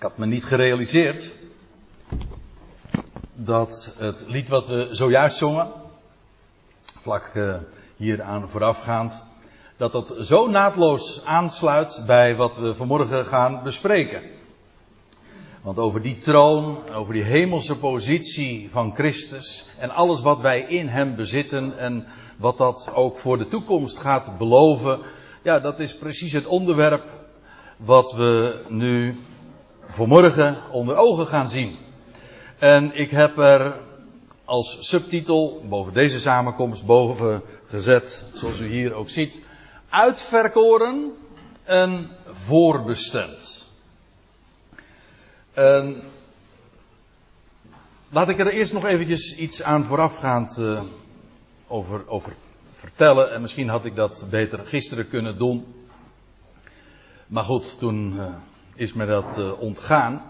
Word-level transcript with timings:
Ik 0.00 0.06
had 0.06 0.18
me 0.18 0.26
niet 0.26 0.44
gerealiseerd 0.44 1.34
dat 3.34 3.94
het 3.98 4.24
lied 4.26 4.48
wat 4.48 4.66
we 4.68 4.88
zojuist 4.90 5.36
zongen, 5.36 5.68
vlak 6.98 7.30
uh, 7.34 7.54
hieraan 7.96 8.48
voorafgaand, 8.48 9.22
dat 9.76 9.92
dat 9.92 10.14
zo 10.20 10.48
naadloos 10.48 11.24
aansluit 11.24 12.02
bij 12.06 12.36
wat 12.36 12.56
we 12.56 12.74
vanmorgen 12.74 13.26
gaan 13.26 13.62
bespreken. 13.62 14.22
Want 15.62 15.78
over 15.78 16.02
die 16.02 16.16
troon, 16.16 16.90
over 16.92 17.14
die 17.14 17.24
hemelse 17.24 17.76
positie 17.76 18.70
van 18.70 18.94
Christus 18.94 19.68
en 19.78 19.90
alles 19.90 20.20
wat 20.20 20.40
wij 20.40 20.60
in 20.60 20.88
Hem 20.88 21.16
bezitten 21.16 21.78
en 21.78 22.06
wat 22.36 22.58
dat 22.58 22.90
ook 22.94 23.18
voor 23.18 23.38
de 23.38 23.46
toekomst 23.46 23.98
gaat 23.98 24.38
beloven, 24.38 25.00
ja, 25.42 25.58
dat 25.58 25.80
is 25.80 25.96
precies 25.96 26.32
het 26.32 26.46
onderwerp 26.46 27.04
wat 27.76 28.12
we 28.12 28.60
nu 28.68 29.16
vanmorgen 29.90 30.58
onder 30.70 30.96
ogen 30.96 31.26
gaan 31.26 31.50
zien. 31.50 31.76
En 32.58 32.94
ik 32.94 33.10
heb 33.10 33.38
er 33.38 33.80
als 34.44 34.88
subtitel 34.88 35.64
boven 35.68 35.92
deze 35.92 36.20
samenkomst 36.20 36.86
boven 36.86 37.42
gezet, 37.66 38.24
zoals 38.34 38.58
u 38.58 38.68
hier 38.68 38.92
ook 38.92 39.08
ziet, 39.08 39.40
uitverkoren 39.88 41.12
en 41.62 42.10
voorbestemd. 42.26 43.68
En 45.52 46.02
laat 48.08 48.28
ik 48.28 48.38
er 48.38 48.52
eerst 48.52 48.72
nog 48.72 48.84
eventjes 48.84 49.36
iets 49.36 49.62
aan 49.62 49.84
voorafgaand 49.84 50.56
uh, 50.58 50.82
over, 51.66 52.08
over 52.08 52.32
vertellen. 52.72 53.32
En 53.32 53.40
misschien 53.40 53.68
had 53.68 53.84
ik 53.84 53.94
dat 53.96 54.26
beter 54.30 54.66
gisteren 54.66 55.08
kunnen 55.08 55.38
doen. 55.38 55.74
Maar 57.26 57.44
goed, 57.44 57.78
toen 57.78 58.14
uh, 58.16 58.26
is 58.80 58.92
me 58.92 59.06
dat 59.06 59.38
uh, 59.38 59.60
ontgaan. 59.60 60.22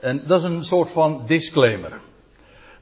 En 0.00 0.22
dat 0.26 0.38
is 0.38 0.44
een 0.44 0.64
soort 0.64 0.90
van 0.90 1.22
disclaimer. 1.26 2.00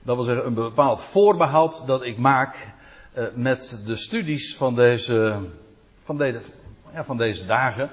Dat 0.03 0.17
wil 0.17 0.25
zeggen 0.25 0.47
een 0.47 0.55
bepaald 0.55 1.03
voorbehoud 1.03 1.87
dat 1.87 2.03
ik 2.03 2.19
maak 2.19 2.75
uh, 3.15 3.25
met 3.35 3.83
de 3.87 3.97
studies 3.97 4.57
van 4.57 4.75
deze, 4.75 5.41
van, 6.05 6.19
deze, 6.19 6.41
ja, 6.93 7.05
van 7.05 7.17
deze 7.17 7.47
dagen. 7.47 7.91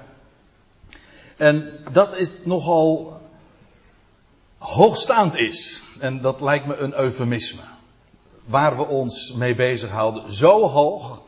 En 1.36 1.72
dat 1.92 2.16
is 2.16 2.30
nogal 2.44 3.20
hoogstaand 4.58 5.34
is. 5.34 5.82
En 5.98 6.20
dat 6.20 6.40
lijkt 6.40 6.66
me 6.66 6.76
een 6.76 6.94
eufemisme. 6.94 7.62
Waar 8.44 8.76
we 8.76 8.86
ons 8.86 9.32
mee 9.32 9.54
bezighouden. 9.54 10.32
Zo 10.32 10.68
hoog. 10.68 11.22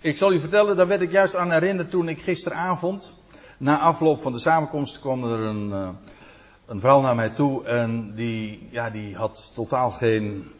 Ik 0.00 0.16
zal 0.16 0.32
u 0.32 0.40
vertellen, 0.40 0.76
daar 0.76 0.86
werd 0.86 1.02
ik 1.02 1.12
juist 1.12 1.36
aan 1.36 1.52
herinnerd 1.52 1.90
toen 1.90 2.08
ik 2.08 2.22
gisteravond 2.22 3.20
na 3.62 3.78
afloop 3.78 4.20
van 4.20 4.32
de 4.32 4.38
samenkomst 4.38 5.00
kwam 5.00 5.24
er 5.24 5.40
een, 5.40 5.68
uh, 5.68 5.88
een 6.66 6.80
vrouw 6.80 7.00
naar 7.00 7.14
mij 7.14 7.28
toe 7.28 7.64
en 7.64 8.14
die, 8.14 8.68
ja, 8.70 8.90
die 8.90 9.16
had 9.16 9.52
totaal 9.54 9.90
geen, 9.90 10.50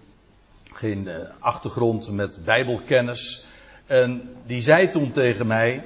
geen 0.64 1.06
uh, 1.06 1.14
achtergrond 1.38 2.10
met 2.10 2.40
bijbelkennis. 2.44 3.46
En 3.86 4.30
die 4.46 4.60
zei 4.60 4.88
toen 4.88 5.10
tegen 5.10 5.46
mij, 5.46 5.84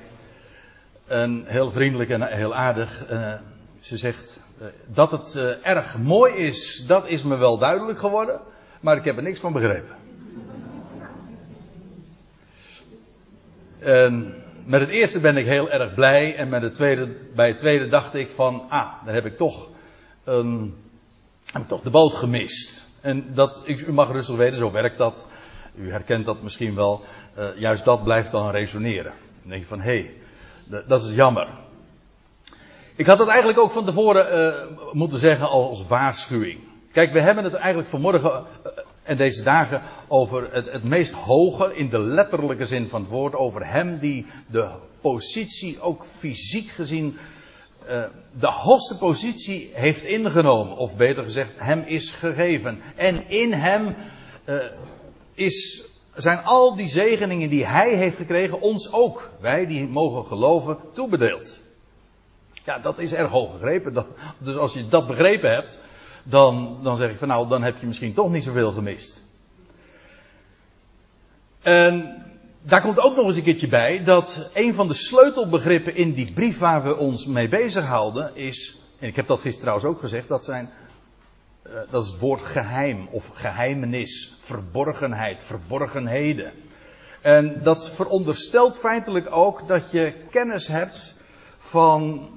en 1.07 1.45
heel 1.47 1.71
vriendelijk 1.71 2.11
en 2.11 2.23
heel 2.23 2.55
aardig, 2.55 3.11
uh, 3.11 3.33
ze 3.79 3.97
zegt, 3.97 4.45
dat 4.87 5.11
het 5.11 5.37
erg 5.63 5.99
mooi 5.99 6.35
is, 6.35 6.85
dat 6.87 7.07
is 7.07 7.23
me 7.23 7.37
wel 7.37 7.59
duidelijk 7.59 7.99
geworden, 7.99 8.41
maar 8.81 8.97
ik 8.97 9.05
heb 9.05 9.17
er 9.17 9.23
niks 9.23 9.41
van 9.41 9.53
begrepen. 9.53 9.97
En 13.79 14.35
met 14.67 14.81
het 14.81 14.91
eerste 14.91 15.21
ben 15.21 15.37
ik 15.37 15.47
heel 15.47 15.71
erg 15.71 15.95
blij. 15.95 16.37
En 16.37 16.49
met 16.49 16.63
het 16.63 16.75
tweede, 16.75 17.17
bij 17.35 17.49
het 17.49 17.59
tweede 17.59 17.89
dacht 17.89 18.15
ik 18.15 18.31
van, 18.31 18.65
ah, 18.69 19.05
dan 19.05 19.15
heb 19.15 19.25
ik 19.25 19.37
toch, 19.37 19.69
heb 21.53 21.63
ik 21.63 21.69
toch 21.69 21.83
de 21.83 21.91
boot 21.91 22.15
gemist. 22.15 22.87
En 23.03 23.35
dat, 23.35 23.63
u 23.67 23.93
mag 23.93 24.11
rustig 24.11 24.37
weten, 24.37 24.59
zo 24.59 24.71
werkt 24.71 24.99
dat. 24.99 25.27
U 25.75 25.91
herkent 25.91 26.27
dat 26.27 26.43
misschien 26.43 26.75
wel. 26.75 27.05
Uh, 27.39 27.49
juist 27.57 27.85
dat 27.85 28.05
blijft 28.05 28.31
dan 28.31 28.51
resoneren. 28.51 29.13
Dan 29.41 29.51
denk 29.51 29.63
je 29.63 29.69
van, 29.69 29.81
hé, 29.81 30.11
hey, 30.69 30.85
dat 30.87 31.03
is 31.03 31.15
jammer. 31.15 31.49
Ik 32.95 33.07
had 33.07 33.19
het 33.19 33.29
eigenlijk 33.29 33.59
ook 33.59 33.71
van 33.71 33.85
tevoren 33.85 34.39
uh, 34.39 34.93
moeten 34.93 35.19
zeggen 35.19 35.49
als 35.49 35.87
waarschuwing. 35.87 36.61
Kijk, 36.93 37.13
we 37.13 37.21
hebben 37.21 37.45
het 37.45 37.55
eigenlijk 37.55 37.89
vanmorgen 37.89 38.45
en 39.07 39.17
deze 39.17 39.43
dagen 39.43 39.83
over 40.09 40.49
het, 40.53 40.73
het 40.73 40.85
meest 40.85 41.13
hoge, 41.13 41.77
in 41.77 41.89
de 41.89 41.99
letterlijke 41.99 42.67
zin 42.67 42.89
van 42.89 43.01
het 43.01 43.11
woord, 43.11 43.35
over 43.35 43.67
hem 43.67 43.99
die 43.99 44.27
de 44.47 44.69
positie, 45.01 45.81
ook 45.81 46.05
fysiek 46.05 46.69
gezien, 46.69 47.17
uh, 47.89 48.05
de 48.39 48.47
hoogste 48.47 48.99
positie 48.99 49.71
heeft 49.73 50.03
ingenomen. 50.03 50.77
Of 50.77 50.97
beter 50.97 51.23
gezegd, 51.23 51.51
hem 51.57 51.83
is 51.87 52.11
gegeven. 52.11 52.81
En 52.97 53.29
in 53.29 53.53
hem 53.53 53.95
uh, 54.45 54.65
is, 55.35 55.89
zijn 56.15 56.45
al 56.45 56.77
die 56.77 56.89
zegeningen 56.89 57.51
die 57.51 57.67
hij 57.67 57.95
heeft 57.95 58.17
gekregen, 58.17 58.61
ons 58.61 58.93
ook, 58.93 59.31
wij 59.41 59.67
die 59.67 59.89
mogen 59.89 60.25
geloven, 60.27 60.79
toebedeeld. 60.93 61.61
Ja, 62.65 62.79
dat 62.79 62.99
is 62.99 63.13
erg 63.13 63.31
hoog 63.31 63.53
gegrepen. 63.53 64.07
Dus 64.39 64.57
als 64.57 64.73
je 64.73 64.87
dat 64.87 65.07
begrepen 65.07 65.55
hebt, 65.55 65.79
dan, 66.29 66.79
dan 66.83 66.97
zeg 66.97 67.11
ik 67.11 67.17
van 67.17 67.29
nou, 67.29 67.49
dan 67.49 67.63
heb 67.63 67.81
je 67.81 67.87
misschien 67.87 68.15
toch 68.15 68.31
niet 68.31 68.45
zoveel 68.45 68.73
gemist. 68.73 69.25
En 71.63 72.23
daar 72.63 72.81
komt 72.81 73.01
ook 73.01 73.17
nog 73.17 73.27
eens 73.27 73.37
een 73.37 73.43
keertje 73.43 73.69
bij 73.69 74.05
dat 74.05 74.51
een 74.55 74.75
van 74.75 74.89
de 74.89 74.95
sleutelbegrippen 74.95 75.95
in 75.95 76.13
die 76.13 76.33
brief 76.33 76.59
waar 76.59 76.83
we 76.83 76.97
ons 76.97 77.27
mee 77.27 77.49
bezighouden 77.49 78.37
is, 78.37 78.81
en 78.99 79.09
ik 79.09 79.17
heb 79.17 79.27
dat 79.27 79.41
gisteren 79.41 79.61
trouwens 79.61 79.87
ook 79.87 79.99
gezegd, 79.99 80.29
dat 80.29 80.45
zijn, 80.45 80.71
uh, 81.67 81.73
dat 81.91 82.05
is 82.05 82.11
het 82.11 82.19
woord 82.19 82.43
geheim 82.43 83.09
of 83.11 83.31
geheimenis, 83.35 84.39
verborgenheid, 84.41 85.41
verborgenheden. 85.41 86.53
En 87.21 87.61
dat 87.63 87.91
veronderstelt 87.91 88.79
feitelijk 88.79 89.33
ook 89.33 89.69
dat 89.69 89.91
je 89.91 90.15
kennis 90.31 90.69
hebt 90.69 91.17
van 91.59 92.31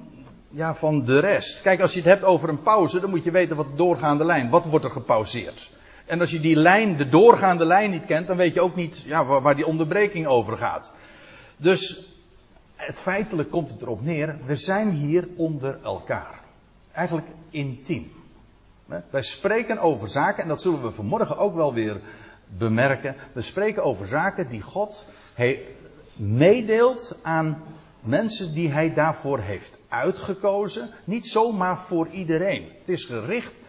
ja, 0.52 0.74
van 0.74 1.04
de 1.04 1.18
rest. 1.18 1.62
Kijk, 1.62 1.80
als 1.80 1.92
je 1.92 1.98
het 1.98 2.08
hebt 2.08 2.24
over 2.24 2.48
een 2.48 2.62
pauze, 2.62 3.00
dan 3.00 3.10
moet 3.10 3.24
je 3.24 3.30
weten 3.30 3.56
wat 3.56 3.66
de 3.66 3.76
doorgaande 3.76 4.24
lijn, 4.24 4.50
wat 4.50 4.64
wordt 4.64 4.84
er 4.84 4.90
gepauzeerd. 4.90 5.70
En 6.06 6.20
als 6.20 6.30
je 6.30 6.40
die 6.40 6.56
lijn, 6.56 6.96
de 6.96 7.08
doorgaande 7.08 7.64
lijn 7.64 7.90
niet 7.90 8.04
kent, 8.04 8.26
dan 8.26 8.36
weet 8.36 8.54
je 8.54 8.60
ook 8.60 8.74
niet 8.74 9.02
ja, 9.06 9.24
waar, 9.24 9.56
die 9.56 9.66
onderbreking 9.66 10.26
over 10.26 10.56
gaat. 10.56 10.92
Dus 11.56 12.08
het 12.76 12.98
feitelijk 12.98 13.50
komt 13.50 13.70
het 13.70 13.82
erop 13.82 14.02
neer, 14.02 14.38
we 14.46 14.56
zijn 14.56 14.90
hier 14.90 15.28
onder 15.36 15.78
elkaar. 15.82 16.40
Eigenlijk 16.92 17.26
intiem. 17.50 18.12
Wij 19.10 19.22
spreken 19.22 19.78
over 19.78 20.08
zaken, 20.08 20.42
en 20.42 20.48
dat 20.48 20.62
zullen 20.62 20.82
we 20.82 20.90
vanmorgen 20.90 21.36
ook 21.36 21.54
wel 21.54 21.74
weer 21.74 22.00
bemerken. 22.46 23.16
We 23.32 23.40
spreken 23.40 23.82
over 23.82 24.06
zaken 24.06 24.48
die 24.48 24.60
God 24.60 25.08
meedeelt 26.16 27.18
aan 27.22 27.62
mensen 28.00 28.54
die 28.54 28.68
hij 28.68 28.94
daarvoor 28.94 29.40
heeft 29.40 29.78
uitgekozen. 29.88 30.90
Niet 31.04 31.26
zomaar 31.26 31.78
voor 31.78 32.08
iedereen. 32.08 32.68
Het 32.78 32.88
is 32.88 33.04
gericht, 33.04 33.60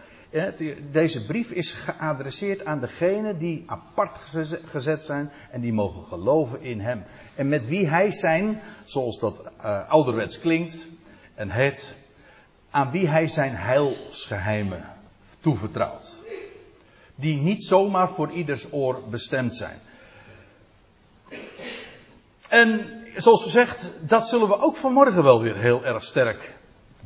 deze 0.90 1.24
brief 1.24 1.50
is 1.50 1.72
geadresseerd 1.72 2.64
aan 2.64 2.80
degenen 2.80 3.38
die 3.38 3.62
apart 3.66 4.18
gezet 4.64 5.04
zijn 5.04 5.30
en 5.50 5.60
die 5.60 5.72
mogen 5.72 6.04
geloven 6.04 6.62
in 6.62 6.80
hem. 6.80 7.04
En 7.34 7.48
met 7.48 7.66
wie 7.66 7.88
hij 7.88 8.12
zijn, 8.12 8.60
zoals 8.84 9.18
dat 9.18 9.52
uh, 9.58 9.88
ouderwets 9.88 10.38
klinkt, 10.38 10.88
en 11.34 11.50
het, 11.50 11.96
aan 12.70 12.90
wie 12.90 13.08
hij 13.08 13.28
zijn 13.28 13.54
heilsgeheimen 13.54 14.84
toevertrouwt. 15.40 16.20
Die 17.14 17.36
niet 17.36 17.64
zomaar 17.64 18.10
voor 18.10 18.30
ieders 18.30 18.72
oor 18.72 19.02
bestemd 19.10 19.54
zijn. 19.54 19.78
En 22.48 23.01
zoals 23.16 23.42
gezegd, 23.42 23.90
dat 24.00 24.26
zullen 24.26 24.48
we 24.48 24.58
ook 24.58 24.76
vanmorgen 24.76 25.22
wel 25.22 25.42
weer 25.42 25.56
heel 25.56 25.84
erg 25.84 26.04
sterk 26.04 26.58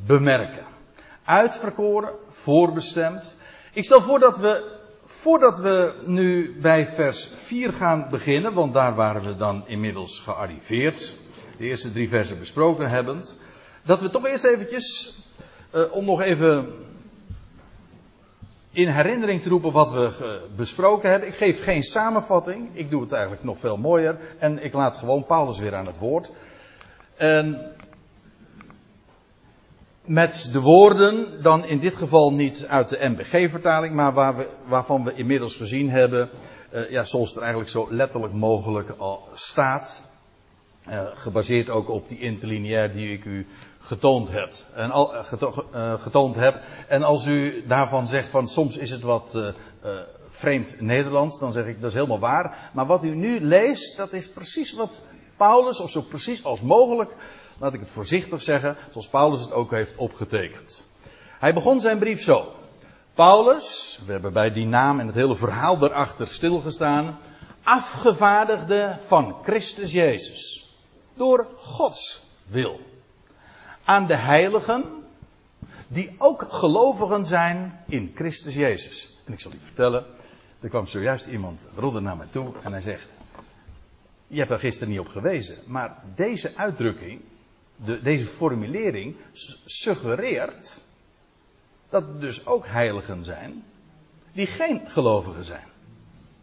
bemerken. 0.05 0.65
Uitverkoren, 1.23 2.13
voorbestemd. 2.29 3.37
Ik 3.73 3.83
stel 3.83 4.01
voor 4.01 4.19
dat 4.19 4.37
we, 4.37 4.77
voordat 5.05 5.59
we 5.59 5.93
nu 6.05 6.57
bij 6.61 6.87
vers 6.87 7.31
4 7.35 7.73
gaan 7.73 8.07
beginnen, 8.09 8.53
want 8.53 8.73
daar 8.73 8.95
waren 8.95 9.21
we 9.21 9.35
dan 9.35 9.67
inmiddels 9.67 10.19
gearriveerd, 10.19 11.15
de 11.57 11.63
eerste 11.63 11.91
drie 11.91 12.09
versen 12.09 12.39
besproken 12.39 12.89
hebbend, 12.89 13.37
dat 13.83 14.01
we 14.01 14.09
toch 14.09 14.27
eerst 14.27 14.43
eventjes, 14.43 15.17
uh, 15.75 15.81
om 15.91 16.05
nog 16.05 16.21
even 16.21 16.73
in 18.77 18.87
herinnering 18.87 19.41
te 19.41 19.49
roepen 19.49 19.71
wat 19.71 19.91
we 19.91 20.39
besproken 20.55 21.09
hebben. 21.09 21.29
Ik 21.29 21.35
geef 21.35 21.63
geen 21.63 21.83
samenvatting. 21.83 22.69
Ik 22.73 22.89
doe 22.89 23.01
het 23.01 23.11
eigenlijk 23.11 23.43
nog 23.43 23.59
veel 23.59 23.77
mooier. 23.77 24.17
En 24.39 24.63
ik 24.63 24.73
laat 24.73 24.97
gewoon 24.97 25.25
Paulus 25.25 25.59
weer 25.59 25.75
aan 25.75 25.85
het 25.85 25.97
woord. 25.97 26.31
En 27.15 27.71
met 30.05 30.49
de 30.51 30.61
woorden, 30.61 31.41
dan 31.41 31.65
in 31.65 31.79
dit 31.79 31.95
geval 31.95 32.33
niet 32.33 32.65
uit 32.67 32.89
de 32.89 33.09
MBG-vertaling, 33.09 33.95
maar 33.95 34.13
waar 34.13 34.37
we, 34.37 34.47
waarvan 34.65 35.03
we 35.03 35.13
inmiddels 35.13 35.55
gezien 35.55 35.89
hebben, 35.89 36.29
uh, 36.73 36.89
ja, 36.89 37.03
zoals 37.03 37.27
het 37.27 37.35
er 37.37 37.43
eigenlijk 37.43 37.71
zo 37.71 37.87
letterlijk 37.89 38.33
mogelijk 38.33 38.89
al 38.89 39.27
staat. 39.33 40.05
Uh, 40.89 41.01
gebaseerd 41.13 41.69
ook 41.69 41.89
op 41.89 42.09
die 42.09 42.19
interlineair 42.19 42.93
die 42.93 43.11
ik 43.11 43.25
u 43.25 43.47
getoond 43.87 44.29
hebt. 44.29 44.67
En 44.73 44.91
al, 44.91 45.13
getoond 45.99 46.35
hebt. 46.35 46.57
En 46.87 47.03
als 47.03 47.25
u 47.25 47.67
daarvan 47.67 48.07
zegt 48.07 48.29
van 48.29 48.47
soms 48.47 48.77
is 48.77 48.91
het 48.91 49.01
wat 49.01 49.53
vreemd 50.29 50.81
Nederlands, 50.81 51.39
dan 51.39 51.51
zeg 51.51 51.65
ik 51.65 51.81
dat 51.81 51.89
is 51.89 51.95
helemaal 51.95 52.19
waar. 52.19 52.71
Maar 52.73 52.85
wat 52.85 53.03
u 53.03 53.15
nu 53.15 53.39
leest, 53.39 53.97
dat 53.97 54.13
is 54.13 54.31
precies 54.31 54.73
wat 54.73 55.01
Paulus, 55.37 55.79
of 55.79 55.89
zo 55.89 56.01
precies 56.01 56.43
als 56.43 56.61
mogelijk, 56.61 57.15
laat 57.59 57.73
ik 57.73 57.79
het 57.79 57.89
voorzichtig 57.89 58.41
zeggen, 58.41 58.77
zoals 58.89 59.07
Paulus 59.07 59.41
het 59.41 59.51
ook 59.51 59.71
heeft 59.71 59.95
opgetekend. 59.95 60.89
Hij 61.39 61.53
begon 61.53 61.79
zijn 61.79 61.99
brief 61.99 62.21
zo. 62.21 62.51
Paulus, 63.13 63.99
we 64.05 64.11
hebben 64.11 64.33
bij 64.33 64.51
die 64.51 64.65
naam 64.65 64.99
en 64.99 65.05
het 65.07 65.15
hele 65.15 65.35
verhaal 65.35 65.77
daarachter 65.77 66.27
stilgestaan, 66.27 67.19
afgevaardigde 67.63 68.97
van 69.05 69.35
Christus 69.43 69.91
Jezus. 69.91 70.71
Door 71.13 71.47
Gods 71.57 72.25
wil. 72.47 72.79
Aan 73.87 74.07
de 74.07 74.15
heiligen, 74.17 75.03
die 75.87 76.15
ook 76.17 76.41
gelovigen 76.49 77.25
zijn 77.25 77.83
in 77.87 78.11
Christus 78.15 78.55
Jezus. 78.55 79.17
En 79.25 79.33
ik 79.33 79.39
zal 79.39 79.51
u 79.53 79.59
vertellen, 79.59 80.05
er 80.59 80.69
kwam 80.69 80.87
zojuist 80.87 81.25
iemand, 81.25 81.67
broeder 81.75 82.01
naar 82.01 82.17
mij 82.17 82.27
toe 82.29 82.53
en 82.63 82.71
hij 82.71 82.81
zegt, 82.81 83.17
je 84.27 84.39
hebt 84.39 84.51
er 84.51 84.59
gisteren 84.59 84.89
niet 84.89 84.99
op 84.99 85.07
gewezen, 85.07 85.71
maar 85.71 86.03
deze 86.15 86.55
uitdrukking, 86.55 87.21
de, 87.75 88.01
deze 88.01 88.25
formulering 88.25 89.15
suggereert 89.65 90.81
dat 91.89 92.03
er 92.03 92.19
dus 92.19 92.45
ook 92.45 92.67
heiligen 92.67 93.23
zijn 93.23 93.63
die 94.31 94.47
geen 94.47 94.81
gelovigen 94.89 95.43
zijn. 95.43 95.67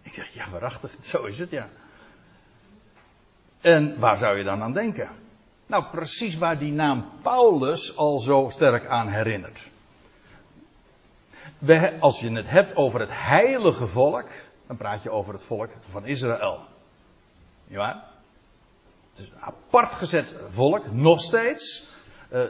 Ik 0.02 0.12
zeg, 0.12 0.34
ja 0.34 0.50
waarachtig, 0.50 0.96
zo 1.04 1.24
is 1.24 1.38
het 1.38 1.50
ja. 1.50 1.68
En 3.60 3.98
waar 3.98 4.16
zou 4.16 4.38
je 4.38 4.44
dan 4.44 4.62
aan 4.62 4.72
denken? 4.72 5.08
Nou, 5.66 5.84
precies 5.90 6.38
waar 6.38 6.58
die 6.58 6.72
naam 6.72 7.10
Paulus 7.22 7.96
al 7.96 8.18
zo 8.18 8.48
sterk 8.50 8.86
aan 8.86 9.08
herinnert. 9.08 9.68
als 12.00 12.20
je 12.20 12.30
het 12.30 12.50
hebt 12.50 12.76
over 12.76 13.00
het 13.00 13.10
heilige 13.12 13.86
volk, 13.86 14.28
dan 14.66 14.76
praat 14.76 15.02
je 15.02 15.10
over 15.10 15.32
het 15.32 15.44
volk 15.44 15.70
van 15.90 16.06
Israël. 16.06 16.60
Ja? 17.66 18.04
Het 19.10 19.24
is 19.24 19.30
een 19.30 19.40
apart 19.40 19.94
gezet 19.94 20.40
volk, 20.48 20.92
nog 20.92 21.20
steeds. 21.20 21.92
Uh, 22.32 22.42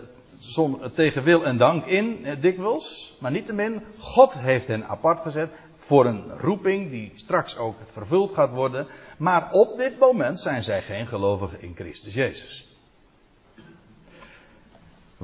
tegen 0.93 1.23
wil 1.23 1.45
en 1.45 1.57
dank 1.57 1.87
in, 1.87 2.25
eh, 2.25 2.41
dikwijls. 2.41 3.17
Maar 3.21 3.31
niettemin, 3.31 3.83
God 3.99 4.39
heeft 4.39 4.67
hen 4.67 4.87
apart 4.87 5.21
gezet 5.21 5.51
voor 5.75 6.07
een 6.07 6.39
roeping 6.39 6.91
die 6.91 7.13
straks 7.15 7.57
ook 7.57 7.77
vervuld 7.91 8.33
gaat 8.33 8.53
worden. 8.53 8.87
Maar 9.19 9.53
op 9.53 9.77
dit 9.77 9.99
moment 9.99 10.41
zijn 10.41 10.63
zij 10.63 10.83
geen 10.83 11.07
gelovigen 11.07 11.61
in 11.61 11.75
Christus 11.75 12.15
Jezus. 12.15 12.74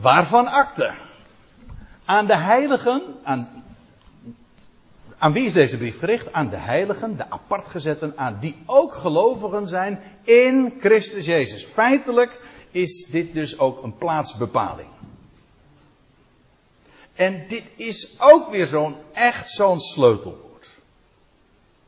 Waarvan 0.00 0.46
akte? 0.46 0.94
Aan 2.04 2.26
de 2.26 2.36
heiligen, 2.36 3.16
aan, 3.22 3.64
aan 5.18 5.32
wie 5.32 5.44
is 5.46 5.52
deze 5.52 5.78
brief 5.78 5.98
gericht? 5.98 6.32
Aan 6.32 6.48
de 6.48 6.58
heiligen, 6.58 7.16
de 7.16 7.30
apartgezetten, 7.30 8.12
aan 8.16 8.38
die 8.40 8.62
ook 8.66 8.94
gelovigen 8.94 9.68
zijn 9.68 10.02
in 10.22 10.74
Christus 10.78 11.26
Jezus. 11.26 11.64
Feitelijk 11.64 12.40
is 12.70 13.08
dit 13.10 13.34
dus 13.34 13.58
ook 13.58 13.82
een 13.82 13.96
plaatsbepaling. 13.96 14.88
En 17.14 17.44
dit 17.48 17.72
is 17.76 18.20
ook 18.20 18.50
weer 18.50 18.66
zo'n 18.66 18.94
echt 19.12 19.48
zo'n 19.50 19.80
sleutelwoord. 19.80 20.70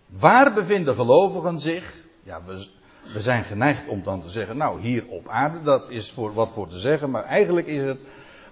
Waar 0.07 0.53
bevinden 0.53 0.95
gelovigen 0.95 1.59
zich? 1.59 1.95
Ja, 2.23 2.43
we, 2.45 2.69
we 3.03 3.21
zijn 3.21 3.45
geneigd 3.45 3.89
om 3.89 4.03
dan 4.03 4.23
te 4.23 4.29
zeggen, 4.29 4.57
nou 4.57 4.81
hier 4.81 5.07
op 5.07 5.29
aarde, 5.29 5.63
dat 5.63 5.91
is 5.91 6.11
voor 6.11 6.35
wat 6.35 6.53
voor 6.53 6.69
te 6.69 6.79
zeggen, 6.79 7.11
maar 7.11 7.25
eigenlijk 7.25 7.67
is 7.67 7.85
het, 7.85 7.99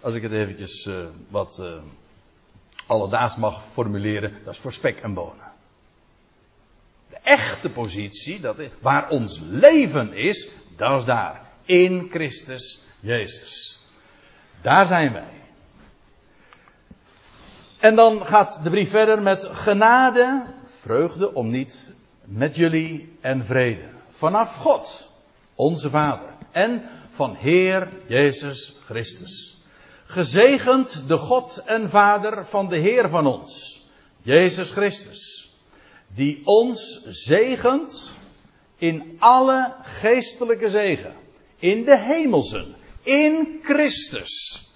als 0.00 0.14
ik 0.14 0.22
het 0.22 0.32
eventjes 0.32 0.86
uh, 0.86 1.06
wat 1.28 1.58
uh, 1.62 1.82
alledaags 2.86 3.36
mag 3.36 3.64
formuleren, 3.64 4.32
dat 4.44 4.52
is 4.52 4.58
voor 4.58 4.72
spek 4.72 4.96
en 4.96 5.14
bonen. 5.14 5.52
De 7.08 7.18
echte 7.22 7.70
positie, 7.70 8.40
dat 8.40 8.58
is, 8.58 8.68
waar 8.80 9.08
ons 9.08 9.40
leven 9.40 10.12
is, 10.12 10.52
dat 10.76 10.98
is 10.98 11.04
daar. 11.04 11.48
In 11.64 12.08
Christus 12.10 12.86
Jezus. 13.00 13.80
Daar 14.62 14.86
zijn 14.86 15.12
wij. 15.12 15.40
En 17.78 17.94
dan 17.94 18.26
gaat 18.26 18.62
de 18.62 18.70
brief 18.70 18.90
verder 18.90 19.22
met 19.22 19.48
genade, 19.52 20.46
vreugde 20.66 21.34
om 21.34 21.50
niet, 21.50 21.92
met 22.24 22.56
jullie 22.56 23.16
en 23.20 23.44
vrede. 23.44 23.99
Vanaf 24.20 24.54
God, 24.54 25.10
onze 25.54 25.90
Vader, 25.90 26.28
en 26.52 26.82
van 27.10 27.34
Heer 27.34 27.88
Jezus 28.08 28.76
Christus. 28.84 29.62
Gezegend 30.04 31.08
de 31.08 31.16
God 31.16 31.62
en 31.66 31.88
Vader 31.88 32.46
van 32.46 32.68
de 32.68 32.76
Heer 32.76 33.08
van 33.08 33.26
ons, 33.26 33.82
Jezus 34.22 34.70
Christus, 34.70 35.52
die 36.14 36.42
ons 36.44 37.06
zegent 37.08 38.18
in 38.76 39.16
alle 39.18 39.74
geestelijke 39.82 40.70
zegen, 40.70 41.14
in 41.58 41.84
de 41.84 41.98
hemelsen, 41.98 42.74
in 43.02 43.60
Christus 43.62 44.68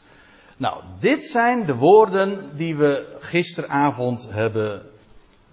nou, 0.57 0.83
dit 1.01 1.25
zijn 1.25 1.67
de 1.67 1.75
woorden 1.75 2.57
die 2.57 2.77
we 2.77 3.17
gisteravond 3.21 4.29
hebben 4.31 4.83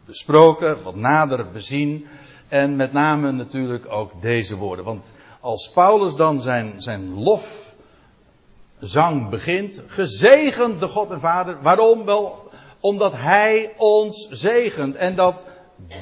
besproken, 0.05 0.83
wat 0.83 0.95
nader 0.95 1.51
bezien. 1.51 2.07
En 2.51 2.75
met 2.75 2.93
name 2.93 3.31
natuurlijk 3.31 3.91
ook 3.91 4.21
deze 4.21 4.55
woorden. 4.55 4.85
Want 4.85 5.11
als 5.39 5.71
Paulus 5.73 6.15
dan 6.15 6.41
zijn, 6.41 6.73
zijn 6.77 7.13
lofzang 7.13 9.29
begint, 9.29 9.81
gezegend 9.87 10.79
de 10.79 10.87
God 10.87 11.11
en 11.11 11.19
Vader. 11.19 11.61
Waarom? 11.61 12.05
Wel, 12.05 12.49
omdat 12.79 13.13
Hij 13.13 13.73
ons 13.77 14.27
zegent. 14.29 14.95
En 14.95 15.15
dat 15.15 15.35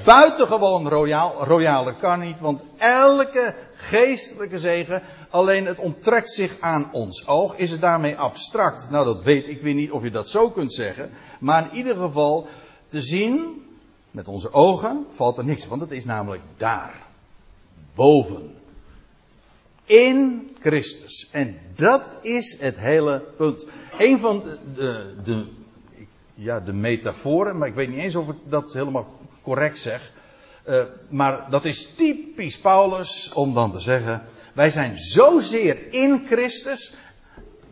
buitengewoon 0.06 0.88
royaal, 0.88 1.44
royaler 1.44 1.96
kan 1.96 2.20
niet, 2.20 2.40
want 2.40 2.64
elke 2.78 3.56
geestelijke 3.74 4.60
zegen, 4.60 5.04
alleen 5.30 5.66
het 5.66 5.80
onttrekt 5.80 6.32
zich 6.32 6.60
aan 6.60 6.90
ons 6.92 7.28
oog. 7.28 7.58
Is 7.58 7.72
het 7.72 7.82
daarmee 7.82 8.18
abstract? 8.18 8.90
Nou, 8.90 9.06
dat 9.06 9.24
weet 9.24 9.48
ik 9.48 9.62
weer 9.62 9.74
niet 9.74 9.92
of 9.92 10.04
je 10.04 10.12
dat 10.12 10.30
zo 10.30 10.50
kunt 10.50 10.74
zeggen. 10.74 11.12
Maar 11.40 11.68
in 11.70 11.78
ieder 11.78 11.96
geval, 11.96 12.48
te 12.88 13.02
zien 13.02 13.68
met 14.12 14.28
onze 14.28 14.54
ogen 14.54 15.06
valt 15.10 15.38
er 15.38 15.46
niks, 15.46 15.68
want 15.68 15.82
het 15.82 15.92
is 15.92 16.06
namelijk 16.06 16.42
daar. 16.58 16.94
Boven. 17.96 18.56
In 19.86 20.50
Christus. 20.62 21.30
En 21.32 21.60
dat 21.76 22.14
is 22.22 22.58
het 22.60 22.80
hele 22.80 23.20
punt. 23.38 23.66
Een 24.00 24.20
van 24.20 24.44
de, 24.76 25.16
de, 25.24 25.48
ja, 26.34 26.60
de 26.60 26.74
metaforen, 26.74 27.58
maar 27.58 27.68
ik 27.68 27.74
weet 27.74 27.90
niet 27.90 28.00
eens 28.00 28.16
of 28.16 28.30
ik 28.30 28.38
dat 28.44 28.74
helemaal 28.74 29.20
correct 29.42 29.80
zeg. 29.80 30.12
Uh, 30.68 30.84
maar 31.10 31.50
dat 31.50 31.66
is 31.66 31.96
typisch 31.96 32.60
Paulus 32.60 33.32
om 33.34 33.54
dan 33.54 33.72
te 33.72 33.80
zeggen: 33.80 34.24
wij 34.54 34.72
zijn 34.72 34.98
zozeer 34.98 35.94
in 35.94 36.24
Christus, 36.26 36.96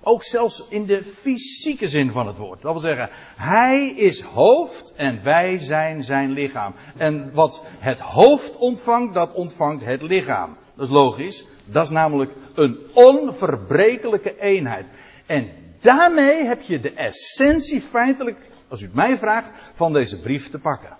ook 0.07 0.23
zelfs 0.23 0.65
in 0.69 0.85
de 0.85 1.03
fysieke 1.03 1.87
zin 1.87 2.11
van 2.11 2.27
het 2.27 2.37
woord. 2.37 2.61
Dat 2.61 2.71
wil 2.71 2.81
zeggen, 2.81 3.09
hij 3.35 3.89
is 3.89 4.21
hoofd 4.21 4.93
en 4.95 5.23
wij 5.23 5.57
zijn 5.57 6.03
zijn 6.03 6.31
lichaam. 6.31 6.73
En 6.97 7.31
wat 7.33 7.63
het 7.79 7.99
hoofd 7.99 8.57
ontvangt, 8.57 9.13
dat 9.13 9.33
ontvangt 9.33 9.85
het 9.85 10.01
lichaam. 10.01 10.57
Dat 10.75 10.85
is 10.85 10.93
logisch. 10.93 11.45
Dat 11.65 11.83
is 11.83 11.89
namelijk 11.89 12.31
een 12.53 12.77
onverbrekelijke 12.93 14.39
eenheid. 14.39 14.87
En 15.25 15.49
daarmee 15.81 16.43
heb 16.43 16.61
je 16.61 16.79
de 16.79 16.93
essentie 16.93 17.81
feitelijk, 17.81 18.37
als 18.67 18.81
u 18.81 18.85
het 18.85 18.95
mij 18.95 19.17
vraagt, 19.17 19.49
van 19.73 19.93
deze 19.93 20.19
brief 20.19 20.49
te 20.49 20.59
pakken. 20.59 20.97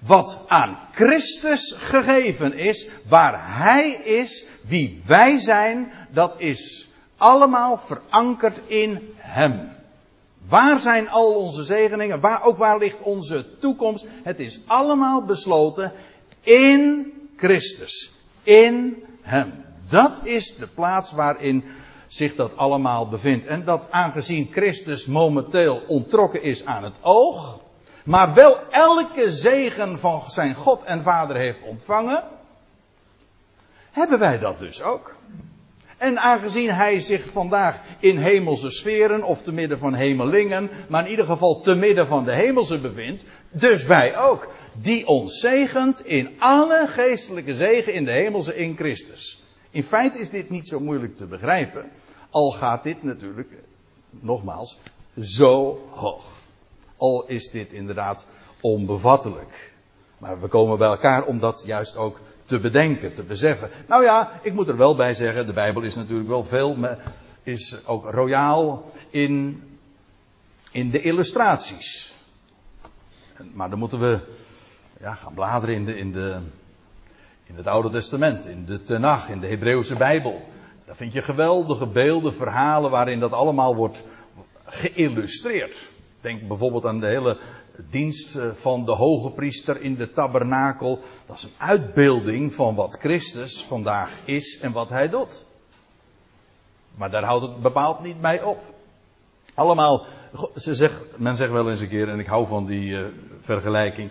Wat 0.00 0.44
aan 0.46 0.78
Christus 0.92 1.74
gegeven 1.78 2.58
is, 2.58 2.90
waar 3.08 3.58
Hij 3.58 3.90
is, 3.90 4.46
wie 4.66 5.02
wij 5.06 5.38
zijn, 5.38 5.92
dat 6.12 6.40
is 6.40 6.93
allemaal 7.24 7.78
verankerd 7.78 8.58
in 8.66 9.14
Hem. 9.16 9.72
Waar 10.48 10.80
zijn 10.80 11.08
al 11.08 11.34
onze 11.34 11.62
zegeningen? 11.62 12.20
Waar, 12.20 12.42
ook 12.42 12.56
waar 12.56 12.78
ligt 12.78 13.00
onze 13.00 13.56
toekomst? 13.58 14.06
Het 14.22 14.40
is 14.40 14.60
allemaal 14.66 15.24
besloten 15.24 15.92
in 16.40 17.12
Christus. 17.36 18.14
In 18.42 19.04
Hem. 19.22 19.64
Dat 19.88 20.20
is 20.22 20.56
de 20.56 20.66
plaats 20.66 21.12
waarin 21.12 21.64
zich 22.06 22.34
dat 22.34 22.56
allemaal 22.56 23.08
bevindt. 23.08 23.46
En 23.46 23.64
dat 23.64 23.90
aangezien 23.90 24.48
Christus 24.52 25.06
momenteel 25.06 25.82
ontrokken 25.86 26.42
is 26.42 26.64
aan 26.64 26.84
het 26.84 26.96
oog, 27.00 27.60
maar 28.04 28.34
wel 28.34 28.58
elke 28.70 29.30
zegen 29.30 29.98
van 29.98 30.30
zijn 30.30 30.54
God 30.54 30.82
en 30.82 31.02
Vader 31.02 31.36
heeft 31.36 31.62
ontvangen, 31.62 32.24
hebben 33.90 34.18
wij 34.18 34.38
dat 34.38 34.58
dus 34.58 34.82
ook. 34.82 35.14
En 36.04 36.18
aangezien 36.18 36.70
hij 36.70 37.00
zich 37.00 37.30
vandaag 37.30 37.80
in 37.98 38.18
hemelse 38.18 38.70
sferen, 38.70 39.22
of 39.22 39.42
te 39.42 39.52
midden 39.52 39.78
van 39.78 39.94
hemelingen, 39.94 40.70
maar 40.88 41.04
in 41.04 41.10
ieder 41.10 41.24
geval 41.24 41.60
te 41.60 41.74
midden 41.74 42.06
van 42.06 42.24
de 42.24 42.32
hemelse 42.32 42.78
bevindt, 42.78 43.24
dus 43.50 43.84
wij 43.84 44.16
ook, 44.16 44.48
die 44.72 45.06
ons 45.06 45.40
zegent 45.40 46.06
in 46.06 46.30
alle 46.38 46.86
geestelijke 46.88 47.54
zegen 47.54 47.94
in 47.94 48.04
de 48.04 48.12
hemelse 48.12 48.56
in 48.56 48.76
Christus. 48.76 49.42
In 49.70 49.82
feite 49.82 50.18
is 50.18 50.30
dit 50.30 50.50
niet 50.50 50.68
zo 50.68 50.80
moeilijk 50.80 51.16
te 51.16 51.26
begrijpen. 51.26 51.90
Al 52.30 52.50
gaat 52.50 52.82
dit 52.82 53.02
natuurlijk, 53.02 53.50
nogmaals, 54.10 54.78
zo 55.20 55.78
hoog. 55.90 56.24
Al 56.96 57.26
is 57.26 57.50
dit 57.50 57.72
inderdaad 57.72 58.26
onbevattelijk. 58.60 59.72
Maar 60.18 60.40
we 60.40 60.48
komen 60.48 60.78
bij 60.78 60.88
elkaar 60.88 61.24
om 61.24 61.38
dat 61.38 61.62
juist 61.66 61.96
ook 61.96 62.20
te 62.44 62.60
bedenken, 62.60 63.14
te 63.14 63.22
beseffen. 63.22 63.70
Nou 63.88 64.02
ja, 64.02 64.40
ik 64.42 64.52
moet 64.52 64.68
er 64.68 64.76
wel 64.76 64.96
bij 64.96 65.14
zeggen, 65.14 65.46
de 65.46 65.52
Bijbel 65.52 65.82
is 65.82 65.94
natuurlijk 65.94 66.28
wel 66.28 66.44
veel, 66.44 66.76
is 67.42 67.86
ook 67.86 68.10
royaal 68.10 68.92
in, 69.10 69.62
in 70.72 70.90
de 70.90 71.00
illustraties. 71.00 72.14
Maar 73.52 73.70
dan 73.70 73.78
moeten 73.78 74.00
we 74.00 74.18
ja, 75.00 75.14
gaan 75.14 75.34
bladeren 75.34 75.74
in, 75.74 75.84
de, 75.84 75.98
in, 75.98 76.12
de, 76.12 76.38
in 77.44 77.56
het 77.56 77.66
Oude 77.66 77.90
Testament, 77.90 78.46
in 78.46 78.64
de 78.64 78.82
Tenach, 78.82 79.28
in 79.28 79.40
de 79.40 79.46
Hebreeuwse 79.46 79.96
Bijbel. 79.96 80.48
Daar 80.84 80.96
vind 80.96 81.12
je 81.12 81.22
geweldige 81.22 81.86
beelden, 81.86 82.34
verhalen 82.34 82.90
waarin 82.90 83.20
dat 83.20 83.32
allemaal 83.32 83.74
wordt 83.74 84.04
geïllustreerd. 84.64 85.88
Denk 86.20 86.48
bijvoorbeeld 86.48 86.86
aan 86.86 87.00
de 87.00 87.06
hele 87.06 87.38
dienst 87.90 88.36
eh, 88.36 88.50
van 88.52 88.84
de 88.84 88.92
hoge 88.92 89.30
priester 89.30 89.80
in 89.80 89.94
de 89.94 90.10
tabernakel. 90.10 91.00
Dat 91.26 91.36
is 91.36 91.42
een 91.42 91.50
uitbeelding 91.58 92.54
van 92.54 92.74
wat 92.74 92.96
Christus 93.00 93.64
vandaag 93.64 94.18
is 94.24 94.60
en 94.60 94.72
wat 94.72 94.88
hij 94.88 95.08
doet. 95.08 95.44
Maar 96.94 97.10
daar 97.10 97.24
houdt 97.24 97.46
het 97.46 97.62
bepaald 97.62 98.00
niet 98.00 98.20
bij 98.20 98.42
op. 98.42 98.62
Allemaal, 99.54 100.06
ze 100.56 100.74
zegt, 100.74 101.04
men 101.16 101.36
zegt 101.36 101.50
wel 101.50 101.70
eens 101.70 101.80
een 101.80 101.88
keer, 101.88 102.08
en 102.08 102.18
ik 102.18 102.26
hou 102.26 102.46
van 102.46 102.66
die 102.66 102.88
uh, 102.88 103.06
vergelijking. 103.40 104.10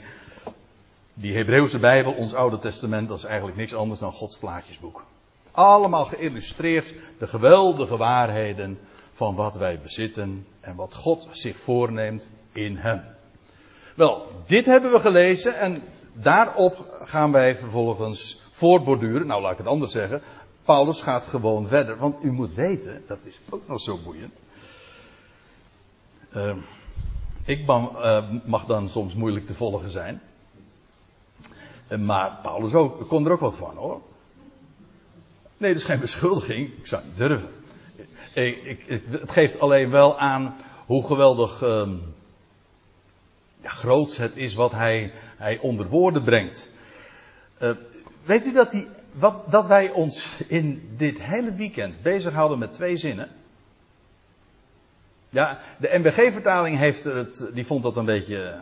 Die 1.14 1.36
Hebreeuwse 1.36 1.80
Bijbel, 1.80 2.14
ons 2.14 2.34
Oude 2.34 2.60
Testament, 2.60 3.08
dat 3.08 3.18
is 3.18 3.24
eigenlijk 3.24 3.58
niks 3.58 3.74
anders 3.74 4.00
dan 4.00 4.12
Gods 4.12 4.38
plaatjesboek. 4.38 5.04
Allemaal 5.52 6.06
geïllustreerd 6.06 6.94
de 7.18 7.28
geweldige 7.28 7.98
waarheden 7.98 8.80
van 9.12 9.36
wat 9.36 9.56
wij 9.56 9.80
bezitten 9.80 10.48
en 10.60 10.76
wat 10.76 10.94
God 10.94 11.28
zich 11.32 11.60
voorneemt 11.60 12.30
in 12.52 12.78
Hem. 12.78 13.02
Wel, 13.96 14.28
dit 14.46 14.66
hebben 14.66 14.92
we 14.92 15.00
gelezen 15.00 15.60
en 15.60 15.84
daarop 16.14 17.02
gaan 17.04 17.32
wij 17.32 17.56
vervolgens 17.56 18.42
voortborduren. 18.52 19.28
Nou, 19.28 19.42
laat 19.42 19.52
ik 19.52 19.58
het 19.58 19.68
anders 19.68 19.92
zeggen. 19.92 20.22
Paulus 20.64 21.02
gaat 21.02 21.26
gewoon 21.26 21.68
verder, 21.68 21.98
want 21.98 22.24
u 22.24 22.32
moet 22.32 22.54
weten, 22.54 23.04
dat 23.08 23.26
is 23.26 23.42
ook 23.50 23.68
nog 23.68 23.80
zo 23.80 23.98
boeiend. 24.04 24.42
Uh, 26.36 26.56
ik 27.46 27.68
uh, 27.70 28.30
mag 28.46 28.66
dan 28.66 28.90
soms 28.90 29.14
moeilijk 29.14 29.46
te 29.46 29.54
volgen 29.54 29.90
zijn. 29.90 30.22
Uh, 31.90 32.00
maar 32.00 32.40
Paulus 32.42 32.74
ook, 32.74 33.08
kon 33.08 33.26
er 33.26 33.32
ook 33.32 33.40
wat 33.40 33.58
van 33.58 33.76
hoor. 33.76 34.02
Nee, 35.58 35.72
dat 35.74 35.82
is 35.82 35.88
geen 35.88 36.00
beschuldiging. 36.00 36.78
Ik 36.78 36.88
zou 36.88 37.04
niet 37.06 37.18
durven. 37.18 37.50
Ik, 38.34 39.04
het 39.10 39.32
geeft 39.32 39.60
alleen 39.60 39.90
wel 39.90 40.20
aan 40.20 40.56
hoe 40.86 41.06
geweldig 41.06 41.62
ehm, 41.62 41.96
ja, 43.64 43.70
groots 43.70 44.18
het 44.18 44.38
is 44.38 44.54
wat 44.54 44.72
hij, 44.72 45.12
hij 45.38 45.60
onder 45.60 45.88
woorden 45.88 46.24
brengt. 46.24 46.72
Uh, 47.62 47.72
weet 48.24 48.46
u 48.46 48.52
dat, 48.52 48.72
die, 48.72 48.88
wat, 49.12 49.44
dat 49.52 49.66
wij 49.66 49.90
ons 49.90 50.42
in 50.48 50.94
dit 50.98 51.22
hele 51.22 51.54
weekend 51.54 52.02
bezighouden 52.02 52.60
met 52.60 52.74
twee 52.74 52.98
zinnen? 52.98 53.30
Ja, 55.30 55.60
de 55.78 55.90
MBG-vertaling 55.98 56.78
heeft 56.78 57.04
het, 57.04 57.50
die 57.54 57.66
vond 57.66 57.84
dat 57.84 57.98
een 57.98 58.06
beetje 58.06 58.60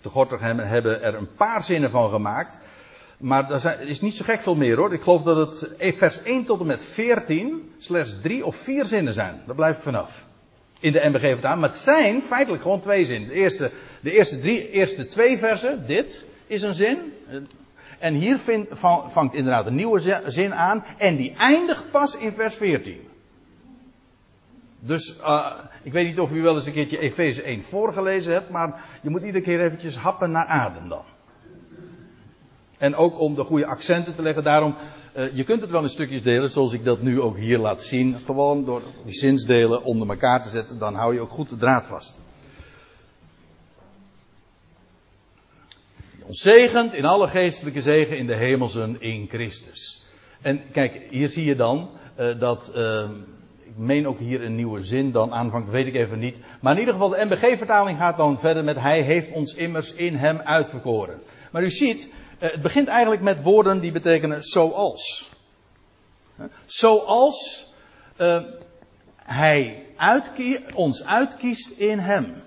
te 0.00 0.08
gortig 0.08 0.40
en 0.40 0.58
hebben 0.58 1.02
er 1.02 1.14
een 1.14 1.34
paar 1.34 1.64
zinnen 1.64 1.90
van 1.90 2.10
gemaakt. 2.10 2.58
Maar 3.18 3.50
er 3.50 3.80
is 3.80 4.00
niet 4.00 4.16
zo 4.16 4.24
gek 4.24 4.40
veel 4.40 4.54
meer 4.54 4.76
hoor. 4.76 4.92
Ik 4.92 5.02
geloof 5.02 5.22
dat 5.22 5.36
het 5.36 5.76
eh, 5.76 5.92
vers 5.92 6.22
1 6.22 6.44
tot 6.44 6.60
en 6.60 6.66
met 6.66 6.84
14 6.84 7.72
slechts 7.78 8.20
drie 8.20 8.44
of 8.46 8.56
vier 8.56 8.84
zinnen 8.84 9.14
zijn. 9.14 9.42
Daar 9.46 9.54
blijf 9.54 9.76
ik 9.76 9.82
vanaf. 9.82 10.24
In 10.80 10.92
de 10.92 11.08
MBG 11.08 11.20
vertaling. 11.20 11.60
Maar 11.60 11.70
het 11.70 11.78
zijn 11.78 12.22
feitelijk 12.22 12.62
gewoon 12.62 12.80
twee 12.80 13.04
zinnen. 13.04 13.28
De 13.28 13.34
eerste, 13.34 13.70
de 14.00 14.12
eerste, 14.12 14.38
drie, 14.38 14.70
eerste 14.70 15.06
twee 15.06 15.38
versen, 15.38 15.86
dit 15.86 16.26
is 16.46 16.62
een 16.62 16.74
zin. 16.74 17.12
En 17.98 18.14
hier 18.14 18.38
vangt 19.08 19.34
inderdaad 19.34 19.66
een 19.66 19.74
nieuwe 19.74 20.22
zin 20.26 20.54
aan. 20.54 20.84
En 20.98 21.16
die 21.16 21.34
eindigt 21.36 21.90
pas 21.90 22.16
in 22.16 22.32
vers 22.32 22.54
14. 22.54 23.08
Dus 24.80 25.18
uh, 25.20 25.46
ik 25.82 25.92
weet 25.92 26.06
niet 26.06 26.20
of 26.20 26.32
u 26.32 26.42
wel 26.42 26.54
eens 26.54 26.66
een 26.66 26.72
keertje 26.72 26.98
Efeze 26.98 27.42
1 27.42 27.64
voorgelezen 27.64 28.32
hebt. 28.32 28.50
Maar 28.50 28.84
je 29.02 29.10
moet 29.10 29.22
iedere 29.22 29.44
keer 29.44 29.64
eventjes 29.64 29.96
happen 29.96 30.30
naar 30.30 30.46
adem 30.46 30.88
dan. 30.88 31.04
En 32.78 32.94
ook 32.94 33.20
om 33.20 33.34
de 33.34 33.44
goede 33.44 33.66
accenten 33.66 34.14
te 34.14 34.22
leggen. 34.22 34.42
Daarom, 34.42 34.74
uh, 35.20 35.36
je 35.36 35.44
kunt 35.44 35.60
het 35.60 35.70
wel 35.70 35.82
in 35.82 35.88
stukjes 35.88 36.22
delen, 36.22 36.50
zoals 36.50 36.72
ik 36.72 36.84
dat 36.84 37.02
nu 37.02 37.20
ook 37.20 37.36
hier 37.36 37.58
laat 37.58 37.82
zien. 37.82 38.20
Gewoon 38.24 38.64
door 38.64 38.82
die 39.04 39.14
zinsdelen 39.14 39.84
onder 39.84 40.08
elkaar 40.08 40.42
te 40.42 40.48
zetten, 40.48 40.78
dan 40.78 40.94
hou 40.94 41.14
je 41.14 41.20
ook 41.20 41.30
goed 41.30 41.48
de 41.48 41.56
draad 41.56 41.86
vast. 41.86 42.22
Ons 46.26 46.46
in 46.46 47.04
alle 47.04 47.28
geestelijke 47.28 47.80
zegen 47.80 48.18
in 48.18 48.26
de 48.26 48.36
hemelsen 48.36 49.00
in 49.00 49.26
Christus. 49.28 50.04
En 50.40 50.62
kijk, 50.72 51.06
hier 51.10 51.28
zie 51.28 51.44
je 51.44 51.56
dan 51.56 51.90
uh, 52.18 52.38
dat. 52.38 52.72
Uh, 52.76 53.10
ik 53.62 53.76
meen 53.76 54.06
ook 54.06 54.18
hier 54.18 54.42
een 54.44 54.54
nieuwe 54.54 54.82
zin 54.82 55.12
dan 55.12 55.32
aanvangt, 55.32 55.70
weet 55.70 55.86
ik 55.86 55.94
even 55.94 56.18
niet. 56.18 56.40
Maar 56.60 56.72
in 56.72 56.78
ieder 56.78 56.94
geval, 56.94 57.08
de 57.08 57.24
MBG-vertaling 57.24 57.98
gaat 57.98 58.16
dan 58.16 58.38
verder 58.38 58.64
met: 58.64 58.76
Hij 58.76 59.02
heeft 59.02 59.32
ons 59.32 59.54
immers 59.54 59.94
in 59.94 60.14
Hem 60.14 60.38
uitverkoren. 60.38 61.18
Maar 61.52 61.62
u 61.62 61.70
ziet, 61.70 62.12
eh, 62.12 62.29
het 62.40 62.62
begint 62.62 62.88
eigenlijk 62.88 63.22
met 63.22 63.42
woorden 63.42 63.80
die 63.80 63.92
betekenen 63.92 64.42
zoals. 64.42 65.30
Zoals 66.66 67.66
uh, 68.20 68.40
hij 69.16 69.86
ons 70.74 71.04
uitkiest 71.04 71.70
in 71.70 71.98
hem. 71.98 72.42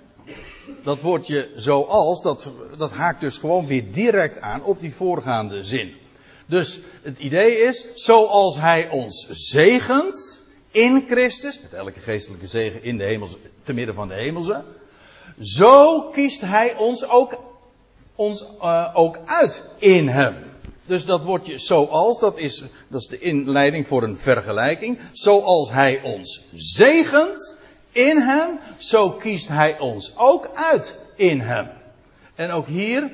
Dat 0.84 1.02
woordje 1.02 1.50
zoals, 1.56 2.22
dat, 2.22 2.52
dat 2.78 2.92
haakt 2.92 3.22
dus 3.22 3.38
gewoon 3.38 3.66
weer 3.66 3.92
direct 3.92 4.40
aan 4.40 4.64
op 4.64 4.80
die 4.80 4.94
voorgaande 4.94 5.64
zin. 5.64 5.94
Dus 6.46 6.80
het 7.02 7.18
idee 7.20 7.58
is, 7.58 7.88
zoals 7.94 8.60
hij 8.60 8.90
ons 8.90 9.28
zegent 9.30 10.44
in 10.72 11.04
Christus, 11.08 11.62
met 11.62 11.74
elke 11.74 12.00
geestelijke 12.00 12.48
zegen 12.48 12.84
in 12.84 12.98
de 12.98 13.04
hemels, 13.04 13.38
te 13.64 13.74
midden 13.74 13.96
van 13.96 14.08
de 14.08 14.14
hemelse, 14.14 14.64
zo 15.42 16.02
kiest 16.02 16.42
hij 16.42 16.76
ons 16.76 17.08
ook 17.08 17.53
ons 18.16 18.46
uh, 18.62 18.90
ook 18.94 19.20
uit 19.26 19.70
in 19.78 20.08
hem. 20.08 20.36
Dus 20.86 21.06
dat 21.06 21.24
woordje 21.24 21.58
zoals, 21.58 22.20
dat 22.20 22.38
is, 22.38 22.64
dat 22.88 23.02
is 23.02 23.08
de 23.08 23.20
inleiding 23.20 23.88
voor 23.88 24.04
een 24.04 24.18
vergelijking. 24.18 25.00
Zoals 25.12 25.72
hij 25.72 26.02
ons 26.02 26.46
zegent 26.54 27.58
in 27.92 28.22
hem, 28.22 28.60
zo 28.78 29.12
kiest 29.12 29.48
hij 29.48 29.80
ons 29.80 30.18
ook 30.18 30.52
uit 30.54 31.00
in 31.16 31.40
hem. 31.40 31.70
En 32.36 32.52
ook 32.52 32.68
hier 32.68 33.12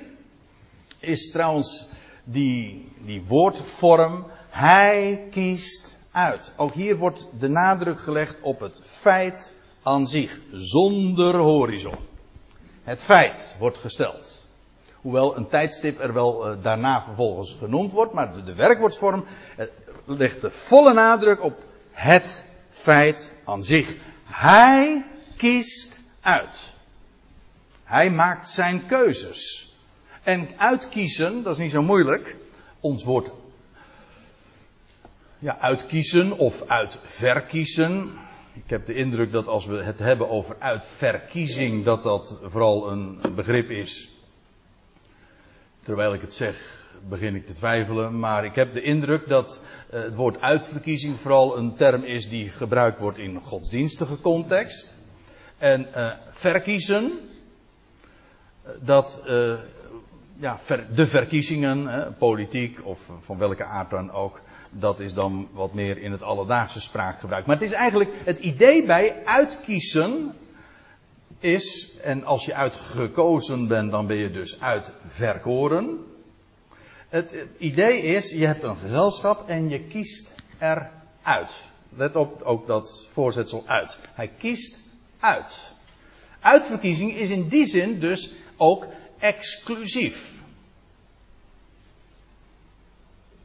is 0.99 1.31
trouwens 1.31 1.89
die, 2.23 2.91
die 3.05 3.23
woordvorm, 3.27 4.25
hij 4.49 5.27
kiest 5.31 5.97
uit. 6.11 6.53
Ook 6.57 6.73
hier 6.73 6.97
wordt 6.97 7.27
de 7.39 7.47
nadruk 7.47 7.99
gelegd 7.99 8.41
op 8.41 8.59
het 8.59 8.81
feit 8.83 9.53
aan 9.83 10.07
zich, 10.07 10.39
zonder 10.49 11.35
horizon. 11.35 11.97
Het 12.83 13.01
feit 13.01 13.55
wordt 13.59 13.77
gesteld. 13.77 14.38
Hoewel 15.01 15.37
een 15.37 15.47
tijdstip 15.47 15.99
er 15.99 16.13
wel 16.13 16.51
uh, 16.51 16.63
daarna 16.63 17.03
vervolgens 17.03 17.55
genoemd 17.59 17.91
wordt, 17.91 18.13
maar 18.13 18.43
de, 18.43 18.53
werkwoordsvorm 18.53 19.25
uh, 19.57 19.65
legt 20.05 20.41
de 20.41 20.51
volle 20.51 20.93
nadruk 20.93 21.43
op 21.43 21.63
het 21.91 22.43
feit 22.69 23.33
aan 23.45 23.63
zich. 23.63 23.95
Hij 24.25 25.05
kiest 25.37 26.03
uit. 26.21 26.73
Hij 27.83 28.11
maakt 28.11 28.49
zijn 28.49 28.85
keuzes. 28.85 29.73
En 30.23 30.49
uitkiezen, 30.57 31.43
dat 31.43 31.53
is 31.53 31.59
niet 31.59 31.71
zo 31.71 31.81
moeilijk. 31.81 32.35
Ons 32.79 33.03
woord 33.03 33.31
ja, 35.39 35.57
uitkiezen 35.59 36.37
of 36.37 36.67
uitverkiezen. 36.67 38.13
Ik 38.53 38.69
heb 38.69 38.85
de 38.85 38.93
indruk 38.93 39.31
dat 39.31 39.47
als 39.47 39.65
we 39.65 39.83
het 39.83 39.99
hebben 39.99 40.29
over 40.29 40.55
uitverkiezing, 40.59 41.85
dat 41.85 42.03
dat 42.03 42.39
vooral 42.43 42.91
een 42.91 43.19
begrip 43.35 43.69
is 43.69 44.09
Terwijl 45.83 46.13
ik 46.13 46.21
het 46.21 46.33
zeg, 46.33 46.79
begin 47.07 47.35
ik 47.35 47.45
te 47.45 47.53
twijfelen. 47.53 48.19
Maar 48.19 48.45
ik 48.45 48.55
heb 48.55 48.73
de 48.73 48.81
indruk 48.81 49.27
dat 49.27 49.63
uh, 49.93 50.01
het 50.01 50.15
woord 50.15 50.41
uitverkiezing 50.41 51.19
vooral 51.19 51.57
een 51.57 51.73
term 51.73 52.03
is 52.03 52.29
die 52.29 52.49
gebruikt 52.49 52.99
wordt 52.99 53.17
in 53.17 53.41
godsdienstige 53.41 54.19
context. 54.19 54.97
En 55.57 55.87
uh, 55.95 56.11
verkiezen, 56.29 57.19
eh, 58.63 58.71
dat 58.81 59.23
ja, 60.39 60.59
de 60.93 61.05
verkiezingen, 61.05 62.15
politiek 62.17 62.85
of 62.85 63.11
van 63.19 63.37
welke 63.37 63.63
aard 63.63 63.89
dan 63.89 64.11
ook, 64.11 64.41
dat 64.69 64.99
is 64.99 65.13
dan 65.13 65.47
wat 65.51 65.73
meer 65.73 65.97
in 65.97 66.11
het 66.11 66.23
alledaagse 66.23 66.81
spraakgebruik. 66.81 67.45
Maar 67.45 67.55
het 67.55 67.65
is 67.65 67.71
eigenlijk 67.71 68.11
het 68.23 68.39
idee 68.39 68.85
bij 68.85 69.25
uitkiezen 69.25 70.33
is, 71.39 71.97
en 72.01 72.23
als 72.23 72.45
je 72.45 72.53
uitgekozen 72.53 73.67
bent, 73.67 73.91
dan 73.91 74.07
ben 74.07 74.17
je 74.17 74.31
dus 74.31 74.61
uitverkoren. 74.61 76.05
Het 77.09 77.33
idee 77.57 78.01
is, 78.01 78.31
je 78.31 78.45
hebt 78.45 78.63
een 78.63 78.77
gezelschap 78.77 79.47
en 79.47 79.69
je 79.69 79.83
kiest 79.83 80.35
eruit. 80.57 81.67
let 81.95 82.15
op 82.15 82.41
ook 82.41 82.67
dat 82.67 83.07
voorzetsel 83.11 83.63
uit. 83.65 83.97
Hij 84.13 84.31
kiest 84.37 84.83
uit. 85.19 85.71
Uitverkiezing 86.39 87.15
is 87.15 87.29
in 87.29 87.47
die 87.47 87.65
zin 87.65 87.99
dus 87.99 88.33
ook 88.57 88.85
exclusief. 89.19 90.37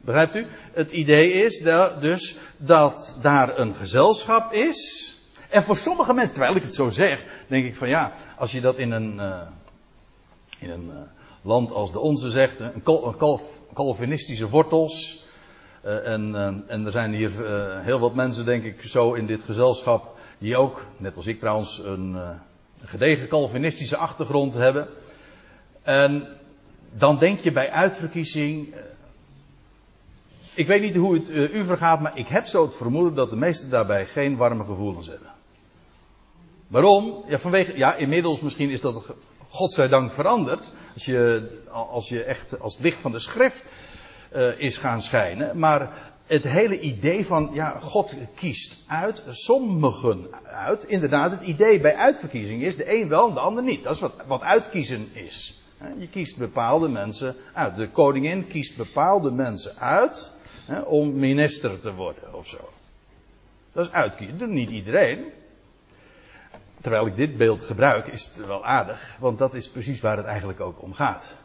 Begrijpt 0.01 0.35
u? 0.35 0.47
Het 0.73 0.91
idee 0.91 1.31
is 1.31 1.57
dus 1.99 2.37
dat 2.57 3.17
daar 3.21 3.59
een 3.59 3.75
gezelschap 3.75 4.53
is. 4.53 5.09
En 5.55 5.63
voor 5.63 5.77
sommige 5.77 6.13
mensen, 6.13 6.33
terwijl 6.33 6.55
ik 6.55 6.63
het 6.63 6.75
zo 6.75 6.89
zeg, 6.89 7.25
denk 7.47 7.65
ik 7.65 7.75
van 7.75 7.87
ja, 7.87 8.11
als 8.37 8.51
je 8.51 8.61
dat 8.61 8.77
in 8.77 8.91
een, 8.91 9.15
uh, 9.15 9.41
in 10.59 10.69
een 10.69 10.85
uh, 10.85 10.95
land 11.41 11.71
als 11.71 11.91
de 11.91 11.99
onze 11.99 12.29
zegt, 12.29 12.59
een, 12.59 12.83
cal 12.83 13.41
Calvinistische 13.73 14.49
wortels. 14.49 15.25
Uh, 15.85 16.07
en, 16.07 16.35
en 16.67 16.85
er 16.85 16.91
zijn 16.91 17.13
hier 17.13 17.31
heel 17.81 17.99
wat 17.99 18.15
mensen, 18.15 18.45
denk 18.45 18.63
ik, 18.63 18.81
zo 18.81 19.13
in 19.13 19.25
dit 19.25 19.43
gezelschap, 19.43 20.17
die 20.37 20.57
ook, 20.57 20.85
net 20.97 21.15
als 21.15 21.27
ik 21.27 21.39
trouwens, 21.39 21.81
een 21.83 22.17
gedegen 22.83 23.27
Calvinistische 23.27 23.97
achtergrond 23.97 24.53
hebben. 24.53 24.87
En 25.81 26.27
dan 26.91 27.17
denk 27.17 27.39
je 27.39 27.51
bij 27.51 27.69
uitverkiezing, 27.69 28.75
ik 30.53 30.67
weet 30.67 30.81
niet 30.81 30.95
hoe 30.95 31.13
het 31.13 31.29
u 31.29 31.65
vergaat, 31.65 32.01
maar 32.01 32.17
ik 32.17 32.27
heb 32.27 32.45
zo 32.45 32.63
het 32.63 32.75
vermoeden 32.75 33.15
dat 33.15 33.29
de 33.29 33.35
meesten 33.35 33.69
daarbij 33.69 34.05
geen 34.05 34.37
warme 34.37 34.63
gevoelens 34.63 35.07
hebben. 35.07 35.34
Waarom? 36.67 37.23
Ja, 37.27 37.39
vanwege, 37.39 37.77
ja, 37.77 37.95
inmiddels 37.95 38.39
misschien 38.39 38.69
is 38.69 38.81
dat 38.81 39.03
godzijdank 39.47 40.13
veranderd. 40.13 40.73
Als 40.93 41.05
je, 41.05 41.49
als 41.69 42.09
je 42.09 42.23
echt 42.23 42.59
als 42.59 42.77
licht 42.77 42.97
van 42.97 43.11
de 43.11 43.19
schrift 43.19 43.65
uh, 44.35 44.59
is 44.59 44.77
gaan 44.77 45.01
schijnen. 45.01 45.59
Maar 45.59 46.13
het 46.25 46.43
hele 46.43 46.79
idee 46.79 47.25
van, 47.25 47.49
ja, 47.53 47.79
God 47.79 48.15
kiest 48.35 48.83
uit, 48.87 49.23
sommigen 49.29 50.27
uit. 50.43 50.83
Inderdaad, 50.83 51.31
het 51.31 51.43
idee 51.43 51.79
bij 51.79 51.95
uitverkiezing 51.95 52.61
is, 52.61 52.75
de 52.75 52.93
een 52.93 53.09
wel, 53.09 53.33
de 53.33 53.39
ander 53.39 53.63
niet. 53.63 53.83
Dat 53.83 53.95
is 53.95 54.01
wat, 54.01 54.23
wat 54.27 54.41
uitkiezen 54.41 55.09
is. 55.13 55.63
Je 55.97 56.09
kiest 56.09 56.37
bepaalde 56.37 56.87
mensen 56.87 57.35
uit. 57.53 57.75
De 57.75 57.89
koningin 57.89 58.47
kiest 58.47 58.77
bepaalde 58.77 59.31
mensen 59.31 59.77
uit 59.77 60.31
hè, 60.65 60.79
om 60.79 61.19
minister 61.19 61.79
te 61.79 61.93
worden 61.93 62.35
of 62.35 62.47
zo. 62.47 62.69
Dat 63.71 63.85
is 63.85 63.91
uitkiezen. 63.91 64.37
Doet 64.37 64.49
niet 64.49 64.69
iedereen. 64.69 65.25
Terwijl 66.85 67.07
ik 67.07 67.15
dit 67.15 67.37
beeld 67.37 67.63
gebruik, 67.63 68.07
is 68.07 68.25
het 68.25 68.45
wel 68.45 68.65
aardig, 68.65 69.17
want 69.19 69.37
dat 69.37 69.53
is 69.53 69.69
precies 69.69 70.01
waar 70.01 70.17
het 70.17 70.25
eigenlijk 70.25 70.59
ook 70.59 70.81
om 70.81 70.93
gaat. 70.93 71.35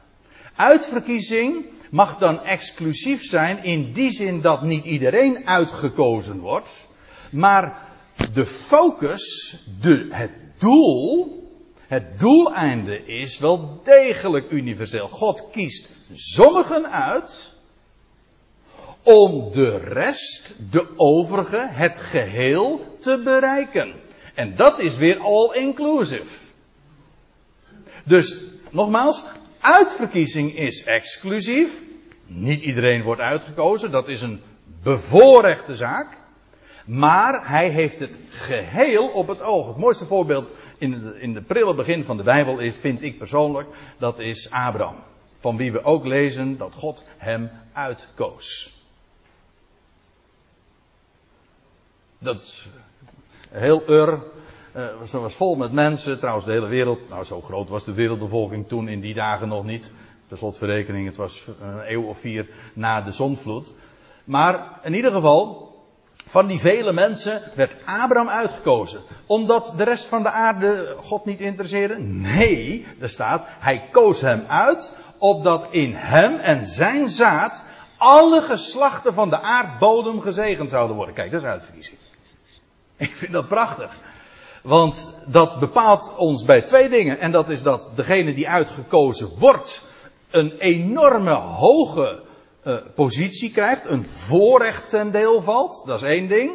Uitverkiezing 0.56 1.64
mag 1.90 2.18
dan 2.18 2.44
exclusief 2.44 3.22
zijn 3.22 3.64
in 3.64 3.92
die 3.92 4.10
zin 4.10 4.40
dat 4.40 4.62
niet 4.62 4.84
iedereen 4.84 5.46
uitgekozen 5.46 6.38
wordt, 6.38 6.88
maar 7.30 7.88
de 8.32 8.46
focus, 8.46 9.56
de, 9.80 10.06
het 10.10 10.32
doel, 10.58 11.38
het 11.86 12.18
doeleinde 12.18 13.04
is 13.04 13.38
wel 13.38 13.80
degelijk 13.84 14.50
universeel. 14.50 15.08
God 15.08 15.50
kiest 15.50 15.90
sommigen 16.12 16.90
uit 16.90 17.54
om 19.02 19.52
de 19.52 19.78
rest, 19.78 20.54
de 20.70 20.88
overige, 20.96 21.68
het 21.70 22.00
geheel 22.00 22.96
te 22.98 23.20
bereiken. 23.24 24.08
En 24.40 24.54
dat 24.54 24.78
is 24.78 24.96
weer 24.96 25.18
all-inclusive. 25.18 26.46
Dus, 28.04 28.44
nogmaals, 28.70 29.24
uitverkiezing 29.58 30.56
is 30.56 30.84
exclusief. 30.84 31.84
Niet 32.26 32.62
iedereen 32.62 33.02
wordt 33.02 33.20
uitgekozen, 33.20 33.90
dat 33.90 34.08
is 34.08 34.22
een 34.22 34.40
bevoorrechte 34.82 35.76
zaak. 35.76 36.16
Maar 36.84 37.48
hij 37.48 37.68
heeft 37.68 37.98
het 37.98 38.18
geheel 38.28 39.08
op 39.08 39.28
het 39.28 39.42
oog. 39.42 39.66
Het 39.66 39.76
mooiste 39.76 40.06
voorbeeld 40.06 40.54
in 40.78 40.92
het 40.92 41.14
in 41.14 41.32
de 41.32 41.42
prille 41.42 41.74
begin 41.74 42.04
van 42.04 42.16
de 42.16 42.22
Bijbel 42.22 42.58
is, 42.58 42.74
vind 42.74 43.02
ik 43.02 43.18
persoonlijk, 43.18 43.68
dat 43.98 44.18
is 44.18 44.50
Abraham. 44.50 45.02
Van 45.38 45.56
wie 45.56 45.72
we 45.72 45.82
ook 45.82 46.04
lezen 46.04 46.56
dat 46.56 46.74
God 46.74 47.04
hem 47.16 47.50
uitkoos. 47.72 48.74
Dat 52.18 52.68
heel 53.50 53.82
Ur 53.86 54.18
uh, 54.76 55.12
was 55.12 55.34
vol 55.34 55.56
met 55.56 55.72
mensen. 55.72 56.18
Trouwens, 56.18 56.46
de 56.46 56.52
hele 56.52 56.66
wereld. 56.66 57.08
Nou, 57.08 57.24
zo 57.24 57.40
groot 57.40 57.68
was 57.68 57.84
de 57.84 57.92
wereldbevolking 57.92 58.68
toen 58.68 58.88
in 58.88 59.00
die 59.00 59.14
dagen 59.14 59.48
nog 59.48 59.64
niet. 59.64 59.92
De 60.28 60.36
slotverrekening, 60.36 61.06
het 61.06 61.16
was 61.16 61.46
een 61.60 61.92
eeuw 61.92 62.02
of 62.02 62.18
vier 62.18 62.48
na 62.74 63.00
de 63.00 63.12
zonvloed. 63.12 63.70
Maar 64.24 64.78
in 64.82 64.94
ieder 64.94 65.12
geval, 65.12 65.74
van 66.26 66.46
die 66.46 66.60
vele 66.60 66.92
mensen 66.92 67.42
werd 67.54 67.74
Abraham 67.84 68.28
uitgekozen. 68.28 69.00
Omdat 69.26 69.74
de 69.76 69.84
rest 69.84 70.08
van 70.08 70.22
de 70.22 70.30
aarde 70.30 70.96
God 71.00 71.24
niet 71.24 71.40
interesseerde? 71.40 71.98
Nee, 71.98 72.86
er 73.00 73.08
staat, 73.08 73.46
hij 73.46 73.88
koos 73.90 74.20
hem 74.20 74.44
uit, 74.48 74.98
opdat 75.18 75.66
in 75.70 75.94
hem 75.94 76.38
en 76.38 76.66
zijn 76.66 77.08
zaad 77.08 77.64
alle 77.96 78.42
geslachten 78.42 79.14
van 79.14 79.30
de 79.30 79.40
aardbodem 79.40 80.20
gezegend 80.20 80.70
zouden 80.70 80.96
worden. 80.96 81.14
Kijk, 81.14 81.30
dat 81.30 81.42
is 81.42 81.46
uitverkiezing. 81.46 81.98
Ik 83.08 83.16
vind 83.16 83.32
dat 83.32 83.48
prachtig. 83.48 83.96
Want 84.62 85.14
dat 85.26 85.58
bepaalt 85.58 86.16
ons 86.16 86.44
bij 86.44 86.62
twee 86.62 86.88
dingen. 86.88 87.18
En 87.18 87.30
dat 87.30 87.48
is 87.48 87.62
dat 87.62 87.90
degene 87.94 88.34
die 88.34 88.48
uitgekozen 88.48 89.28
wordt 89.38 89.84
een 90.30 90.58
enorme 90.58 91.34
hoge 91.34 92.22
uh, 92.64 92.76
positie 92.94 93.52
krijgt, 93.52 93.84
een 93.84 94.06
voorrecht 94.08 94.88
ten 94.88 95.10
deel 95.10 95.42
valt. 95.42 95.82
Dat 95.86 95.96
is 95.96 96.08
één 96.08 96.28
ding. 96.28 96.50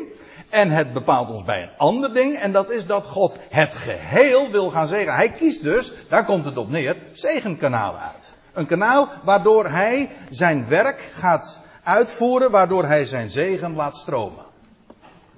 En 0.49 0.69
het 0.69 0.93
bepaalt 0.93 1.29
ons 1.29 1.43
bij 1.43 1.62
een 1.62 1.77
ander 1.77 2.13
ding. 2.13 2.36
En 2.36 2.51
dat 2.51 2.69
is 2.69 2.86
dat 2.86 3.05
God 3.05 3.38
het 3.49 3.75
geheel 3.75 4.51
wil 4.51 4.69
gaan 4.69 4.88
zegenen. 4.88 5.15
Hij 5.15 5.31
kiest 5.31 5.63
dus, 5.63 5.93
daar 6.10 6.25
komt 6.25 6.45
het 6.45 6.58
op 6.58 6.69
neer, 6.69 6.97
zegenkanalen 7.13 8.01
uit. 8.01 8.34
Een 8.53 8.65
kanaal 8.65 9.10
waardoor 9.23 9.69
hij 9.69 10.12
zijn 10.29 10.67
werk 10.67 11.10
gaat 11.13 11.62
uitvoeren, 11.84 12.51
waardoor 12.51 12.86
hij 12.86 13.05
zijn 13.05 13.29
zegen 13.29 13.75
laat 13.75 13.97
stromen. 13.97 14.43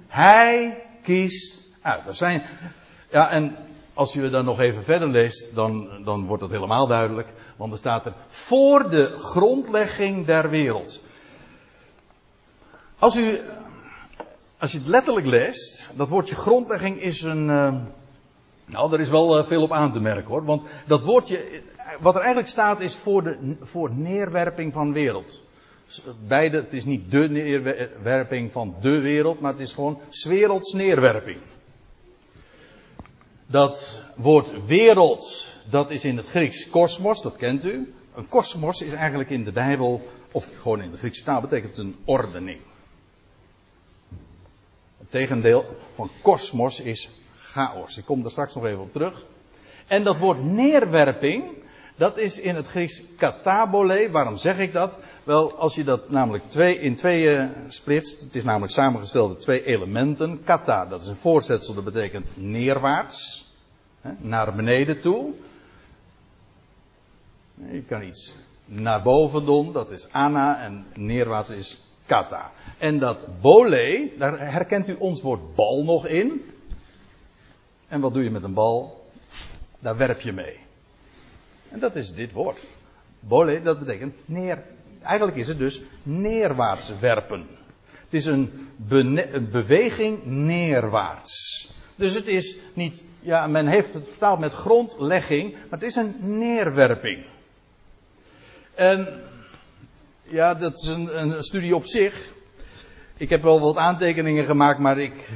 Hij 0.08 0.82
kiest 1.08 1.66
uit. 1.82 2.06
Er 2.06 2.14
zijn, 2.14 2.42
ja, 3.10 3.30
en 3.30 3.56
als 3.94 4.12
je 4.12 4.30
dan 4.30 4.44
nog 4.44 4.60
even 4.60 4.82
verder 4.82 5.08
leest, 5.08 5.54
dan, 5.54 5.88
dan 6.04 6.26
wordt 6.26 6.42
het 6.42 6.50
helemaal 6.50 6.86
duidelijk. 6.86 7.32
Want 7.56 7.72
er 7.72 7.78
staat 7.78 8.06
er 8.06 8.14
voor 8.28 8.90
de 8.90 9.14
grondlegging 9.18 10.26
der 10.26 10.50
wereld. 10.50 11.04
Als 12.98 13.16
u, 13.16 13.40
als 14.58 14.72
je 14.72 14.78
het 14.78 14.86
letterlijk 14.86 15.26
leest, 15.26 15.90
dat 15.96 16.08
woordje 16.08 16.34
grondlegging 16.34 17.00
is 17.00 17.22
een, 17.22 17.48
uh, 17.48 17.74
nou, 18.64 18.92
er 18.92 19.00
is 19.00 19.08
wel 19.08 19.38
uh, 19.38 19.46
veel 19.46 19.62
op 19.62 19.72
aan 19.72 19.92
te 19.92 20.00
merken 20.00 20.30
hoor. 20.30 20.44
Want 20.44 20.62
dat 20.86 21.02
woordje, 21.02 21.62
wat 22.00 22.14
er 22.14 22.20
eigenlijk 22.20 22.50
staat 22.50 22.80
is 22.80 22.96
voor 22.96 23.22
de, 23.22 23.56
voor 23.62 23.90
neerwerping 23.90 24.72
van 24.72 24.92
wereld. 24.92 25.46
Beide, 26.26 26.56
het 26.56 26.72
is 26.72 26.84
niet 26.84 27.10
de 27.10 27.28
neerwerping 27.28 28.52
van 28.52 28.74
de 28.80 29.00
wereld, 29.00 29.40
maar 29.40 29.52
het 29.52 29.60
is 29.60 29.72
gewoon 29.72 30.00
werelds 30.28 30.72
neerwerping. 30.72 31.38
Dat 33.46 34.02
woord 34.16 34.66
wereld, 34.66 35.54
dat 35.70 35.90
is 35.90 36.04
in 36.04 36.16
het 36.16 36.28
Grieks 36.28 36.70
kosmos, 36.70 37.22
dat 37.22 37.36
kent 37.36 37.64
u. 37.64 37.92
Een 38.14 38.26
kosmos 38.28 38.82
is 38.82 38.92
eigenlijk 38.92 39.30
in 39.30 39.44
de 39.44 39.52
Bijbel, 39.52 40.08
of 40.32 40.50
gewoon 40.60 40.82
in 40.82 40.90
de 40.90 40.96
Griekse 40.96 41.24
taal, 41.24 41.40
betekent 41.40 41.76
een 41.76 41.96
ordening. 42.04 42.60
Het 44.98 45.10
tegendeel 45.10 45.76
van 45.94 46.10
kosmos 46.22 46.80
is 46.80 47.10
chaos. 47.36 47.98
Ik 47.98 48.04
kom 48.04 48.22
daar 48.22 48.30
straks 48.30 48.54
nog 48.54 48.64
even 48.64 48.80
op 48.80 48.92
terug. 48.92 49.24
En 49.86 50.04
dat 50.04 50.18
woord 50.18 50.42
neerwerping, 50.42 51.44
dat 51.98 52.18
is 52.18 52.40
in 52.40 52.54
het 52.54 52.66
Grieks 52.66 53.02
katabole. 53.16 54.10
Waarom 54.10 54.36
zeg 54.36 54.58
ik 54.58 54.72
dat? 54.72 54.98
Wel, 55.24 55.58
als 55.58 55.74
je 55.74 55.84
dat 55.84 56.10
namelijk 56.10 56.44
twee, 56.48 56.80
in 56.80 56.96
tweeën 56.96 57.50
splitst, 57.68 58.20
het 58.20 58.34
is 58.34 58.44
namelijk 58.44 58.72
samengesteld 58.72 59.30
uit 59.30 59.40
twee 59.40 59.64
elementen. 59.64 60.40
Kata, 60.44 60.86
dat 60.86 61.02
is 61.02 61.08
een 61.08 61.16
voorzetsel, 61.16 61.74
dat 61.74 61.84
betekent 61.84 62.32
neerwaarts, 62.34 63.46
naar 64.18 64.54
beneden 64.54 65.00
toe. 65.00 65.32
Je 67.70 67.82
kan 67.82 68.02
iets 68.02 68.34
naar 68.64 69.02
boven 69.02 69.44
doen, 69.44 69.72
dat 69.72 69.90
is 69.90 70.12
ana, 70.12 70.62
en 70.64 70.86
neerwaarts 70.94 71.50
is 71.50 71.82
kata. 72.06 72.50
En 72.78 72.98
dat 72.98 73.40
bole, 73.40 74.12
daar 74.18 74.52
herkent 74.52 74.88
u 74.88 74.96
ons 74.98 75.22
woord 75.22 75.54
bal 75.54 75.84
nog 75.84 76.06
in. 76.06 76.44
En 77.88 78.00
wat 78.00 78.14
doe 78.14 78.24
je 78.24 78.30
met 78.30 78.42
een 78.42 78.54
bal? 78.54 79.06
Daar 79.78 79.96
werp 79.96 80.20
je 80.20 80.32
mee. 80.32 80.66
En 81.70 81.78
dat 81.78 81.96
is 81.96 82.14
dit 82.14 82.32
woord. 82.32 82.66
Bole, 83.20 83.62
dat 83.62 83.78
betekent 83.78 84.14
neer. 84.24 84.62
Eigenlijk 85.02 85.36
is 85.36 85.48
het 85.48 85.58
dus 85.58 85.80
neerwaarts 86.02 86.98
werpen. 87.00 87.46
Het 87.86 88.14
is 88.14 88.26
een, 88.26 88.68
beweging 89.50 90.24
neerwaarts. 90.24 91.66
Dus 91.96 92.14
het 92.14 92.26
is 92.26 92.58
niet, 92.74 93.02
ja, 93.20 93.46
men 93.46 93.66
heeft 93.66 93.92
het 93.92 94.08
vertaald 94.08 94.38
met 94.38 94.52
grondlegging, 94.52 95.52
maar 95.52 95.78
het 95.78 95.82
is 95.82 95.96
een 95.96 96.14
neerwerping. 96.20 97.24
En 98.74 99.20
ja, 100.22 100.54
dat 100.54 100.72
is 100.74 100.86
een, 100.86 101.20
een 101.20 101.42
studie 101.42 101.74
op 101.74 101.84
zich. 101.86 102.32
Ik 103.16 103.28
heb 103.28 103.42
wel 103.42 103.60
wat 103.60 103.76
aantekeningen 103.76 104.44
gemaakt, 104.44 104.78
maar 104.78 104.98
ik, 104.98 105.30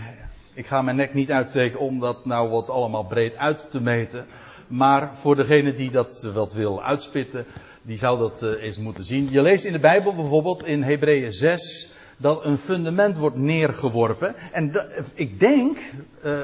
ik 0.53 0.67
ga 0.67 0.83
mijn 0.83 0.97
nek 0.97 1.15
niet 1.15 1.31
uitsteken 1.31 1.81
om 1.81 1.99
dat 1.99 2.25
nou 2.25 2.51
wat 2.51 2.71
allemaal 2.71 3.05
breed 3.05 3.37
uit 3.37 3.71
te 3.71 3.81
meten. 3.81 4.27
Maar 4.73 5.11
voor 5.15 5.37
degene 5.37 5.73
die 5.73 5.91
dat 5.91 6.29
wat 6.35 6.53
wil 6.53 6.83
uitspitten, 6.83 7.47
die 7.83 7.99
zou 7.99 8.19
dat 8.19 8.43
uh, 8.43 8.63
eens 8.63 8.79
moeten 8.79 9.05
zien. 9.05 9.31
Je 9.31 9.43
leest 9.43 9.65
in 9.65 9.73
de 9.73 9.79
Bijbel 9.79 10.15
bijvoorbeeld 10.15 10.65
in 10.65 10.83
Hebreeën 10.83 11.33
6 11.33 11.95
dat 12.17 12.45
een 12.45 12.59
fundament 12.59 13.17
wordt 13.19 13.37
neergeworpen. 13.37 14.35
En 14.53 14.87
ik 15.15 15.41
denk, 15.41 15.79
uh, 16.25 16.41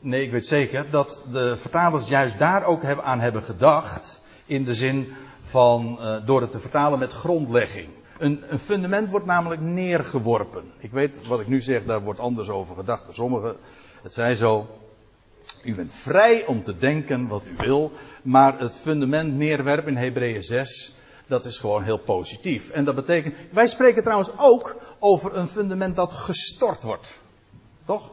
nee 0.00 0.22
ik 0.22 0.30
weet 0.30 0.46
zeker, 0.46 0.86
dat 0.90 1.24
de 1.32 1.56
vertalers 1.56 2.08
juist 2.08 2.38
daar 2.38 2.64
ook 2.64 2.84
aan 2.84 3.20
hebben 3.20 3.42
gedacht. 3.42 4.22
In 4.44 4.64
de 4.64 4.74
zin 4.74 5.12
van, 5.42 5.98
door 6.24 6.40
het 6.40 6.50
te 6.50 6.58
vertalen 6.58 6.98
met 6.98 7.12
grondlegging. 7.12 7.88
Een, 8.18 8.44
een, 8.48 8.58
fundament 8.58 9.10
wordt 9.10 9.26
namelijk 9.26 9.60
neergeworpen. 9.60 10.64
Ik 10.78 10.90
weet 10.90 11.26
wat 11.26 11.40
ik 11.40 11.46
nu 11.46 11.60
zeg, 11.60 11.84
daar 11.84 12.02
wordt 12.02 12.20
anders 12.20 12.48
over 12.48 12.76
gedacht 12.76 13.14
sommigen. 13.14 13.56
Het 14.02 14.12
zij 14.12 14.34
zo. 14.34 14.66
U 15.66 15.74
bent 15.74 15.92
vrij 15.92 16.46
om 16.46 16.62
te 16.62 16.78
denken 16.78 17.28
wat 17.28 17.46
u 17.46 17.54
wil, 17.56 17.92
maar 18.22 18.58
het 18.58 18.76
fundament 18.76 19.34
neerwerpen 19.36 19.92
in 19.92 19.96
Hebreeën 19.96 20.42
6, 20.42 20.96
dat 21.26 21.44
is 21.44 21.58
gewoon 21.58 21.82
heel 21.82 21.98
positief. 21.98 22.70
En 22.70 22.84
dat 22.84 22.94
betekent, 22.94 23.34
wij 23.52 23.66
spreken 23.66 24.02
trouwens 24.02 24.30
ook 24.38 24.76
over 24.98 25.36
een 25.36 25.48
fundament 25.48 25.96
dat 25.96 26.12
gestort 26.12 26.82
wordt. 26.82 27.20
Toch? 27.84 28.12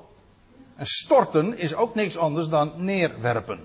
En 0.76 0.86
storten 0.86 1.58
is 1.58 1.76
ook 1.76 1.96
niks 1.96 2.18
anders 2.18 2.48
dan 2.48 2.72
neerwerpen. 2.76 3.60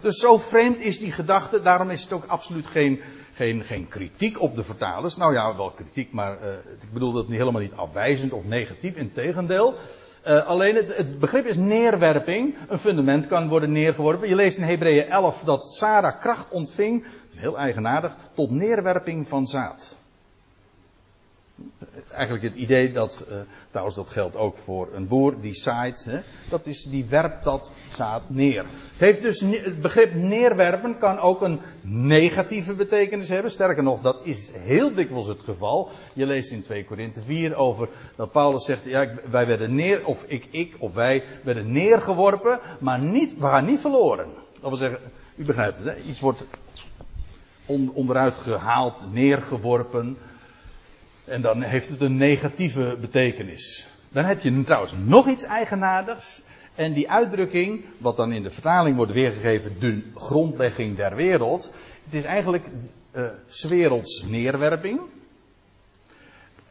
Dus 0.00 0.16
zo 0.16 0.38
vreemd 0.38 0.80
is 0.80 0.98
die 0.98 1.12
gedachte, 1.12 1.60
daarom 1.60 1.90
is 1.90 2.02
het 2.02 2.12
ook 2.12 2.24
absoluut 2.26 2.66
geen, 2.66 3.00
geen, 3.34 3.64
geen 3.64 3.88
kritiek 3.88 4.40
op 4.40 4.54
de 4.54 4.64
vertalers. 4.64 5.16
Nou 5.16 5.32
ja, 5.32 5.56
wel 5.56 5.70
kritiek, 5.70 6.12
maar 6.12 6.42
uh, 6.42 6.52
ik 6.80 6.92
bedoel 6.92 7.12
dat 7.12 7.28
niet 7.28 7.38
helemaal 7.38 7.60
niet 7.60 7.74
afwijzend 7.74 8.32
of 8.32 8.44
negatief, 8.44 8.96
in 8.96 9.12
tegendeel. 9.12 9.74
Uh, 10.26 10.46
alleen 10.46 10.74
het, 10.74 11.18
begrip 11.18 11.46
is 11.46 11.56
neerwerping. 11.56 12.56
Een 12.68 12.78
fundament 12.78 13.26
kan 13.26 13.48
worden 13.48 13.72
neergeworpen. 13.72 14.28
Je 14.28 14.34
leest 14.34 14.58
in 14.58 14.64
Hebreeën 14.64 15.06
11 15.06 15.44
dat 15.44 15.68
Sarah 15.68 16.20
kracht 16.20 16.50
ontving. 16.50 17.04
Is 17.30 17.38
heel 17.38 17.58
eigenaardig. 17.58 18.16
Tot 18.34 18.50
neerwerping 18.50 19.28
van 19.28 19.46
zaad 19.46 20.02
eigenlijk 22.08 22.44
het 22.44 22.54
idee 22.54 22.92
dat, 22.92 23.26
uh, 23.30 23.36
trouwens 23.70 23.96
dat 23.96 24.10
geldt 24.10 24.36
ook 24.36 24.56
voor 24.56 24.88
een 24.92 25.08
boer 25.08 25.40
die 25.40 25.54
zaait, 25.54 26.04
hè, 26.04 26.18
dat 26.48 26.66
is, 26.66 26.82
die 26.82 27.04
werpt 27.04 27.44
dat 27.44 27.70
zaad 27.92 28.22
neer. 28.26 28.62
Het, 28.62 29.00
heeft 29.00 29.22
dus, 29.22 29.40
het 29.40 29.80
begrip 29.80 30.14
neerwerpen 30.14 30.98
kan 30.98 31.18
ook 31.18 31.42
een 31.42 31.60
negatieve 31.82 32.74
betekenis 32.74 33.28
hebben. 33.28 33.50
Sterker 33.50 33.82
nog, 33.82 34.00
dat 34.00 34.26
is 34.26 34.50
heel 34.54 34.94
dikwijls 34.94 35.26
het 35.26 35.42
geval. 35.42 35.90
Je 36.12 36.26
leest 36.26 36.50
in 36.50 36.62
2 36.62 36.84
Korinthe 36.84 37.22
4 37.22 37.54
over 37.54 37.88
dat 38.16 38.32
Paulus 38.32 38.64
zegt, 38.64 38.84
ja, 38.84 39.14
wij 39.30 39.46
werden 39.46 39.74
neer, 39.74 40.06
of 40.06 40.24
ik, 40.26 40.46
ik, 40.50 40.76
of 40.78 40.94
wij 40.94 41.24
werden 41.42 41.72
neergeworpen, 41.72 42.60
maar 42.80 42.98
niet, 43.00 43.38
we 43.38 43.46
gaan 43.46 43.64
niet 43.64 43.80
verloren. 43.80 44.28
Dat 44.60 44.68
wil 44.68 44.78
zeggen, 44.78 44.98
u 45.36 45.44
begrijpt 45.44 45.78
het, 45.78 45.86
hè? 45.86 46.02
iets 46.02 46.20
wordt 46.20 46.46
on, 47.66 47.90
onderuit 47.94 48.36
gehaald, 48.36 49.06
neergeworpen. 49.12 50.16
En 51.24 51.42
dan 51.42 51.62
heeft 51.62 51.88
het 51.88 52.00
een 52.00 52.16
negatieve 52.16 52.96
betekenis. 53.00 53.88
Dan 54.12 54.24
heb 54.24 54.40
je 54.40 54.62
trouwens 54.62 54.94
nog 55.04 55.28
iets 55.28 55.44
eigenaardigs. 55.44 56.42
En 56.74 56.92
die 56.92 57.10
uitdrukking, 57.10 57.84
wat 57.98 58.16
dan 58.16 58.32
in 58.32 58.42
de 58.42 58.50
vertaling 58.50 58.96
wordt 58.96 59.12
weergegeven, 59.12 59.80
de 59.80 60.10
grondlegging 60.14 60.96
der 60.96 61.14
wereld. 61.14 61.72
Het 62.04 62.14
is 62.14 62.24
eigenlijk 62.24 62.64
uh, 63.12 63.28
werelds 63.68 64.22
neerwerping. 64.22 65.00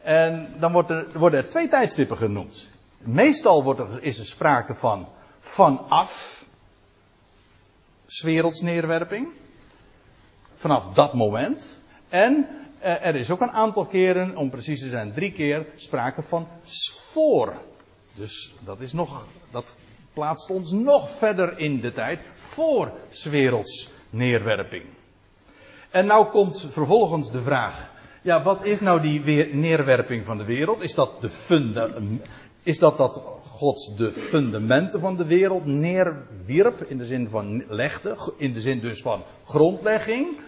En 0.02 0.54
dan 0.60 0.72
wordt 0.72 0.90
er, 0.90 1.08
worden 1.14 1.44
er 1.44 1.50
twee 1.50 1.68
tijdstippen 1.68 2.18
genoemd. 2.18 2.70
Meestal 2.98 3.64
wordt 3.64 3.80
er, 3.80 4.04
is 4.04 4.20
er 4.20 4.26
sprake 4.26 4.76
van 4.76 5.08
vanaf 5.40 6.46
werelds 8.22 8.62
neerwerping. 8.62 9.28
Vanaf 10.54 10.90
dat 10.94 11.14
moment. 11.14 11.80
En 12.10 12.48
er 12.84 13.16
is 13.16 13.32
ook 13.32 13.42
een 13.42 13.52
aantal 13.52 13.86
keren, 13.86 14.38
om 14.38 14.50
precies 14.50 14.80
te 14.80 14.90
zijn 14.90 15.14
drie 15.14 15.32
keer, 15.32 15.66
sprake 15.76 16.22
van 16.22 16.48
voor. 16.92 17.54
Dus 18.14 18.56
dat 18.64 18.82
is 18.82 18.94
nog, 18.94 19.28
dat 19.52 19.78
plaatst 20.14 20.50
ons 20.50 20.72
nog 20.72 21.10
verder 21.10 21.58
in 21.58 21.82
de 21.82 21.92
tijd 21.92 22.24
voor 22.34 22.92
werelds 23.30 23.92
neerwerping. 24.10 24.84
En 25.90 26.06
nou 26.06 26.28
komt 26.28 26.66
vervolgens 26.70 27.32
de 27.32 27.42
vraag, 27.42 27.92
ja 28.22 28.44
wat 28.44 28.66
is 28.66 28.80
nou 28.80 29.02
die 29.02 29.54
neerwerping 29.54 30.26
van 30.26 30.38
de 30.38 30.46
wereld? 30.46 30.84
Is 30.84 30.94
dat 30.94 31.22
de 31.22 31.30
funda, 31.30 31.90
is 32.64 32.80
dat 32.80 32.98
dat 32.98 33.22
God 33.42 33.98
de 33.98 34.12
fundamenten 34.12 35.00
van 35.00 35.18
de 35.18 35.26
wereld 35.26 35.66
neerwierp 35.66 36.82
in 36.82 36.98
de 36.98 37.06
zin 37.06 37.30
van 37.30 37.64
legde, 37.68 38.34
in 38.38 38.54
de 38.54 38.62
zin 38.62 38.80
dus 38.80 39.02
van 39.02 39.24
grondlegging? 39.46 40.40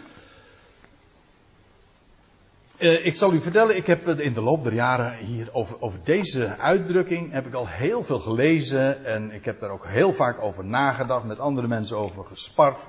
Uh, 2.79 3.05
ik 3.05 3.15
zal 3.15 3.33
u 3.33 3.39
vertellen, 3.39 3.75
ik 3.75 3.87
heb 3.87 4.07
in 4.07 4.33
de 4.33 4.41
loop 4.41 4.63
der 4.63 4.73
jaren 4.73 5.13
hier 5.13 5.49
over, 5.51 5.81
over, 5.81 5.99
deze 6.03 6.57
uitdrukking 6.57 7.31
heb 7.31 7.45
ik 7.45 7.53
al 7.53 7.67
heel 7.67 8.03
veel 8.03 8.19
gelezen 8.19 9.05
en 9.05 9.31
ik 9.31 9.45
heb 9.45 9.59
daar 9.59 9.69
ook 9.69 9.87
heel 9.87 10.13
vaak 10.13 10.41
over 10.41 10.65
nagedacht, 10.65 11.25
met 11.25 11.39
andere 11.39 11.67
mensen 11.67 11.97
over 11.97 12.25
gespart. 12.25 12.83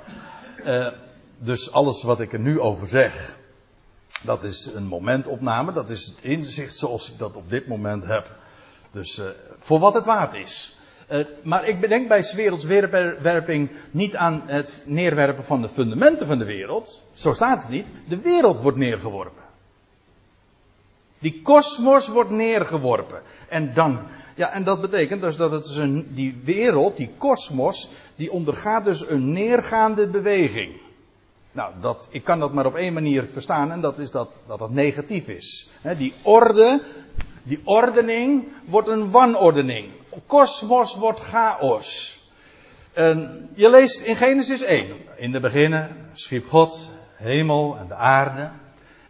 Uh, 0.65 0.89
dus 1.39 1.73
alles 1.73 2.03
wat 2.03 2.21
ik 2.21 2.33
er 2.33 2.41
nu 2.41 2.61
over 2.61 2.87
zeg, 2.87 3.37
dat 4.23 4.45
is 4.45 4.71
een 4.75 4.87
momentopname, 4.87 5.73
dat 5.73 5.91
is 5.91 6.07
het 6.07 6.23
inzicht 6.23 6.79
zoals 6.79 7.13
ik 7.13 7.19
dat 7.19 7.37
op 7.37 7.51
dit 7.51 7.67
moment 7.67 8.05
heb. 8.05 8.37
Dus 8.91 9.19
uh, 9.19 9.27
voor 9.59 9.79
wat 9.79 9.95
het 9.95 10.07
waard 10.07 10.35
is. 10.35 10.79
maar 11.43 11.69
ik 11.69 11.81
bedenk 11.81 12.09
bij 12.09 12.33
wereldswerping 12.35 13.71
niet 13.91 14.17
aan 14.17 14.43
het 14.47 14.83
neerwerpen 14.85 15.45
van 15.45 15.61
de 15.61 15.69
fundamenten 15.69 16.27
van 16.27 16.39
de 16.39 16.45
wereld. 16.45 17.03
Zo 17.13 17.33
staat 17.33 17.63
het 17.63 17.71
niet. 17.71 17.93
De 18.09 18.21
wereld 18.21 18.61
wordt 18.61 18.79
neergeworpen. 18.79 19.46
Die 21.19 21.41
kosmos 21.43 22.09
wordt 22.09 22.31
neergeworpen. 22.31 23.23
En 23.49 23.75
dan, 23.75 23.99
ja, 24.35 24.53
en 24.53 24.65
dat 24.65 24.81
betekent 24.81 25.21
dus 25.21 25.37
dat 25.37 25.51
het 25.51 25.65
is 25.65 25.77
een, 25.77 26.07
die 26.15 26.41
wereld, 26.45 26.97
die 26.97 27.11
kosmos, 27.19 27.91
die 28.17 28.33
ondergaat 28.33 28.85
dus 28.85 29.09
een 29.09 29.33
neergaande 29.33 30.07
beweging. 30.07 30.81
Nou, 31.53 31.73
dat, 31.81 32.09
ik 32.11 32.25
kan 32.25 32.39
dat 32.39 32.53
maar 32.53 32.67
op 32.67 32.75
één 32.75 32.93
manier 32.93 33.25
verstaan 33.25 33.73
en 33.73 33.81
dat 33.81 33.99
is 33.99 34.11
dat 34.11 34.29
dat 34.47 34.71
negatief 34.71 35.29
is. 35.29 35.71
die 35.99 36.15
orde, 36.23 36.83
die 37.43 37.61
ordening 37.65 38.45
wordt 38.65 38.89
een 38.89 39.11
wanordening. 39.11 39.91
Kosmos 40.27 40.97
wordt 40.97 41.21
chaos. 41.21 42.21
En 42.93 43.49
je 43.55 43.71
leest 43.71 44.01
in 44.01 44.17
Genesis 44.17 44.63
1. 44.63 44.87
In 45.17 45.33
de 45.33 45.41
beginnen 45.41 46.11
schiep 46.13 46.47
God 46.47 46.91
hemel 47.15 47.77
en 47.77 47.89
de 47.89 47.95
aarde. 47.95 48.51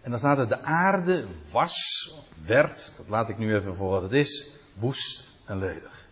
En 0.06 0.12
dan 0.12 0.20
staat 0.20 0.38
er, 0.38 0.48
de 0.48 0.62
aarde 0.62 1.24
was, 1.50 2.14
werd, 2.46 2.94
dat 2.96 3.08
laat 3.08 3.28
ik 3.28 3.38
nu 3.38 3.54
even 3.54 3.76
voor 3.76 3.90
wat 3.90 4.02
het 4.02 4.12
is, 4.12 4.58
woest 4.74 5.30
en 5.44 5.58
ledig. 5.58 6.08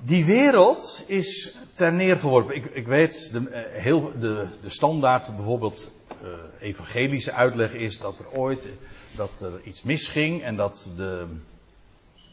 Die 0.00 0.24
wereld 0.24 1.04
is 1.06 1.58
ter 1.74 1.92
neergeworpen. 1.92 2.54
Ik, 2.54 2.64
ik 2.64 2.86
weet, 2.86 3.32
de, 3.32 3.48
eh, 3.48 3.82
heel, 3.82 4.12
de, 4.18 4.46
de 4.60 4.68
standaard 4.68 5.36
bijvoorbeeld 5.36 5.92
uh, 6.22 6.28
evangelische 6.58 7.32
uitleg 7.32 7.72
is 7.72 7.98
dat 7.98 8.18
er 8.18 8.30
ooit 8.30 8.68
dat 9.16 9.40
er 9.40 9.60
iets 9.64 9.82
misging 9.82 10.42
en 10.42 10.56
dat 10.56 10.90
de 10.96 11.26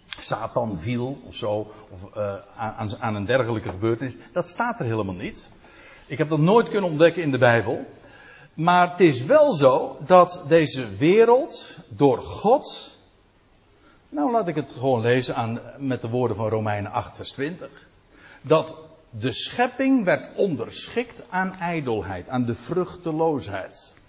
Satan 0.08 0.80
viel 0.80 1.22
of 1.26 1.36
zo, 1.36 1.72
of 1.90 2.18
uh, 2.18 2.36
aan, 2.56 2.98
aan 3.00 3.16
een 3.16 3.26
dergelijke 3.26 3.70
gebeurtenis. 3.70 4.18
Dat 4.34 4.50
staat 4.50 4.80
er 4.80 4.86
helemaal 4.86 5.16
niet. 5.16 5.52
Ik 6.08 6.18
heb 6.18 6.30
dat 6.30 6.40
nooit 6.40 6.70
kunnen 6.70 6.90
ontdekken 6.90 7.22
in 7.22 7.32
de 7.32 7.38
Bijbel. 7.38 7.86
Maar 8.54 8.90
het 8.92 9.00
is 9.00 9.24
wel 9.24 9.54
zo 9.54 9.98
dat 10.06 10.44
deze 10.48 10.96
wereld 10.96 11.78
door 11.88 12.18
God. 12.18 12.98
Nou, 14.10 14.32
laat 14.32 14.48
ik 14.48 14.56
het 14.56 14.72
gewoon 14.72 15.02
lezen 15.02 15.36
aan, 15.36 15.60
met 15.78 16.02
de 16.02 16.10
woorden 16.10 16.38
van 16.38 16.50
Romeinen 16.50 16.92
8, 16.92 17.16
vers 17.16 17.32
20. 17.32 17.70
Dat 18.42 18.76
de 19.10 19.34
schepping 19.34 20.04
werd 20.06 20.30
onderschikt 20.36 21.24
aan 21.30 21.56
ijdelheid, 21.60 22.30
aan 22.30 22.46
de 22.46 22.56
vruchteloosheid. 22.56 24.00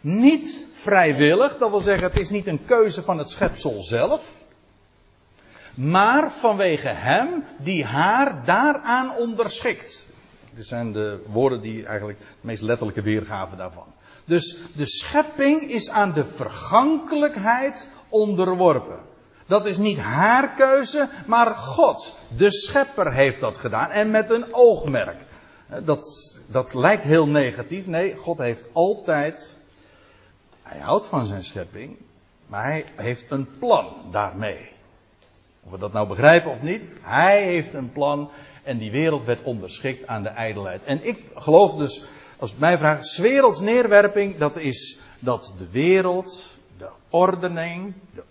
Niet 0.00 0.66
vrijwillig, 0.72 1.58
dat 1.58 1.70
wil 1.70 1.80
zeggen, 1.80 2.08
het 2.08 2.18
is 2.18 2.30
niet 2.30 2.46
een 2.46 2.64
keuze 2.64 3.02
van 3.02 3.18
het 3.18 3.30
schepsel 3.30 3.82
zelf. 3.82 4.44
Maar 5.74 6.32
vanwege 6.32 6.88
hem 6.88 7.44
die 7.58 7.84
haar 7.84 8.44
daaraan 8.44 9.16
onderschikt. 9.16 10.08
Dit 10.54 10.66
zijn 10.66 10.92
de 10.92 11.22
woorden 11.26 11.60
die 11.60 11.86
eigenlijk 11.86 12.18
de 12.18 12.24
meest 12.40 12.62
letterlijke 12.62 13.02
weergave 13.02 13.56
daarvan. 13.56 13.86
Dus 14.24 14.58
de 14.74 14.86
schepping 14.86 15.62
is 15.62 15.90
aan 15.90 16.12
de 16.12 16.24
vergankelijkheid 16.24 17.88
onderworpen. 18.08 18.98
Dat 19.46 19.66
is 19.66 19.78
niet 19.78 19.98
haar 19.98 20.54
keuze, 20.54 21.08
maar 21.26 21.54
God. 21.56 22.18
De 22.36 22.52
schepper 22.52 23.12
heeft 23.12 23.40
dat 23.40 23.58
gedaan 23.58 23.90
en 23.90 24.10
met 24.10 24.30
een 24.30 24.54
oogmerk. 24.54 25.18
Dat, 25.84 26.06
dat 26.50 26.74
lijkt 26.74 27.02
heel 27.02 27.26
negatief. 27.26 27.86
Nee, 27.86 28.16
God 28.16 28.38
heeft 28.38 28.68
altijd. 28.72 29.56
Hij 30.62 30.80
houdt 30.80 31.06
van 31.06 31.24
zijn 31.24 31.42
schepping. 31.42 31.96
Maar 32.46 32.64
hij 32.64 32.84
heeft 32.96 33.30
een 33.30 33.48
plan 33.58 33.94
daarmee. 34.10 34.68
Of 35.64 35.70
we 35.70 35.78
dat 35.78 35.92
nou 35.92 36.08
begrijpen 36.08 36.50
of 36.50 36.62
niet, 36.62 36.88
hij 37.00 37.42
heeft 37.42 37.74
een 37.74 37.92
plan 37.92 38.30
en 38.62 38.78
die 38.78 38.90
wereld 38.90 39.24
werd 39.24 39.42
onderschikt 39.42 40.06
aan 40.06 40.22
de 40.22 40.28
ijdelheid. 40.28 40.84
En 40.84 41.06
ik 41.06 41.18
geloof 41.34 41.76
dus, 41.76 42.04
als 42.36 42.54
mij 42.54 42.78
vraagt, 42.78 43.16
werelds 43.16 43.60
neerwerping, 43.60 44.38
dat 44.38 44.56
is 44.56 45.00
dat 45.18 45.54
de 45.58 45.70
wereld, 45.70 46.56
de 46.78 46.88
ordening, 47.10 47.94
de, 48.14 48.22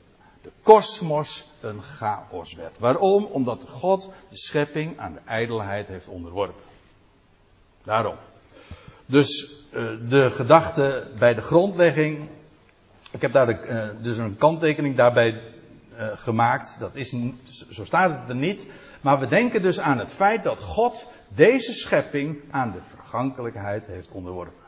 kosmos 0.61 1.47
een 1.61 1.81
chaos 1.81 2.53
werd. 2.53 2.79
Waarom? 2.79 3.23
Omdat 3.23 3.65
God 3.67 4.11
de 4.29 4.37
schepping 4.37 4.99
aan 4.99 5.13
de 5.13 5.19
ijdelheid 5.25 5.87
heeft 5.87 6.07
onderworpen. 6.07 6.63
Daarom. 7.83 8.15
Dus 9.05 9.55
uh, 9.71 10.09
de 10.09 10.29
gedachte 10.29 11.07
bij 11.19 11.33
de 11.33 11.41
grondlegging. 11.41 12.29
Ik 13.11 13.21
heb 13.21 13.33
daar 13.33 13.45
de, 13.45 13.59
uh, 13.67 14.03
dus 14.03 14.17
een 14.17 14.37
kanttekening 14.37 14.95
daarbij 14.95 15.41
uh, 15.99 16.07
gemaakt. 16.13 16.79
Dat 16.79 16.95
is, 16.95 17.15
zo 17.69 17.85
staat 17.85 18.19
het 18.19 18.29
er 18.29 18.35
niet. 18.35 18.67
Maar 19.01 19.19
we 19.19 19.27
denken 19.27 19.61
dus 19.61 19.79
aan 19.79 19.99
het 19.99 20.13
feit 20.13 20.43
dat 20.43 20.59
God 20.59 21.09
deze 21.35 21.73
schepping 21.73 22.41
aan 22.49 22.71
de 22.71 22.81
vergankelijkheid 22.81 23.85
heeft 23.85 24.11
onderworpen. 24.11 24.63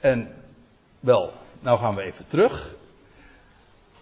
En 0.00 0.34
wel, 1.00 1.32
nou 1.60 1.78
gaan 1.78 1.94
we 1.94 2.02
even 2.02 2.26
terug. 2.26 2.76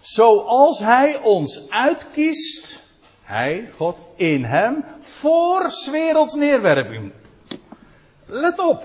Zoals 0.01 0.79
Hij 0.79 1.21
ons 1.21 1.71
uitkiest, 1.71 2.83
Hij, 3.23 3.71
God, 3.77 4.01
in 4.17 4.45
Hem, 4.45 4.85
voor 5.01 5.71
werelds 5.91 6.35
neerwerping. 6.35 7.13
Let 8.27 8.59
op. 8.59 8.85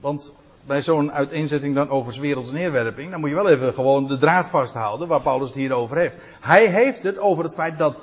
Want 0.00 0.36
bij 0.66 0.82
zo'n 0.82 1.12
uiteenzetting 1.12 1.74
dan 1.74 1.88
over 1.88 2.20
werelds 2.20 2.50
neerwerping, 2.50 3.10
dan 3.10 3.20
moet 3.20 3.28
je 3.28 3.34
wel 3.34 3.48
even 3.48 3.74
gewoon 3.74 4.06
de 4.06 4.18
draad 4.18 4.46
vasthouden 4.46 5.08
waar 5.08 5.22
Paulus 5.22 5.48
het 5.48 5.56
hier 5.56 5.72
over 5.72 5.98
heeft. 5.98 6.16
Hij 6.40 6.66
heeft 6.66 7.02
het 7.02 7.18
over 7.18 7.44
het 7.44 7.54
feit 7.54 7.78
dat 7.78 8.02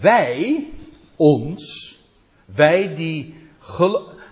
wij, 0.00 0.68
ons, 1.16 1.98
wij 2.44 2.94
die 2.94 3.48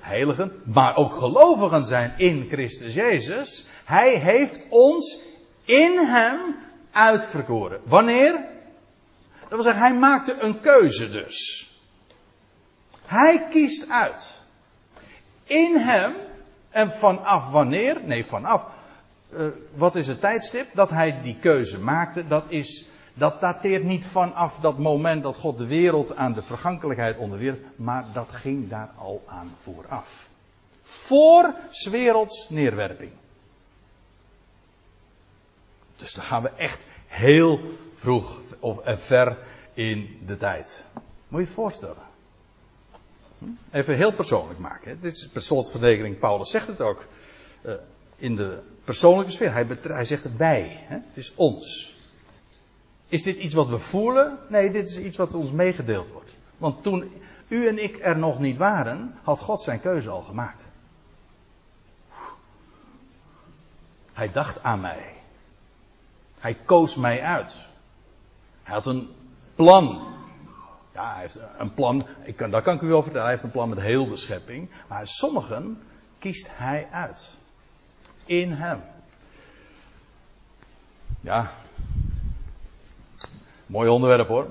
heiligen, 0.00 0.62
maar 0.64 0.96
ook 0.96 1.12
gelovigen 1.12 1.84
zijn 1.84 2.12
in 2.16 2.46
Christus 2.50 2.94
Jezus, 2.94 3.68
Hij 3.84 4.14
heeft 4.14 4.66
ons 4.68 5.20
in 5.64 5.98
Hem 5.98 6.56
uitverkoren. 6.90 7.80
Wanneer? 7.84 8.32
Dat 9.40 9.48
wil 9.48 9.62
zeggen, 9.62 9.82
Hij 9.82 9.94
maakte 9.94 10.36
een 10.40 10.60
keuze 10.60 11.10
dus. 11.10 11.68
Hij 13.04 13.46
kiest 13.50 13.90
uit. 13.90 14.40
In 15.44 15.76
Hem, 15.76 16.14
en 16.70 16.92
vanaf 16.92 17.50
wanneer? 17.50 18.00
Nee, 18.04 18.26
vanaf. 18.26 18.64
Uh, 19.32 19.46
wat 19.74 19.96
is 19.96 20.06
het 20.06 20.20
tijdstip 20.20 20.66
dat 20.74 20.90
Hij 20.90 21.20
die 21.22 21.36
keuze 21.40 21.80
maakte? 21.80 22.26
Dat 22.26 22.44
is 22.48 22.88
dat 23.14 23.40
dateert 23.40 23.84
niet 23.84 24.04
vanaf 24.04 24.58
dat 24.58 24.78
moment 24.78 25.22
dat 25.22 25.36
God 25.36 25.58
de 25.58 25.66
wereld 25.66 26.16
aan 26.16 26.32
de 26.32 26.42
vergankelijkheid 26.42 27.16
onderwierp, 27.16 27.64
maar 27.76 28.04
dat 28.12 28.28
ging 28.30 28.68
daar 28.68 28.90
al 28.96 29.22
aan 29.26 29.52
vooraf. 29.56 30.28
Voor 30.82 31.54
werelds 31.90 32.48
neerwerping. 32.48 33.10
Dus 35.96 36.14
dan 36.14 36.24
gaan 36.24 36.42
we 36.42 36.50
echt 36.50 36.84
heel 37.06 37.60
vroeg 37.94 38.40
of 38.60 38.80
ver 38.84 39.38
in 39.74 40.20
de 40.26 40.36
tijd. 40.36 40.84
Moet 41.28 41.40
je 41.40 41.46
het 41.46 41.54
voorstellen. 41.54 42.02
Hm? 43.38 43.44
Even 43.70 43.96
heel 43.96 44.12
persoonlijk 44.12 44.58
maken. 44.58 45.00
Dit 45.00 45.14
is 45.14 45.28
per 45.28 45.42
slotverdeling. 45.42 46.18
Paulus 46.18 46.50
zegt 46.50 46.66
het 46.66 46.80
ook. 46.80 47.06
Uh, 47.62 47.74
in 48.16 48.36
de 48.36 48.58
persoonlijke 48.84 49.32
sfeer. 49.32 49.52
Hij, 49.52 50.04
zegt 50.04 50.24
het. 50.24 50.38
Hè? 50.38 50.94
Het 50.94 51.16
is 51.16 51.34
ons. 51.34 51.94
Is 53.10 53.22
dit 53.22 53.36
iets 53.36 53.54
wat 53.54 53.68
we 53.68 53.78
voelen? 53.78 54.38
Nee, 54.48 54.70
dit 54.70 54.88
is 54.88 54.98
iets 54.98 55.16
wat 55.16 55.34
ons 55.34 55.52
meegedeeld 55.52 56.08
wordt. 56.10 56.36
Want 56.58 56.82
toen 56.82 57.12
u 57.48 57.66
en 57.66 57.82
ik 57.82 57.98
er 58.00 58.18
nog 58.18 58.38
niet 58.38 58.56
waren, 58.56 59.18
had 59.22 59.38
God 59.38 59.62
zijn 59.62 59.80
keuze 59.80 60.10
al 60.10 60.22
gemaakt. 60.22 60.68
Hij 64.12 64.32
dacht 64.32 64.62
aan 64.62 64.80
mij. 64.80 65.14
Hij 66.38 66.54
koos 66.54 66.96
mij 66.96 67.22
uit. 67.22 67.56
Hij 68.62 68.74
had 68.74 68.86
een 68.86 69.08
plan. 69.54 70.02
Ja, 70.94 71.12
hij 71.12 71.20
heeft 71.20 71.38
een 71.58 71.74
plan. 71.74 72.06
Ik 72.22 72.36
kan, 72.36 72.50
dat 72.50 72.62
kan 72.62 72.74
ik 72.74 72.80
u 72.80 72.86
wel 72.86 73.02
vertellen. 73.02 73.26
Hij 73.26 73.34
heeft 73.34 73.44
een 73.44 73.50
plan 73.50 73.68
met 73.68 73.80
heel 73.80 74.08
de 74.08 74.16
schepping. 74.16 74.70
Maar 74.88 75.06
sommigen 75.06 75.82
kiest 76.18 76.48
hij 76.52 76.88
uit. 76.90 77.30
In 78.24 78.52
hem. 78.52 78.82
Ja, 81.20 81.50
Mooi 83.70 83.88
onderwerp 83.88 84.28
hoor. 84.28 84.46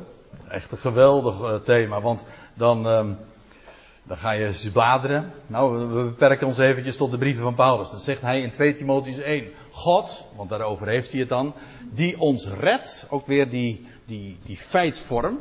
Echt 0.48 0.72
een 0.72 0.78
geweldig 0.78 1.42
uh, 1.42 1.56
thema. 1.56 2.02
Want 2.02 2.24
dan, 2.54 2.86
um, 2.86 3.18
dan 4.04 4.18
ga 4.18 4.32
je 4.32 4.46
eens 4.46 4.70
bladeren. 4.72 5.34
Nou, 5.48 5.88
we 5.88 6.04
beperken 6.04 6.48
ons 6.48 6.58
eventjes 6.58 6.98
tot 6.98 7.12
de 7.12 7.18
brieven 7.18 7.44
van 7.44 7.56
Paulus. 7.56 7.92
Dan 7.92 8.00
zegt 8.00 8.22
hij 8.22 8.42
in 8.42 8.52
2 8.52 8.74
Timotheus 8.74 9.18
1. 9.18 9.48
God, 9.72 10.28
want 10.36 10.50
daarover 10.50 10.88
heeft 10.88 11.12
hij 11.12 11.20
het 11.20 11.30
dan. 11.30 11.54
Die 11.92 12.20
ons 12.20 12.48
redt. 12.48 13.08
Ook 13.10 13.28
weer 13.28 13.50
die, 13.50 13.88
die, 14.06 14.38
die 14.46 14.58
feitvorm. 14.58 15.40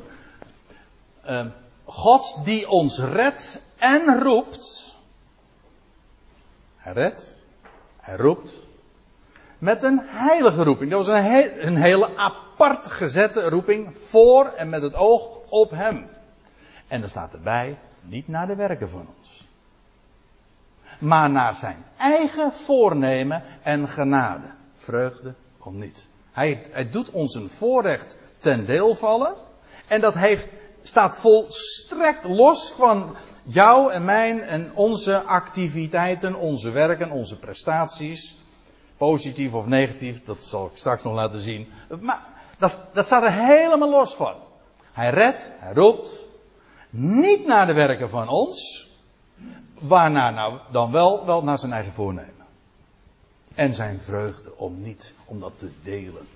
Uh, 1.27 1.47
God 1.85 2.41
die 2.45 2.69
ons 2.69 2.99
redt 2.99 3.61
en 3.77 4.23
roept. 4.23 4.97
Hij 6.77 6.93
redt. 6.93 7.43
Hij 7.97 8.17
roept. 8.17 8.68
Met 9.59 9.83
een 9.83 10.01
heilige 10.05 10.63
roeping. 10.63 10.91
Dat 10.91 11.07
was 11.07 11.17
een, 11.17 11.25
he 11.25 11.61
een 11.61 11.77
hele 11.77 12.17
apart 12.17 12.87
gezette 12.87 13.49
roeping 13.49 13.97
voor 13.97 14.47
en 14.47 14.69
met 14.69 14.83
het 14.83 14.95
oog 14.95 15.29
op 15.49 15.71
hem. 15.71 16.07
En 16.89 17.03
er 17.03 17.09
staat 17.09 17.33
erbij, 17.33 17.79
niet 18.03 18.29
naar 18.29 18.47
de 18.47 18.57
werken 18.57 18.91
van 18.91 19.07
ons. 19.19 19.47
Maar 20.99 21.31
naar 21.31 21.55
zijn 21.55 21.85
eigen 21.99 22.53
voornemen 22.53 23.43
en 23.63 23.89
genade. 23.89 24.47
Vreugde 24.75 25.35
komt 25.59 25.77
niet. 25.77 26.09
Hij, 26.33 26.67
hij 26.71 26.91
doet 26.91 27.11
ons 27.11 27.35
een 27.35 27.49
voorrecht 27.49 28.17
ten 28.37 28.67
deel 28.67 28.95
vallen. 28.95 29.35
En 29.87 30.01
dat 30.01 30.15
heeft, 30.15 30.53
staat 30.83 31.17
volstrekt 31.17 32.25
los 32.25 32.73
van 32.73 33.17
jou 33.43 33.93
en 33.93 34.05
mijn 34.05 34.41
en 34.41 34.75
onze 34.75 35.23
activiteiten, 35.23 36.35
onze 36.35 36.71
werken, 36.71 37.11
onze 37.11 37.39
prestaties. 37.39 38.39
Positief 38.99 39.55
of 39.55 39.67
negatief, 39.67 40.25
dat 40.25 40.43
zal 40.43 40.67
ik 40.67 40.77
straks 40.77 41.03
nog 41.03 41.15
laten 41.15 41.41
zien. 41.41 41.69
Maar 42.01 42.27
dat, 42.59 42.77
dat 42.93 43.05
staat 43.05 43.23
er 43.23 43.33
helemaal 43.33 43.91
los 43.91 44.15
van. 44.15 44.35
Hij 44.93 45.11
redt, 45.11 45.51
hij 45.59 45.73
roept. 45.73 46.21
Niet 46.91 47.47
naar 47.47 47.67
de 47.67 47.73
werken 47.73 48.09
van 48.09 48.29
ons. 48.29 48.89
Waarnaar 49.79 50.33
nou 50.33 50.59
dan 50.73 50.93
wel, 50.93 51.27
wel 51.27 51.43
naar 51.43 51.59
zijn 51.59 51.73
eigen 51.73 51.93
voornemen. 51.93 52.47
En 53.55 53.75
zijn 53.75 54.01
vreugde 54.01 54.57
om 54.57 54.83
niet, 54.83 55.15
om 55.25 55.41
dat 55.41 55.59
te 55.59 55.71
delen. 55.83 56.27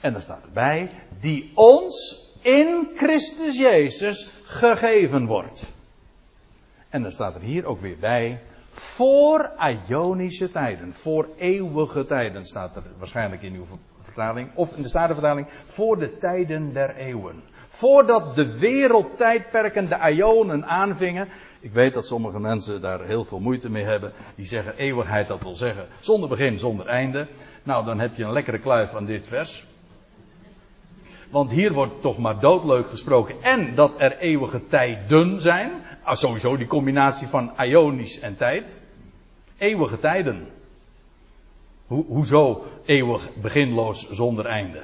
En 0.00 0.12
dan 0.12 0.22
staat 0.22 0.42
erbij, 0.42 0.90
die 1.20 1.50
ons 1.54 2.26
in 2.42 2.88
Christus 2.96 3.58
Jezus 3.58 4.30
gegeven 4.42 5.26
wordt. 5.26 5.72
En 6.88 7.02
dan 7.02 7.12
staat 7.12 7.34
er 7.34 7.40
hier 7.40 7.64
ook 7.64 7.80
weer 7.80 7.98
bij, 7.98 8.42
voor 8.70 9.52
Ionische 9.86 10.50
tijden, 10.50 10.92
voor 10.92 11.28
eeuwige 11.36 12.04
tijden 12.04 12.44
staat 12.44 12.76
er 12.76 12.82
waarschijnlijk 12.98 13.42
in 13.42 13.54
uw 13.54 13.64
vertaling, 14.00 14.50
of 14.54 14.76
in 14.76 14.82
de 14.82 14.88
Statenvertaling, 14.88 15.46
voor 15.64 15.98
de 15.98 16.18
tijden 16.18 16.72
der 16.72 16.96
eeuwen. 16.96 17.42
Voordat 17.68 18.36
de 18.36 18.58
wereldtijdperken 18.58 19.88
de 19.88 20.12
Ionen 20.14 20.66
aanvingen. 20.66 21.28
Ik 21.60 21.72
weet 21.72 21.94
dat 21.94 22.06
sommige 22.06 22.40
mensen 22.40 22.80
daar 22.80 23.04
heel 23.04 23.24
veel 23.24 23.40
moeite 23.40 23.70
mee 23.70 23.84
hebben. 23.84 24.12
Die 24.34 24.46
zeggen 24.46 24.76
eeuwigheid, 24.76 25.28
dat 25.28 25.42
wil 25.42 25.54
zeggen 25.54 25.86
zonder 26.00 26.28
begin, 26.28 26.58
zonder 26.58 26.86
einde. 26.86 27.26
Nou, 27.62 27.84
dan 27.84 28.00
heb 28.00 28.16
je 28.16 28.24
een 28.24 28.32
lekkere 28.32 28.58
kluif 28.58 28.94
aan 28.94 29.04
dit 29.04 29.28
vers. 29.28 29.66
Want 31.30 31.50
hier 31.50 31.72
wordt 31.72 32.00
toch 32.00 32.18
maar 32.18 32.40
doodleuk 32.40 32.88
gesproken. 32.88 33.42
En 33.42 33.74
dat 33.74 33.92
er 33.96 34.18
eeuwige 34.18 34.66
tijden 34.66 35.40
zijn. 35.40 35.70
Ah, 36.08 36.16
sowieso 36.16 36.56
die 36.56 36.66
combinatie 36.66 37.26
van 37.26 37.52
Ionisch 37.58 38.20
en 38.20 38.36
tijd. 38.36 38.80
Eeuwige 39.58 39.98
tijden. 39.98 40.48
Ho 41.86 42.04
hoezo 42.08 42.66
eeuwig 42.84 43.34
beginloos 43.34 44.08
zonder 44.10 44.46
einde? 44.46 44.82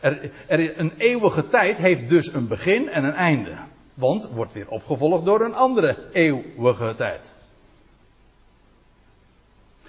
Er, 0.00 0.30
er, 0.46 0.78
een 0.78 0.92
eeuwige 0.98 1.46
tijd 1.46 1.78
heeft 1.78 2.08
dus 2.08 2.32
een 2.32 2.48
begin 2.48 2.88
en 2.88 3.04
een 3.04 3.12
einde. 3.12 3.56
Want 3.94 4.30
wordt 4.34 4.52
weer 4.52 4.68
opgevolgd 4.68 5.24
door 5.24 5.40
een 5.40 5.54
andere 5.54 5.96
eeuwige 6.12 6.94
tijd. 6.94 7.38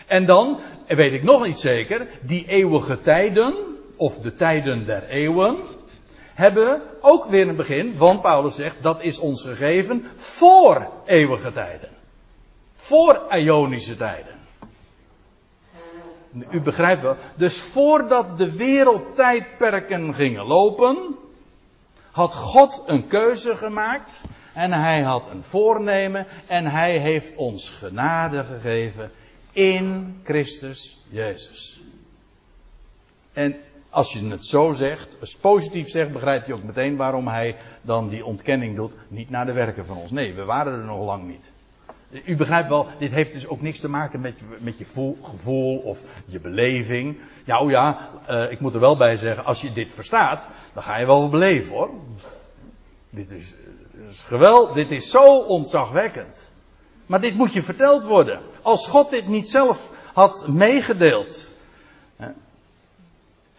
En 0.08 0.26
dan, 0.26 0.60
weet 0.88 1.14
ik 1.14 1.24
nog 1.24 1.46
iets 1.46 1.62
zeker, 1.62 2.08
die 2.22 2.48
eeuwige 2.48 3.00
tijden, 3.00 3.54
of 3.96 4.20
de 4.20 4.34
tijden 4.34 4.86
der 4.86 5.04
eeuwen, 5.04 5.58
hebben 6.40 6.82
ook 7.02 7.26
weer 7.26 7.48
een 7.48 7.56
begin, 7.56 7.98
want 7.98 8.22
Paulus 8.22 8.56
zegt 8.56 8.84
dat 8.84 9.02
is 9.02 9.20
ons 9.20 9.44
gegeven 9.44 10.06
voor 10.16 10.88
eeuwige 11.06 11.52
tijden. 11.52 11.90
Voor 12.76 13.26
Ionische 13.30 13.96
tijden. 13.96 14.38
u 16.52 16.62
begrijpt 16.62 17.02
wel. 17.02 17.16
Dus 17.36 17.62
voordat 17.62 18.38
de 18.38 18.52
wereldtijdperken 18.52 20.14
gingen 20.14 20.46
lopen, 20.46 21.16
had 22.12 22.36
God 22.36 22.84
een 22.86 23.08
keuze 23.08 23.56
gemaakt. 23.58 24.22
En 24.54 24.74
hij 24.74 25.02
had 25.02 25.28
een 25.28 25.44
voornemen. 25.44 26.28
En 26.48 26.66
hij 26.66 26.98
heeft 26.98 27.36
ons 27.36 27.70
genade 27.70 28.44
gegeven 28.44 29.12
in 29.52 30.20
Christus 30.24 31.06
Jezus. 31.10 31.82
En 33.34 33.56
als 33.90 34.14
je 34.14 34.28
het 34.28 34.46
zo 34.46 34.72
zegt, 34.72 35.18
als 35.20 35.36
positief 35.36 35.90
zegt, 35.90 36.12
begrijp 36.12 36.48
je 36.48 36.54
ook 36.54 36.64
meteen 36.64 36.96
waarom 36.96 37.28
hij 37.28 37.56
dan 37.82 38.10
die 38.10 38.26
ontkenning 38.26 38.76
doet. 38.76 38.96
Niet 39.08 39.30
naar 39.30 39.46
de 39.46 39.54
werken 39.54 39.86
van 39.86 39.98
ons. 39.98 40.12
Nee, 40.12 40.34
we 40.34 40.44
waren 40.44 40.74
er 40.74 40.86
nog 40.86 41.06
lang 41.06 41.28
niet. 41.28 41.52
U 42.26 42.36
begrijpt 42.36 42.70
wel, 42.70 42.88
dit 43.00 43.12
heeft 43.12 43.34
dus 43.34 43.48
ook 43.48 43.62
niks 43.62 43.80
te 43.80 43.90
maken 43.90 44.22
met, 44.22 44.42
met 44.60 44.78
je 44.78 44.86
gevoel 45.22 45.78
of 45.78 46.02
je 46.26 46.40
beleving. 46.40 47.20
Ja, 47.46 47.60
oh 47.60 47.70
ja, 47.70 48.10
uh, 48.30 48.52
ik 48.52 48.60
moet 48.60 48.74
er 48.74 48.80
wel 48.80 48.98
bij 48.98 49.16
zeggen, 49.16 49.46
als 49.46 49.62
je 49.62 49.72
dit 49.72 49.92
verstaat, 49.92 50.50
dan 50.74 50.84
ga 50.84 50.98
je 50.98 51.06
wel 51.06 51.30
beleven 51.30 51.74
hoor. 51.74 51.90
Dit 53.10 53.32
is, 53.32 53.56
dit 53.92 54.10
is 54.10 54.24
geweldig, 54.24 54.76
dit 54.76 54.92
is 54.92 55.10
zo 55.10 55.38
ontzagwekkend. 55.38 56.52
Maar 57.06 57.22
dit 57.22 57.36
moet 57.36 57.54
je 57.54 57.64
verteld 57.64 58.04
worden. 58.04 58.42
Als 58.62 58.88
God 58.88 59.10
dit 59.10 59.28
niet 59.28 59.48
zelf 59.48 59.92
had 60.14 60.48
meegedeeld. 60.48 61.49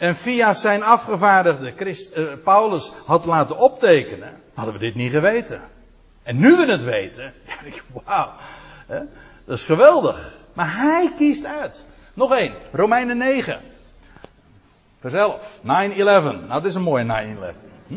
En 0.00 0.16
via 0.16 0.54
zijn 0.54 0.82
afgevaardigde 0.82 1.72
Christ, 1.76 2.16
uh, 2.16 2.32
Paulus 2.44 2.94
had 3.06 3.24
laten 3.24 3.58
optekenen, 3.58 4.40
hadden 4.54 4.74
we 4.74 4.80
dit 4.80 4.94
niet 4.94 5.12
geweten. 5.12 5.60
En 6.22 6.36
nu 6.36 6.56
we 6.56 6.70
het 6.70 6.82
weten, 6.82 7.24
ja, 7.46 8.02
wauw, 8.04 8.32
dat 9.44 9.58
is 9.58 9.64
geweldig. 9.64 10.34
Maar 10.52 10.76
hij 10.76 11.12
kiest 11.16 11.44
uit. 11.44 11.86
Nog 12.14 12.34
één, 12.34 12.54
Romeinen 12.72 13.16
9. 13.16 13.60
Vers 15.00 15.14
11, 15.14 15.60
9-11. 15.60 15.62
Nou, 15.64 16.48
dat 16.48 16.64
is 16.64 16.74
een 16.74 16.82
mooie 16.82 17.36
9-11. 17.54 17.56
Hm? 17.86 17.94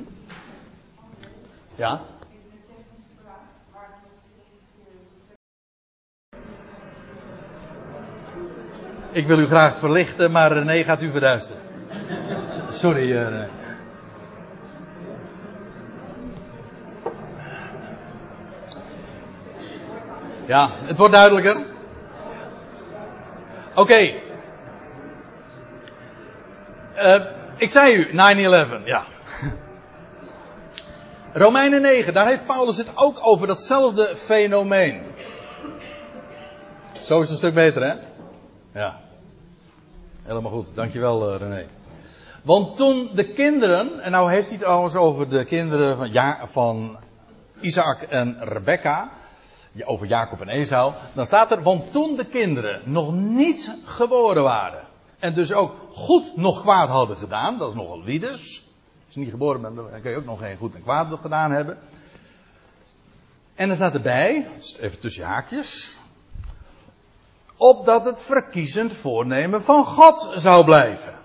Ja? 1.76 2.02
Ik 9.12 9.28
wil 9.28 9.40
u 9.40 9.46
graag 9.46 9.78
verlichten, 9.78 10.32
maar 10.32 10.52
René 10.52 10.84
gaat 10.84 11.02
u 11.02 11.12
verduisteren. 11.12 11.63
Sorry, 12.74 13.12
uh. 13.12 13.44
Ja, 20.46 20.72
het 20.84 20.98
wordt 20.98 21.14
duidelijker. 21.14 21.66
Oké. 23.76 24.14
Uh, 26.96 27.22
ik 27.58 27.70
zei 27.70 27.96
u, 27.96 28.08
9-11, 28.08 28.14
ja. 28.84 29.06
Romeinen 31.44 31.82
9, 31.82 32.14
daar 32.14 32.28
heeft 32.28 32.46
Paulus 32.46 32.78
het 32.78 32.92
ook 32.96 33.18
over 33.22 33.48
datzelfde 33.48 34.16
fenomeen. 34.16 35.02
Zo 37.02 37.22
is 37.22 37.22
het 37.22 37.30
een 37.30 37.38
stuk 37.38 37.54
beter, 37.54 37.82
hè? 37.82 37.94
Ja. 38.80 39.00
Helemaal 40.24 40.52
goed, 40.52 40.76
dankjewel 40.76 41.38
René. 41.38 41.66
Want 42.44 42.76
toen 42.76 43.10
de 43.14 43.34
kinderen, 43.34 44.00
en 44.00 44.12
nou 44.12 44.32
heeft 44.32 44.48
hij 44.48 44.56
het 44.56 44.66
trouwens 44.66 44.96
over 44.96 45.30
de 45.30 45.46
kinderen 45.46 45.98
van, 45.98 46.12
ja, 46.12 46.48
van 46.48 46.98
Isaac 47.62 48.02
en 48.02 48.38
Rebecca, 48.40 49.12
over 49.84 50.08
Jacob 50.08 50.42
en 50.42 50.48
Esau, 50.48 50.94
dan 51.14 51.26
staat 51.26 51.52
er, 51.52 51.62
want 51.62 51.92
toen 51.92 52.16
de 52.16 52.26
kinderen 52.26 52.82
nog 52.86 53.14
niet 53.14 53.78
geboren 53.84 54.44
waren, 54.44 54.88
en 55.20 55.34
dus 55.34 55.54
ook 55.54 55.76
goed 55.92 56.36
nog 56.38 56.62
kwaad 56.62 56.90
hadden 56.90 57.18
gedaan, 57.18 57.58
dat 57.58 57.70
is 57.70 57.76
nogal 57.76 58.04
wie 58.04 58.20
dus, 58.20 58.66
als 59.06 59.14
je 59.14 59.20
niet 59.20 59.30
geboren 59.30 59.62
bent, 59.62 59.76
dan 59.76 60.02
kun 60.02 60.12
je 60.12 60.18
ook 60.18 60.26
nog 60.26 60.40
geen 60.40 60.58
goed 60.58 60.76
en 60.76 60.84
kwaad 60.84 61.20
gedaan 61.22 61.52
hebben. 61.52 61.78
En 63.56 63.68
dan 63.68 63.76
staat 63.76 63.94
erbij, 63.94 64.48
even 64.80 65.00
tussen 65.00 65.26
haakjes, 65.26 65.98
opdat 67.58 68.06
het 68.06 68.22
verkiezend 68.22 68.94
voornemen 68.94 69.64
van 69.64 69.86
God 69.86 70.32
zou 70.36 70.66
blijven. 70.66 71.22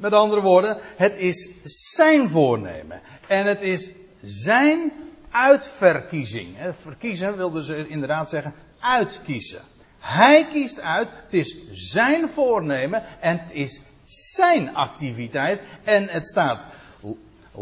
Met 0.00 0.12
andere 0.12 0.40
woorden, 0.40 0.78
het 0.96 1.18
is 1.18 1.50
zijn 1.64 2.30
voornemen. 2.30 3.00
En 3.28 3.46
het 3.46 3.62
is 3.62 3.90
zijn 4.22 4.92
uitverkiezing. 5.30 6.56
Verkiezen 6.80 7.36
wil 7.36 7.50
dus 7.50 7.68
inderdaad 7.68 8.28
zeggen 8.28 8.54
uitkiezen. 8.80 9.60
Hij 9.98 10.46
kiest 10.52 10.80
uit, 10.80 11.08
het 11.24 11.34
is 11.34 11.56
zijn 11.70 12.28
voornemen 12.28 13.04
en 13.20 13.38
het 13.38 13.52
is 13.52 13.82
zijn 14.04 14.74
activiteit. 14.74 15.62
En 15.84 16.08
het 16.08 16.26
staat 16.26 16.64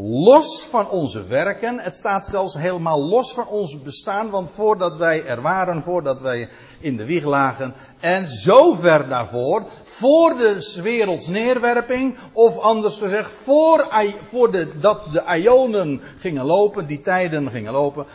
los 0.03 0.67
van 0.71 0.89
onze 0.89 1.27
werken. 1.27 1.79
Het 1.79 1.97
staat 1.97 2.27
zelfs 2.27 2.55
helemaal 2.55 3.03
los 3.03 3.33
van 3.33 3.47
ons 3.47 3.83
bestaan. 3.83 4.31
Want 4.31 4.51
voordat 4.51 4.97
wij 4.97 5.25
er 5.25 5.43
waren, 5.43 5.83
voordat 5.83 6.21
wij 6.21 6.49
in 6.81 6.97
de 6.97 7.05
wieg 7.05 7.25
lagen. 7.25 7.75
En 8.01 8.29
zo 8.29 8.75
ver 8.75 9.09
daarvoor, 9.09 9.67
voor 9.83 10.37
de 10.37 10.81
werelds 10.83 11.27
neerwerping. 11.27 12.19
Of 12.33 12.59
anders 12.59 12.97
gezegd, 12.97 13.31
voor, 13.31 13.89
voor 14.29 14.51
de, 14.51 14.79
dat 14.79 15.13
de 15.13 15.39
Ionen 15.41 16.01
gingen 16.19 16.45
lopen, 16.45 16.87
die 16.87 17.01
tijden 17.01 17.51
gingen 17.51 17.73
lopen. 17.73 18.07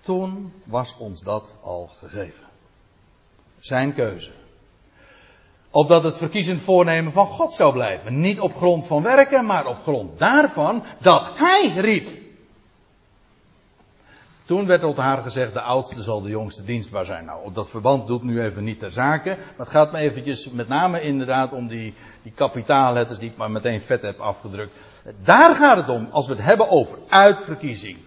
Toen 0.00 0.52
was 0.64 0.96
ons 0.98 1.22
dat 1.22 1.54
al 1.62 1.90
gegeven. 1.98 2.46
Zijn 3.58 3.94
keuze. 3.94 4.39
Opdat 5.70 6.02
het 6.02 6.16
verkiezend 6.16 6.60
voornemen 6.60 7.12
van 7.12 7.26
God 7.26 7.52
zou 7.52 7.72
blijven. 7.72 8.20
Niet 8.20 8.40
op 8.40 8.56
grond 8.56 8.86
van 8.86 9.02
werken, 9.02 9.44
maar 9.44 9.66
op 9.66 9.82
grond 9.82 10.18
daarvan 10.18 10.84
dat 10.98 11.30
Hij 11.34 11.72
riep. 11.76 12.08
Toen 14.50 14.66
werd 14.66 14.80
tot 14.80 14.96
haar 14.96 15.22
gezegd, 15.22 15.54
de 15.54 15.60
oudste 15.60 16.02
zal 16.02 16.20
de 16.20 16.28
jongste 16.28 16.64
dienstbaar 16.64 17.04
zijn. 17.04 17.24
Nou, 17.24 17.44
op 17.44 17.54
dat 17.54 17.70
verband 17.70 18.06
doet 18.06 18.22
nu 18.22 18.42
even 18.42 18.64
niet 18.64 18.78
ter 18.78 18.92
zake. 18.92 19.28
Maar 19.28 19.66
het 19.66 19.68
gaat 19.68 19.92
me 19.92 19.98
eventjes 19.98 20.50
met 20.50 20.68
name 20.68 21.00
inderdaad 21.00 21.52
om 21.52 21.68
die, 21.68 21.94
die 22.22 22.32
kapitaalletters 22.32 23.18
die 23.18 23.30
ik 23.30 23.36
maar 23.36 23.50
meteen 23.50 23.80
vet 23.80 24.02
heb 24.02 24.18
afgedrukt. 24.18 24.76
Daar 25.22 25.54
gaat 25.54 25.76
het 25.76 25.88
om, 25.88 26.08
als 26.10 26.26
we 26.26 26.32
het 26.32 26.42
hebben 26.42 26.70
over 26.70 26.98
uitverkiezing. 27.08 27.98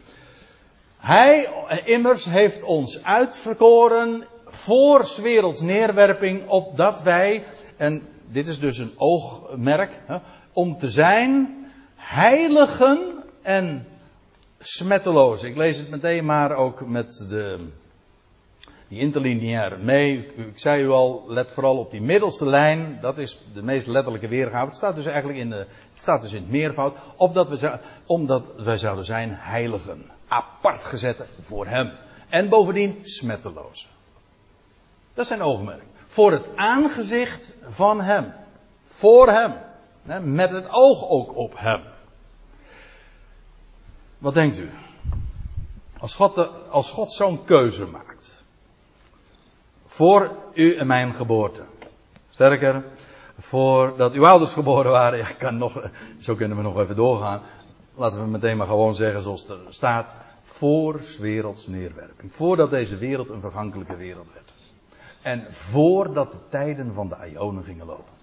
Hij 0.98 1.50
immers 1.86 2.26
heeft 2.26 2.64
ons 2.64 3.04
uitverkoren 3.04 4.28
voor 4.54 5.08
werelds 5.22 5.62
neerwerping, 5.62 6.48
opdat 6.48 7.02
wij, 7.02 7.44
en 7.78 8.08
dit 8.26 8.48
is 8.48 8.60
dus 8.60 8.78
een 8.78 8.94
oogmerk, 8.98 10.00
hè, 10.06 10.18
om 10.54 10.78
te 10.78 10.90
zijn 10.90 11.58
heiligen 11.96 13.24
en 13.42 13.86
smetteloos. 14.60 15.44
Ik 15.44 15.56
lees 15.56 15.78
het 15.78 15.90
meteen 15.90 16.26
maar 16.26 16.56
ook 16.56 16.88
met 16.88 17.26
de, 17.30 17.68
die 18.88 19.00
interlineaire 19.00 19.78
mee. 19.78 20.28
Ik 20.36 20.60
zei 20.60 20.84
u 20.84 20.90
al, 20.90 21.24
let 21.28 21.52
vooral 21.52 21.78
op 21.78 21.92
die 21.92 22.02
middelste 22.02 22.46
lijn. 22.46 22.98
Dat 23.02 23.18
is 23.18 23.40
de 23.54 23.64
meest 23.64 23.88
letterlijke 23.88 24.28
weergave. 24.28 24.66
Het 24.66 24.76
staat 24.76 24.96
dus 24.96 25.06
eigenlijk 25.06 25.40
in, 25.40 25.50
de, 25.50 25.56
het 25.56 25.68
staat 25.94 26.22
dus 26.22 26.34
in 26.34 26.42
het 26.42 26.52
meervoud. 26.52 26.96
Opdat 27.18 27.50
we, 27.50 27.80
omdat 28.06 28.54
wij 28.58 28.78
zouden 28.78 29.06
zijn 29.06 29.30
heiligen. 29.34 30.12
Apart 30.28 30.84
gezette 30.84 31.26
voor 31.40 31.68
hem. 31.68 31.92
En 32.30 32.50
bovendien 32.50 33.00
smetteloos. 33.02 33.90
Dat 35.14 35.24
is 35.24 35.28
zijn 35.28 35.42
oogmerk. 35.42 35.84
Voor 36.08 36.32
het 36.32 36.56
aangezicht 36.56 37.56
van 37.68 38.02
hem. 38.02 38.34
Voor 38.84 39.30
hem. 39.30 39.54
Met 40.34 40.50
het 40.50 40.70
oog 40.70 41.10
ook 41.10 41.36
op 41.36 41.54
hem. 41.58 41.82
Wat 44.18 44.34
denkt 44.34 44.60
u? 44.60 44.70
Als 46.00 46.16
God, 46.16 46.50
als 46.70 46.92
God 46.92 47.12
zo'n 47.12 47.46
keuze 47.46 47.86
maakt. 47.86 48.44
Voor 49.86 50.38
u 50.54 50.76
en 50.76 50.88
mijn 50.88 51.14
geboorte. 51.14 51.64
Sterker, 52.30 52.84
voordat 53.40 54.14
uw 54.14 54.28
ouders 54.28 54.54
geboren 54.54 54.92
waren. 54.92 55.20
Ja, 55.20 55.32
kan 55.32 55.58
nog, 55.58 55.90
zo 56.20 56.36
kunnen 56.36 56.58
we 56.58 56.64
nog 56.64 56.80
even 56.80 56.96
doorgaan. 56.96 57.42
Laten 57.96 58.24
we 58.24 58.30
meteen 58.30 58.58
maar 58.58 58.68
gewoon 58.68 58.96
zeggen 58.96 59.22
zoals 59.22 59.50
er 59.50 59.60
staat. 59.70 60.16
Voor 60.42 61.02
werelds 61.20 61.68
neerwerping. 61.68 62.34
Voordat 62.34 62.70
deze 62.70 62.98
wereld 62.98 63.30
een 63.30 63.40
vergankelijke 63.40 63.96
wereld 63.96 64.28
werd. 64.34 64.53
En 65.24 65.46
voordat 65.50 66.32
de 66.32 66.38
tijden 66.50 66.94
van 66.94 67.08
de 67.08 67.30
Ionen 67.32 67.64
gingen 67.64 67.86
lopen. 67.86 68.14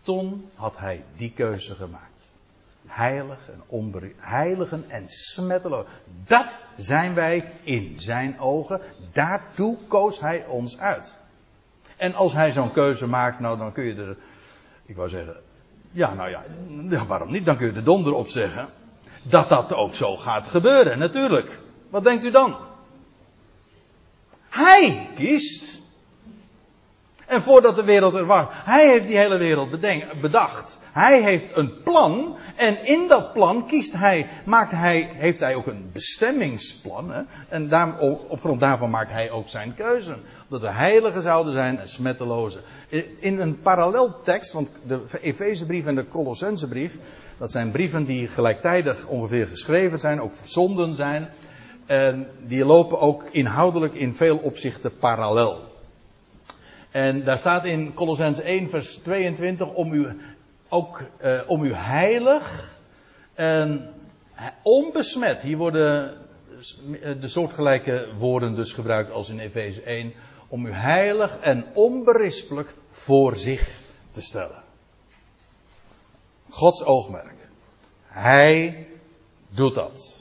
Toen 0.00 0.50
had 0.54 0.78
hij 0.78 1.04
die 1.16 1.32
keuze 1.32 1.74
gemaakt. 1.74 2.32
Heilig 2.86 3.50
en 3.50 3.62
onberu 3.66 4.14
heiligen 4.18 4.84
en 4.90 5.08
smetteloos. 5.08 5.86
Dat 6.26 6.58
zijn 6.76 7.14
wij 7.14 7.50
in 7.62 7.94
zijn 7.96 8.40
ogen. 8.40 8.80
Daartoe 9.12 9.76
koos 9.86 10.20
hij 10.20 10.46
ons 10.46 10.78
uit. 10.78 11.16
En 11.96 12.14
als 12.14 12.32
hij 12.32 12.52
zo'n 12.52 12.72
keuze 12.72 13.06
maakt, 13.06 13.40
nou 13.40 13.58
dan 13.58 13.72
kun 13.72 13.84
je 13.84 13.94
er, 13.94 14.16
ik 14.84 14.96
wou 14.96 15.08
zeggen, 15.08 15.36
ja 15.90 16.14
nou 16.14 16.30
ja, 16.30 16.42
ja, 16.88 17.06
waarom 17.06 17.30
niet? 17.30 17.44
Dan 17.44 17.56
kun 17.56 17.66
je 17.66 17.72
er 17.72 17.84
donder 17.84 18.14
op 18.14 18.28
zeggen. 18.28 18.68
Dat 19.22 19.48
dat 19.48 19.74
ook 19.74 19.94
zo 19.94 20.16
gaat 20.16 20.46
gebeuren, 20.46 20.98
natuurlijk. 20.98 21.60
Wat 21.90 22.04
denkt 22.04 22.24
u 22.24 22.30
dan? 22.30 22.56
Hij 24.48 25.10
kiest. 25.14 25.87
En 27.28 27.42
voordat 27.42 27.76
de 27.76 27.84
wereld 27.84 28.14
er 28.14 28.26
was, 28.26 28.46
hij 28.50 28.88
heeft 28.88 29.06
die 29.06 29.16
hele 29.16 29.38
wereld 29.38 29.80
bedacht. 30.20 30.78
Hij 30.92 31.22
heeft 31.22 31.56
een 31.56 31.82
plan 31.82 32.36
en 32.56 32.86
in 32.86 33.08
dat 33.08 33.32
plan 33.32 33.66
kiest 33.66 33.92
hij, 33.92 34.28
maakt 34.44 34.70
hij, 34.70 35.10
heeft 35.12 35.40
hij 35.40 35.54
ook 35.54 35.66
een 35.66 35.90
bestemmingsplan. 35.92 37.10
Hè? 37.10 37.22
En 37.48 37.98
op 38.28 38.40
grond 38.40 38.60
daarvan 38.60 38.90
maakt 38.90 39.10
hij 39.10 39.30
ook 39.30 39.48
zijn 39.48 39.74
keuze. 39.74 40.16
Dat 40.48 40.60
we 40.60 40.70
heiligen 40.70 41.22
zouden 41.22 41.52
zijn 41.52 41.78
en 41.78 41.88
smettelozen. 41.88 42.60
In 43.18 43.40
een 43.40 43.60
paralleltekst, 43.60 44.52
want 44.52 44.70
de 44.86 45.00
Efezebrief 45.20 45.86
en 45.86 45.94
de 45.94 46.08
Colossensebrief, 46.08 46.98
dat 47.38 47.50
zijn 47.50 47.70
brieven 47.70 48.04
die 48.04 48.28
gelijktijdig 48.28 49.06
ongeveer 49.06 49.46
geschreven 49.46 49.98
zijn, 49.98 50.20
ook 50.20 50.34
verzonden 50.34 50.94
zijn. 50.94 51.28
En 51.86 52.28
die 52.46 52.64
lopen 52.64 53.00
ook 53.00 53.24
inhoudelijk 53.30 53.94
in 53.94 54.14
veel 54.14 54.36
opzichten 54.36 54.96
parallel. 54.96 55.67
En 56.90 57.24
daar 57.24 57.38
staat 57.38 57.64
in 57.64 57.94
Colossens 57.94 58.40
1 58.40 58.70
vers 58.70 58.94
22 58.94 59.72
om 59.72 59.92
u 59.92 60.20
ook 60.68 61.02
uh, 61.22 61.40
om 61.46 61.64
u 61.64 61.74
heilig 61.74 62.76
en 63.34 63.94
onbesmet. 64.62 65.42
Hier 65.42 65.56
worden 65.56 66.16
de 67.20 67.28
soortgelijke 67.28 68.08
woorden 68.18 68.54
dus 68.54 68.72
gebruikt 68.72 69.10
als 69.10 69.28
in 69.28 69.38
Efeze 69.38 69.82
1. 69.82 70.12
Om 70.48 70.66
u 70.66 70.72
heilig 70.72 71.38
en 71.40 71.64
onberispelijk 71.74 72.74
voor 72.88 73.36
zich 73.36 73.80
te 74.10 74.20
stellen. 74.20 74.62
Gods 76.48 76.84
oogmerk. 76.84 77.48
Hij 78.06 78.86
doet 79.48 79.74
dat. 79.74 80.17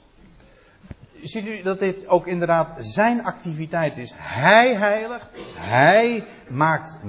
Ziet 1.24 1.48
u 1.48 1.62
dat 1.62 1.80
dit 1.80 2.08
ook 2.08 2.28
inderdaad 2.28 2.76
zijn 2.80 3.24
activiteit 3.24 3.98
is? 3.98 4.14
Hij 4.16 4.76
heilig, 4.76 5.30
hij 5.56 6.28
maakt 6.50 7.00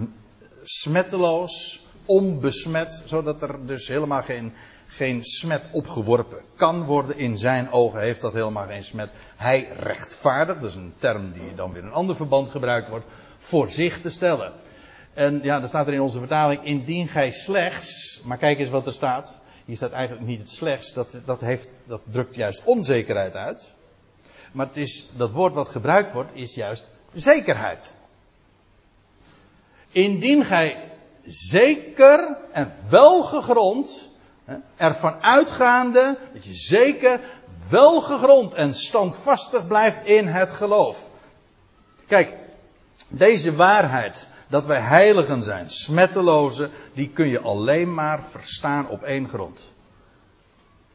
smetteloos, 0.62 1.86
onbesmet, 2.06 3.02
zodat 3.04 3.42
er 3.42 3.66
dus 3.66 3.88
helemaal 3.88 4.22
geen, 4.22 4.52
geen 4.86 5.24
smet 5.24 5.68
opgeworpen 5.72 6.42
kan 6.56 6.84
worden 6.84 7.16
in 7.16 7.38
zijn 7.38 7.70
ogen, 7.70 8.00
heeft 8.00 8.20
dat 8.20 8.32
helemaal 8.32 8.66
geen 8.66 8.84
smet. 8.84 9.10
Hij 9.36 9.68
rechtvaardigt, 9.76 10.60
dat 10.60 10.70
is 10.70 10.76
een 10.76 10.94
term 10.98 11.32
die 11.32 11.54
dan 11.54 11.72
weer 11.72 11.82
in 11.82 11.88
een 11.88 11.94
ander 11.94 12.16
verband 12.16 12.50
gebruikt 12.50 12.88
wordt, 12.88 13.06
voor 13.38 13.70
zich 13.70 14.00
te 14.00 14.10
stellen. 14.10 14.52
En 15.14 15.40
ja, 15.42 15.58
dan 15.58 15.68
staat 15.68 15.86
er 15.86 15.92
in 15.92 16.00
onze 16.00 16.18
vertaling, 16.18 16.64
indien 16.64 17.08
gij 17.08 17.30
slechts, 17.30 18.20
maar 18.24 18.38
kijk 18.38 18.58
eens 18.58 18.70
wat 18.70 18.86
er 18.86 18.92
staat. 18.92 19.38
Hier 19.64 19.76
staat 19.76 19.92
eigenlijk 19.92 20.26
niet 20.26 20.38
het 20.38 20.50
slechts, 20.50 20.92
dat, 20.92 21.20
dat, 21.24 21.40
heeft, 21.40 21.82
dat 21.86 22.00
drukt 22.04 22.34
juist 22.34 22.62
onzekerheid 22.64 23.34
uit. 23.34 23.76
Maar 24.52 24.66
het 24.66 24.76
is, 24.76 25.10
dat 25.16 25.32
woord 25.32 25.54
wat 25.54 25.68
gebruikt 25.68 26.12
wordt, 26.12 26.30
is 26.34 26.54
juist 26.54 26.90
zekerheid. 27.12 27.96
Indien 29.90 30.44
gij 30.44 30.92
zeker 31.26 32.36
en 32.52 32.74
welgegrond, 32.88 34.10
ervan 34.76 35.22
uitgaande 35.22 36.18
dat 36.32 36.46
je 36.46 36.54
zeker 36.54 37.20
welgegrond 37.70 38.54
en 38.54 38.74
standvastig 38.74 39.66
blijft 39.66 40.06
in 40.06 40.26
het 40.26 40.52
geloof. 40.52 41.08
Kijk, 42.06 42.34
deze 43.08 43.54
waarheid, 43.56 44.28
dat 44.48 44.66
wij 44.66 44.80
heiligen 44.80 45.42
zijn, 45.42 45.70
smettelozen, 45.70 46.70
die 46.94 47.10
kun 47.10 47.28
je 47.28 47.40
alleen 47.40 47.94
maar 47.94 48.22
verstaan 48.22 48.88
op 48.88 49.02
één 49.02 49.28
grond. 49.28 49.72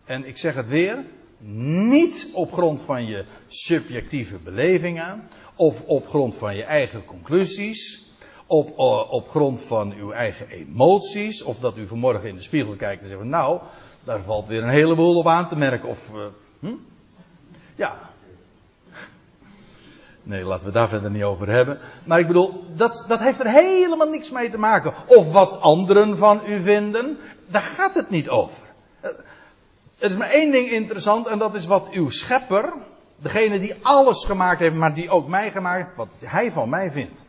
En 0.05 0.25
ik 0.25 0.37
zeg 0.37 0.55
het 0.55 0.67
weer, 0.67 1.05
niet 1.47 2.31
op 2.33 2.53
grond 2.53 2.81
van 2.81 3.05
je 3.05 3.25
subjectieve 3.47 4.37
belevingen, 4.37 5.27
of 5.55 5.83
op 5.85 6.07
grond 6.07 6.35
van 6.35 6.55
je 6.55 6.63
eigen 6.63 7.05
conclusies, 7.05 8.11
op, 8.47 8.67
eh, 8.77 9.11
op 9.11 9.29
grond 9.29 9.61
van 9.61 9.93
uw 9.93 10.11
eigen 10.11 10.47
emoties, 10.47 11.43
of 11.43 11.59
dat 11.59 11.77
u 11.77 11.87
vanmorgen 11.87 12.29
in 12.29 12.35
de 12.35 12.41
spiegel 12.41 12.75
kijkt 12.75 13.01
en 13.01 13.07
zegt: 13.07 13.19
van, 13.19 13.29
Nou, 13.29 13.61
daar 14.03 14.21
valt 14.21 14.47
weer 14.47 14.63
een 14.63 14.69
heleboel 14.69 15.17
op 15.17 15.27
aan 15.27 15.47
te 15.47 15.57
merken. 15.57 15.89
Of, 15.89 16.13
uh, 16.15 16.25
hm? 16.59 16.75
ja. 17.75 18.11
Nee, 20.23 20.43
laten 20.43 20.67
we 20.67 20.73
daar 20.73 20.89
verder 20.89 21.11
niet 21.11 21.23
over 21.23 21.49
hebben. 21.49 21.79
Maar 22.05 22.19
ik 22.19 22.27
bedoel, 22.27 22.63
dat, 22.75 23.05
dat 23.07 23.19
heeft 23.19 23.39
er 23.39 23.49
helemaal 23.49 24.09
niks 24.09 24.31
mee 24.31 24.49
te 24.49 24.57
maken. 24.57 24.93
Of 25.07 25.31
wat 25.31 25.61
anderen 25.61 26.17
van 26.17 26.41
u 26.47 26.61
vinden, 26.61 27.17
daar 27.47 27.61
gaat 27.61 27.95
het 27.95 28.09
niet 28.09 28.29
over. 28.29 28.62
Er 30.03 30.09
is 30.09 30.17
maar 30.17 30.29
één 30.29 30.51
ding 30.51 30.69
interessant 30.69 31.27
en 31.27 31.37
dat 31.37 31.55
is 31.55 31.65
wat 31.65 31.89
uw 31.89 32.09
schepper, 32.09 32.73
degene 33.15 33.59
die 33.59 33.75
alles 33.81 34.25
gemaakt 34.25 34.59
heeft, 34.59 34.75
maar 34.75 34.93
die 34.93 35.09
ook 35.09 35.27
mij 35.27 35.51
gemaakt 35.51 35.83
heeft, 35.83 35.95
wat 35.95 36.29
hij 36.29 36.51
van 36.51 36.69
mij 36.69 36.91
vindt 36.91 37.25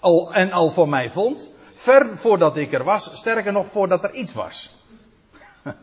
al, 0.00 0.34
en 0.34 0.52
al 0.52 0.70
van 0.70 0.88
mij 0.88 1.10
vond. 1.10 1.54
Ver 1.72 2.06
voordat 2.16 2.56
ik 2.56 2.72
er 2.72 2.84
was, 2.84 3.16
sterker 3.18 3.52
nog 3.52 3.66
voordat 3.66 4.04
er 4.04 4.14
iets 4.14 4.34
was. 4.34 4.84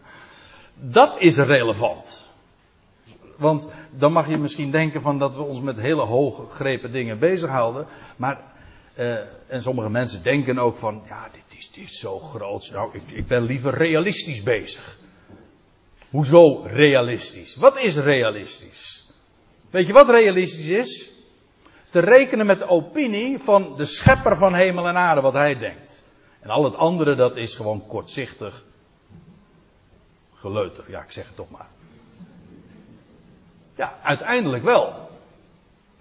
Dat 0.97 1.19
is 1.19 1.37
relevant. 1.37 2.31
Want 3.37 3.69
dan 3.89 4.11
mag 4.11 4.29
je 4.29 4.37
misschien 4.37 4.71
denken 4.71 5.01
van 5.01 5.17
dat 5.17 5.35
we 5.35 5.41
ons 5.41 5.61
met 5.61 5.77
hele 5.77 6.01
hooggegrepen 6.01 6.91
dingen 6.91 7.19
bezighouden. 7.19 7.87
Maar, 8.15 8.39
uh, 8.97 9.17
en 9.47 9.61
sommige 9.61 9.89
mensen 9.89 10.23
denken 10.23 10.57
ook 10.57 10.75
van, 10.75 11.03
ja, 11.07 11.29
dit 11.31 11.59
is, 11.59 11.71
dit 11.71 11.89
zo 11.89 12.19
groot. 12.19 12.69
Nou, 12.73 12.89
ik, 12.93 13.11
ik 13.11 13.27
ben 13.27 13.43
liever 13.43 13.73
realistisch 13.73 14.43
bezig. 14.43 15.01
Hoezo 16.13 16.61
realistisch? 16.61 17.55
Wat 17.55 17.79
is 17.79 17.97
realistisch? 17.97 19.09
Weet 19.69 19.87
je 19.87 19.93
wat 19.93 20.09
realistisch 20.09 20.67
is? 20.67 21.13
te 21.93 21.99
rekenen 21.99 22.45
met 22.45 22.59
de 22.59 22.67
opinie 22.67 23.39
van 23.39 23.75
de 23.75 23.85
schepper 23.85 24.37
van 24.37 24.53
hemel 24.53 24.87
en 24.87 24.95
aarde, 24.95 25.21
wat 25.21 25.33
hij 25.33 25.57
denkt. 25.57 26.03
En 26.39 26.49
al 26.49 26.63
het 26.63 26.75
andere, 26.75 27.15
dat 27.15 27.35
is 27.35 27.55
gewoon 27.55 27.87
kortzichtig 27.87 28.63
geleuter. 30.33 30.83
Ja, 30.87 31.01
ik 31.01 31.11
zeg 31.11 31.25
het 31.25 31.35
toch 31.35 31.49
maar. 31.49 31.67
Ja, 33.75 33.99
uiteindelijk 34.03 34.63
wel. 34.63 35.09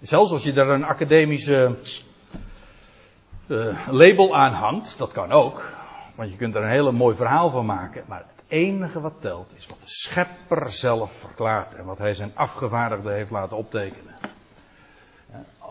Zelfs 0.01 0.31
als 0.31 0.43
je 0.43 0.53
er 0.53 0.69
een 0.69 0.83
academische 0.83 1.75
uh, 3.47 3.87
label 3.87 4.35
aan 4.35 4.53
hangt, 4.53 4.97
dat 4.97 5.11
kan 5.11 5.31
ook. 5.31 5.73
Want 6.15 6.31
je 6.31 6.37
kunt 6.37 6.55
er 6.55 6.63
een 6.63 6.69
hele 6.69 6.91
mooi 6.91 7.15
verhaal 7.15 7.49
van 7.49 7.65
maken. 7.65 8.03
Maar 8.07 8.25
enige 8.53 9.01
wat 9.01 9.13
telt 9.19 9.53
is 9.57 9.67
wat 9.67 9.81
de 9.81 9.89
schepper 9.89 10.71
zelf 10.71 11.13
verklaart. 11.13 11.75
En 11.75 11.85
wat 11.85 11.97
hij 11.97 12.13
zijn 12.13 12.31
afgevaardigde 12.33 13.11
heeft 13.11 13.31
laten 13.31 13.57
optekenen 13.57 14.15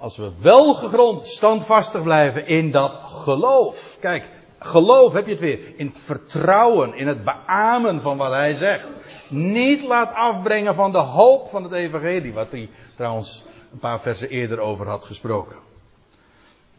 als 0.02 0.16
we 0.16 0.30
wel 0.40 0.74
gegrond 0.74 1.24
standvastig 1.24 2.02
blijven 2.02 2.46
in 2.46 2.70
dat 2.70 3.00
geloof. 3.04 3.96
Kijk, 4.00 4.24
geloof 4.58 5.12
heb 5.12 5.24
je 5.24 5.30
het 5.30 5.40
weer. 5.40 5.58
In 5.76 5.86
het 5.86 5.98
vertrouwen, 5.98 6.94
in 6.94 7.06
het 7.06 7.24
beamen 7.24 8.00
van 8.00 8.16
wat 8.16 8.30
hij 8.30 8.54
zegt. 8.54 8.86
Niet 9.28 9.82
laat 9.82 10.14
afbrengen 10.14 10.74
van 10.74 10.92
de 10.92 10.98
hoop 10.98 11.48
van 11.48 11.62
het 11.62 11.72
evangelie. 11.72 12.32
Wat 12.32 12.50
hij 12.50 12.70
trouwens 12.96 13.42
een 13.72 13.78
paar 13.78 14.00
versen 14.00 14.28
eerder 14.28 14.60
over 14.60 14.88
had 14.88 15.04
gesproken. 15.04 15.56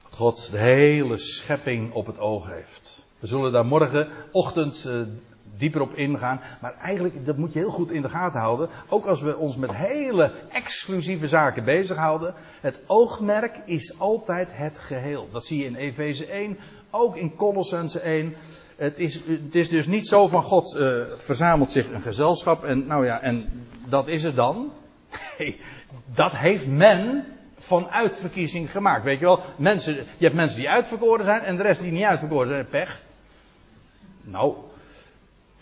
God 0.09 0.51
de 0.51 0.57
hele 0.57 1.17
schepping 1.17 1.93
op 1.93 2.05
het 2.05 2.19
oog 2.19 2.47
heeft. 2.47 3.05
We 3.19 3.27
zullen 3.27 3.51
daar 3.51 3.65
morgenochtend 3.65 4.85
uh, 4.87 5.01
dieper 5.57 5.81
op 5.81 5.93
ingaan. 5.93 6.41
Maar 6.61 6.75
eigenlijk, 6.77 7.25
dat 7.25 7.37
moet 7.37 7.53
je 7.53 7.59
heel 7.59 7.71
goed 7.71 7.91
in 7.91 8.01
de 8.01 8.09
gaten 8.09 8.39
houden. 8.39 8.69
Ook 8.89 9.05
als 9.05 9.21
we 9.21 9.37
ons 9.37 9.55
met 9.55 9.75
hele 9.75 10.31
exclusieve 10.51 11.27
zaken 11.27 11.63
bezighouden. 11.63 12.33
Het 12.61 12.79
oogmerk 12.87 13.59
is 13.65 13.99
altijd 13.99 14.49
het 14.51 14.79
geheel. 14.79 15.29
Dat 15.31 15.45
zie 15.45 15.59
je 15.59 15.65
in 15.65 15.75
Efeze 15.75 16.25
1, 16.25 16.57
ook 16.89 17.15
in 17.15 17.35
Colossense 17.35 17.99
1. 17.99 18.35
Het 18.75 18.99
is, 18.99 19.15
het 19.25 19.55
is 19.55 19.69
dus 19.69 19.87
niet 19.87 20.07
zo 20.07 20.27
van 20.27 20.43
God 20.43 20.75
uh, 20.79 21.03
verzamelt 21.15 21.71
zich 21.71 21.91
een 21.91 22.01
gezelschap 22.01 22.63
en 22.63 22.87
nou 22.87 23.05
ja, 23.05 23.21
en 23.21 23.67
dat 23.87 24.07
is 24.07 24.23
het 24.23 24.35
dan. 24.35 24.71
Nee, 25.37 25.61
dat 26.05 26.31
heeft 26.31 26.67
men 26.67 27.25
van 27.55 27.89
uitverkiezing 27.89 28.71
gemaakt. 28.71 29.03
Weet 29.03 29.19
je 29.19 29.25
wel, 29.25 29.39
mensen, 29.57 29.95
je 29.95 30.23
hebt 30.23 30.35
mensen 30.35 30.59
die 30.59 30.69
uitverkoren 30.69 31.25
zijn 31.25 31.41
en 31.41 31.55
de 31.55 31.63
rest 31.63 31.81
die 31.81 31.91
niet 31.91 32.03
uitverkoren 32.03 32.47
zijn, 32.47 32.67
pech. 32.67 33.01
Nou, 34.21 34.55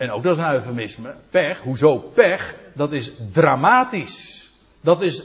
en 0.02 0.12
ook 0.12 0.24
dat 0.24 0.38
is 0.38 0.44
een 0.44 0.52
eufemisme, 0.52 1.16
pech, 1.30 1.62
hoezo 1.62 1.98
pech, 1.98 2.56
dat 2.74 2.92
is 2.92 3.12
dramatisch. 3.32 4.52
Dat 4.82 5.02
is, 5.02 5.24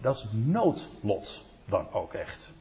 dat 0.00 0.16
is 0.16 0.26
noodlot 0.30 1.44
dan 1.64 1.88
ook 1.92 2.12
echt. 2.12 2.52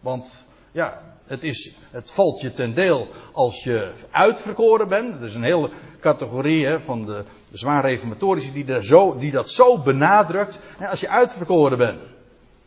Want 0.00 0.46
ja, 0.72 1.02
het, 1.26 1.42
is, 1.42 1.76
het 1.90 2.10
valt 2.10 2.40
je 2.40 2.52
ten 2.52 2.74
deel 2.74 3.08
als 3.32 3.64
je 3.64 3.92
uitverkoren 4.10 4.88
bent. 4.88 5.12
Dat 5.12 5.28
is 5.28 5.34
een 5.34 5.42
hele 5.42 5.70
categorie 6.00 6.66
hè, 6.66 6.80
van 6.80 7.04
de, 7.04 7.24
zwaar 7.52 7.84
reformatorici 7.84 8.52
die, 8.52 8.66
er 8.66 8.84
zo, 8.84 9.16
die 9.18 9.30
dat 9.30 9.50
zo 9.50 9.78
benadrukt. 9.78 10.60
als 10.88 11.00
je 11.00 11.08
uitverkoren 11.08 11.78
bent, 11.78 12.00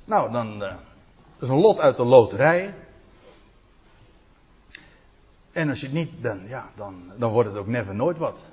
nou 0.06 0.32
dan, 0.32 0.64
uh, 0.64 0.74
is 1.40 1.50
een 1.50 1.60
lot 1.60 1.80
uit 1.80 1.98
de 1.98 2.06
loterij. 2.06 2.74
En 5.56 5.70
als 5.70 5.80
je 5.80 5.86
het 5.86 5.96
niet 5.96 6.22
bent, 6.22 6.50
ja, 6.50 6.70
dan, 6.76 7.12
dan 7.18 7.32
wordt 7.32 7.50
het 7.50 7.58
ook 7.58 7.68
never 7.68 7.96
nooit 7.96 8.18
wat. 8.18 8.46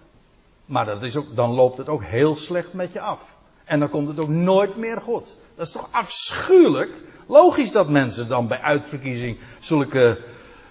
Maar 0.67 0.85
dat 0.85 1.03
is 1.03 1.17
ook, 1.17 1.37
dan 1.37 1.51
loopt 1.51 1.79
het 1.79 1.89
ook 1.89 2.05
heel 2.05 2.37
slecht 2.37 2.73
met 2.73 2.93
je 2.93 3.01
af. 3.01 3.37
En 3.65 3.81
dan 3.81 3.91
komt 3.91 4.09
het 4.09 4.19
ook 4.19 4.29
nooit 4.29 4.77
meer 4.77 5.01
goed. 5.01 5.37
Dat 5.55 5.67
is 5.67 5.73
toch 5.73 5.89
afschuwelijk? 5.91 6.91
Logisch 7.27 7.73
dat 7.73 7.89
mensen 7.89 8.29
dan 8.29 8.49
bij 8.49 8.61
uitverkiezing 8.61 9.39
zulke, 9.61 10.25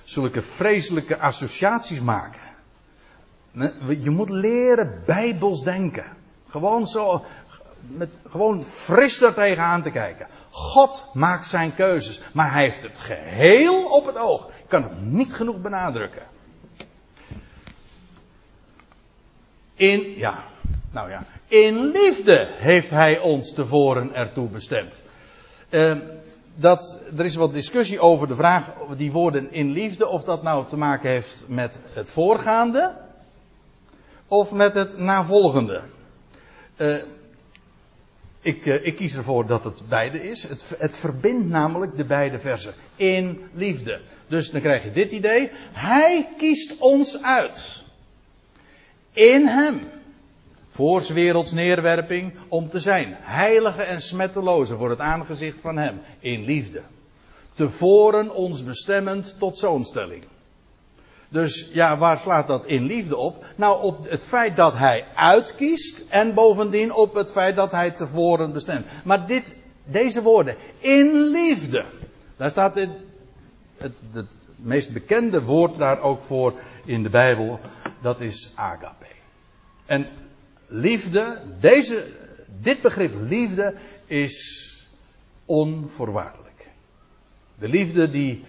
zulke 0.03 0.41
vreselijke 0.41 1.19
associaties 1.19 1.99
maken. 1.99 2.41
Je 3.87 4.09
moet 4.09 4.29
leren 4.29 5.01
bijbels 5.05 5.63
denken. 5.63 6.05
Gewoon 6.49 6.87
zo, 6.87 7.25
met, 7.87 8.09
gewoon 8.29 8.63
fris 8.63 9.19
daar 9.19 9.33
tegenaan 9.33 9.83
te 9.83 9.91
kijken. 9.91 10.27
God 10.49 11.05
maakt 11.13 11.47
zijn 11.47 11.75
keuzes, 11.75 12.21
maar 12.33 12.51
hij 12.51 12.63
heeft 12.63 12.83
het 12.83 12.97
geheel 12.97 13.85
op 13.85 14.05
het 14.05 14.17
oog. 14.17 14.49
Kan 14.71 14.83
het 14.83 15.01
niet 15.01 15.33
genoeg 15.33 15.61
benadrukken. 15.61 16.23
In, 19.75 20.17
ja, 20.17 20.43
nou 20.91 21.09
ja, 21.09 21.25
in 21.47 21.85
liefde 21.85 22.55
heeft 22.57 22.89
hij 22.89 23.19
ons 23.19 23.53
tevoren 23.53 24.13
ertoe 24.13 24.47
bestemd. 24.47 25.03
Uh, 25.69 25.95
dat, 26.55 27.03
er 27.17 27.25
is 27.25 27.35
wat 27.35 27.53
discussie 27.53 27.99
over 27.99 28.27
de 28.27 28.35
vraag, 28.35 28.73
die 28.97 29.11
woorden 29.11 29.51
in 29.51 29.71
liefde, 29.71 30.07
of 30.07 30.23
dat 30.23 30.43
nou 30.43 30.67
te 30.67 30.77
maken 30.77 31.09
heeft 31.09 31.43
met 31.47 31.79
het 31.93 32.09
voorgaande 32.09 32.97
of 34.27 34.53
met 34.53 34.73
het 34.73 34.97
navolgende. 34.97 35.83
Uh, 36.77 36.95
ik, 38.41 38.65
uh, 38.65 38.85
ik, 38.85 38.95
kies 38.95 39.15
ervoor 39.15 39.45
dat 39.45 39.63
het 39.63 39.83
beide 39.89 40.29
is. 40.29 40.43
Het, 40.43 40.75
het, 40.77 40.97
verbindt 40.97 41.47
namelijk 41.47 41.97
de 41.97 42.05
beide 42.05 42.39
versen. 42.39 42.73
In 42.95 43.43
liefde. 43.53 44.01
Dus 44.27 44.51
dan 44.51 44.61
krijg 44.61 44.83
je 44.83 44.91
dit 44.91 45.11
idee. 45.11 45.49
Hij 45.71 46.27
kiest 46.37 46.77
ons 46.77 47.21
uit. 47.21 47.83
In 49.13 49.47
hem. 49.47 49.79
Voor 50.67 51.13
werelds 51.13 51.51
neerwerping 51.51 52.33
om 52.47 52.69
te 52.69 52.79
zijn. 52.79 53.15
Heilige 53.19 53.81
en 53.81 54.01
smetteloze 54.01 54.77
voor 54.77 54.89
het 54.89 54.99
aangezicht 54.99 55.59
van 55.59 55.77
hem. 55.77 56.01
In 56.19 56.43
liefde. 56.43 56.81
Tevoren 57.53 58.35
ons 58.35 58.63
bestemmend 58.63 59.35
tot 59.39 59.57
zoonstelling. 59.57 60.23
Dus 61.31 61.69
ja, 61.73 61.97
waar 61.97 62.19
slaat 62.19 62.47
dat 62.47 62.65
in 62.65 62.83
liefde 62.83 63.17
op? 63.17 63.45
Nou, 63.55 63.81
op 63.81 64.09
het 64.09 64.23
feit 64.23 64.55
dat 64.55 64.77
hij 64.77 65.05
uitkiest 65.15 66.05
en 66.09 66.33
bovendien 66.33 66.93
op 66.93 67.13
het 67.13 67.31
feit 67.31 67.55
dat 67.55 67.71
hij 67.71 67.91
tevoren 67.91 68.53
bestemt. 68.53 68.85
Maar 69.03 69.27
dit, 69.27 69.55
deze 69.83 70.21
woorden, 70.21 70.55
in 70.77 71.13
liefde. 71.13 71.85
Daar 72.37 72.49
staat 72.49 72.75
het, 72.75 72.89
het, 73.77 73.93
het 74.11 74.37
meest 74.55 74.93
bekende 74.93 75.43
woord 75.43 75.77
daar 75.77 76.01
ook 76.01 76.21
voor 76.21 76.53
in 76.85 77.03
de 77.03 77.09
Bijbel. 77.09 77.59
Dat 78.01 78.21
is 78.21 78.53
agape. 78.55 79.05
En 79.85 80.07
liefde, 80.67 81.41
deze, 81.59 82.07
dit 82.59 82.81
begrip 82.81 83.13
liefde 83.29 83.75
is 84.05 84.67
onvoorwaardelijk. 85.45 86.69
De 87.59 87.67
liefde 87.67 88.09
die 88.09 88.45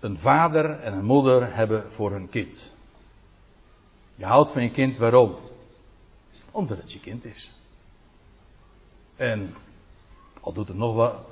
een 0.00 0.18
vader 0.18 0.70
en 0.80 0.92
een 0.92 1.04
moeder 1.04 1.54
hebben 1.54 1.92
voor 1.92 2.10
hun 2.10 2.28
kind. 2.28 2.74
Je 4.14 4.24
houdt 4.24 4.50
van 4.50 4.62
je 4.62 4.70
kind 4.70 4.96
waarom? 4.96 5.36
Omdat 6.50 6.76
het 6.76 6.92
je 6.92 7.00
kind 7.00 7.24
is. 7.24 7.50
En 9.16 9.54
al 10.40 10.52
doet 10.52 10.68
het 10.68 10.76
nog 10.76 10.94
wel 10.94 11.24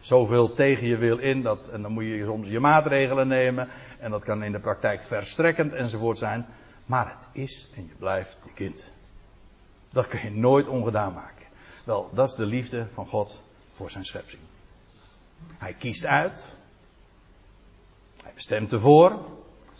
zoveel 0.00 0.52
tegen 0.52 0.86
je 0.86 0.96
wil 0.96 1.18
in, 1.18 1.42
dat, 1.42 1.68
en 1.68 1.82
dan 1.82 1.92
moet 1.92 2.04
je 2.04 2.24
soms 2.24 2.48
je 2.48 2.60
maatregelen 2.60 3.28
nemen, 3.28 3.68
en 3.98 4.10
dat 4.10 4.24
kan 4.24 4.42
in 4.42 4.52
de 4.52 4.60
praktijk 4.60 5.02
verstrekkend 5.02 5.72
enzovoort 5.72 6.18
zijn, 6.18 6.46
maar 6.86 7.16
het 7.16 7.28
is 7.32 7.70
en 7.76 7.82
je 7.82 7.94
blijft 7.98 8.36
je 8.44 8.52
kind. 8.52 8.92
Dat 9.90 10.08
kun 10.08 10.20
je 10.22 10.30
nooit 10.30 10.68
ongedaan 10.68 11.12
maken. 11.12 11.46
Wel, 11.84 12.10
dat 12.12 12.28
is 12.28 12.34
de 12.34 12.46
liefde 12.46 12.86
van 12.92 13.06
God 13.06 13.42
voor 13.72 13.90
zijn 13.90 14.04
schepsing. 14.04 14.42
Hij 15.58 15.74
kiest 15.74 16.04
uit, 16.04 16.56
bestemt 18.34 18.72
ervoor. 18.72 19.10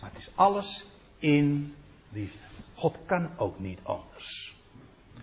Maar 0.01 0.09
het 0.09 0.17
is 0.17 0.29
alles 0.35 0.85
in 1.17 1.75
liefde. 2.09 2.39
God 2.75 2.97
kan 3.05 3.29
ook 3.37 3.59
niet 3.59 3.79
anders. 3.83 4.55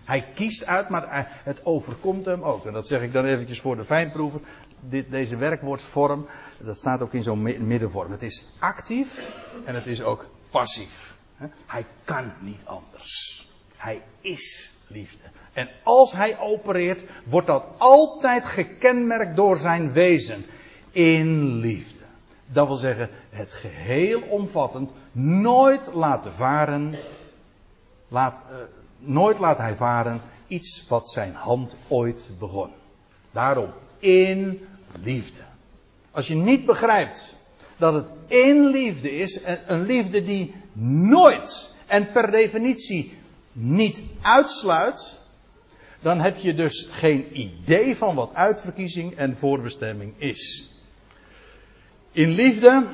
Hij 0.05 0.27
kiest 0.35 0.67
uit, 0.67 0.89
maar 0.89 1.41
het 1.45 1.67
overkomt 1.67 2.25
hem 2.25 2.43
ook. 2.43 2.67
En 2.67 2.73
dat 2.73 2.87
zeg 2.87 3.03
ik 3.03 3.13
dan 3.13 3.25
eventjes 3.25 3.61
voor 3.61 3.77
de 3.77 3.85
fijnproever. 3.85 4.41
Deze 5.09 5.37
werkwoordvorm, 5.37 6.27
dat 6.59 6.77
staat 6.77 7.03
ook 7.03 7.13
in 7.13 7.23
zo'n 7.23 7.43
middenvorm. 7.43 8.11
Het 8.11 8.23
is 8.23 8.49
actief 8.59 9.31
en 9.65 9.75
het 9.75 9.87
is 9.87 10.03
ook 10.03 10.27
passief. 10.51 11.17
Hij 11.67 11.85
kan 12.05 12.33
niet 12.41 12.63
anders. 12.65 13.47
Hij 13.77 14.03
is 14.21 14.73
liefde. 14.87 15.25
En 15.53 15.69
als 15.83 16.13
hij 16.13 16.39
opereert, 16.39 17.05
wordt 17.25 17.47
dat 17.47 17.69
altijd 17.79 18.47
gekenmerkt 18.47 19.37
door 19.37 19.57
zijn 19.57 19.93
wezen. 19.93 20.45
In 20.91 21.55
liefde. 21.55 21.92
Dat 22.53 22.67
wil 22.67 22.77
zeggen, 22.77 23.11
het 23.31 23.53
geheel 23.53 24.21
omvattend, 24.21 24.91
nooit 25.13 25.91
laten 25.93 26.33
varen, 26.33 26.95
laat, 28.09 28.43
uh, 28.51 28.57
nooit 28.99 29.39
laat 29.39 29.59
hij 29.59 29.75
varen 29.75 30.21
iets 30.47 30.87
wat 30.89 31.09
zijn 31.09 31.35
hand 31.35 31.77
ooit 31.89 32.31
begon. 32.39 32.71
Daarom, 33.31 33.71
in 33.99 34.67
liefde. 35.03 35.41
Als 36.11 36.29
je 36.29 36.35
niet 36.35 36.65
begrijpt 36.65 37.35
dat 37.77 37.95
het 37.95 38.11
in 38.27 38.67
liefde 38.67 39.11
is, 39.11 39.43
en 39.43 39.73
een 39.73 39.83
liefde 39.83 40.25
die 40.25 40.55
nooit 41.09 41.75
en 41.87 42.11
per 42.11 42.31
definitie 42.31 43.13
niet 43.53 44.03
uitsluit, 44.21 45.21
dan 46.01 46.21
heb 46.21 46.39
je 46.39 46.55
dus 46.55 46.89
geen 46.91 47.41
idee 47.41 47.97
van 47.97 48.15
wat 48.15 48.35
uitverkiezing 48.35 49.17
en 49.17 49.37
voorbestemming 49.37 50.15
is. 50.19 50.72
In 52.13 52.29
liefde 52.29 52.89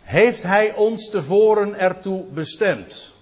heeft 0.00 0.42
Hij 0.42 0.74
ons 0.74 1.10
tevoren 1.10 1.78
ertoe 1.78 2.24
bestemd. 2.24 3.14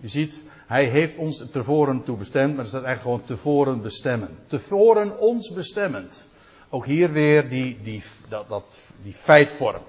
U 0.00 0.08
ziet, 0.08 0.42
Hij 0.66 0.84
heeft 0.84 1.16
ons 1.16 1.44
tevoren 1.50 2.02
toe 2.04 2.16
bestemd, 2.16 2.54
maar 2.54 2.62
er 2.62 2.66
staat 2.66 2.82
eigenlijk 2.82 3.02
gewoon 3.02 3.38
tevoren 3.38 3.82
bestemmen. 3.82 4.38
Tevoren 4.46 5.18
ons 5.18 5.52
bestemmend. 5.52 6.28
Ook 6.68 6.86
hier 6.86 7.12
weer 7.12 7.48
die, 7.48 7.78
die, 7.82 8.02
dat, 8.28 8.48
dat, 8.48 8.94
die 9.02 9.12
feitvorm. 9.12 9.82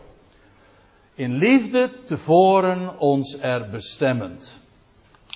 In 1.15 1.33
liefde 1.33 1.89
tevoren 2.05 2.99
ons 2.99 3.37
er 3.41 3.69
bestemmend. 3.69 4.59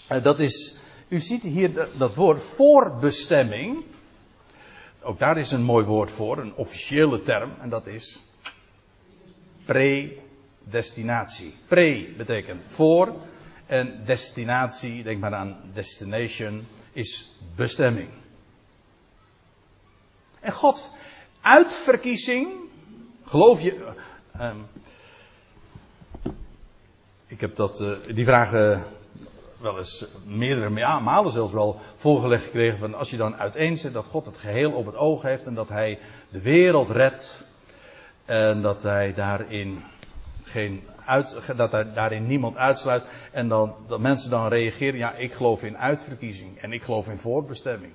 Eh, 0.07 0.23
dat 0.23 0.39
is, 0.39 0.77
u 1.07 1.19
ziet 1.19 1.41
hier 1.41 1.87
dat 1.97 2.15
woord 2.15 2.41
voorbestemming. 2.41 3.83
Ook 5.01 5.19
daar 5.19 5.37
is 5.37 5.51
een 5.51 5.63
mooi 5.63 5.85
woord 5.85 6.11
voor, 6.11 6.37
een 6.37 6.55
officiële 6.55 7.21
term, 7.21 7.51
en 7.61 7.69
dat 7.69 7.87
is 7.87 8.32
predestinatie. 9.65 11.55
Pre 11.67 12.13
betekent 12.17 12.63
voor 12.67 13.15
en 13.65 14.01
destinatie, 14.05 15.03
denk 15.03 15.19
maar 15.19 15.33
aan 15.33 15.57
destination, 15.73 16.65
is 16.91 17.31
bestemming. 17.55 18.09
En 20.39 20.51
God, 20.51 20.91
uitverkiezing, 21.41 22.53
geloof 23.23 23.61
je. 23.61 23.93
Uh, 24.35 24.51
ik 27.27 27.41
heb 27.41 27.55
dat, 27.55 27.81
uh, 27.81 27.97
die 28.13 28.25
vragen 28.25 28.83
wel 29.59 29.77
eens 29.77 30.05
meerdere 30.25 30.69
malen 30.99 31.31
zelfs 31.31 31.53
wel 31.53 31.79
voorgelegd 31.95 32.43
gekregen. 32.43 32.79
Van 32.79 32.93
als 32.93 33.09
je 33.09 33.17
dan 33.17 33.35
uiteenzet 33.35 33.93
dat 33.93 34.05
God 34.05 34.25
het 34.25 34.37
geheel 34.37 34.71
op 34.71 34.85
het 34.85 34.95
oog 34.95 35.21
heeft 35.21 35.45
en 35.45 35.53
dat 35.53 35.69
Hij 35.69 35.99
de 36.29 36.41
wereld 36.41 36.89
redt 36.89 37.43
en 38.25 38.61
dat 38.61 38.83
hij 38.83 39.13
daarin 39.13 39.83
geen 40.43 40.83
uit, 41.05 41.37
dat 41.55 41.71
daarin 41.71 42.27
niemand 42.27 42.57
uitsluit. 42.57 43.03
En 43.31 43.47
dan, 43.47 43.75
dat 43.87 43.99
mensen 43.99 44.29
dan 44.29 44.47
reageren, 44.47 44.97
ja, 44.99 45.13
ik 45.13 45.33
geloof 45.33 45.63
in 45.63 45.77
uitverkiezing 45.77 46.57
en 46.57 46.71
ik 46.71 46.83
geloof 46.83 47.07
in 47.07 47.17
voorbestemming. 47.17 47.93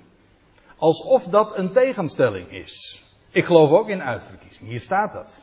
Alsof 0.77 1.23
dat 1.23 1.57
een 1.57 1.71
tegenstelling 1.71 2.51
is. 2.51 3.03
Ik 3.31 3.45
geloof 3.45 3.69
ook 3.69 3.89
in 3.89 4.03
uitverkiezing. 4.03 4.69
Hier 4.69 4.79
staat 4.79 5.13
dat. 5.13 5.41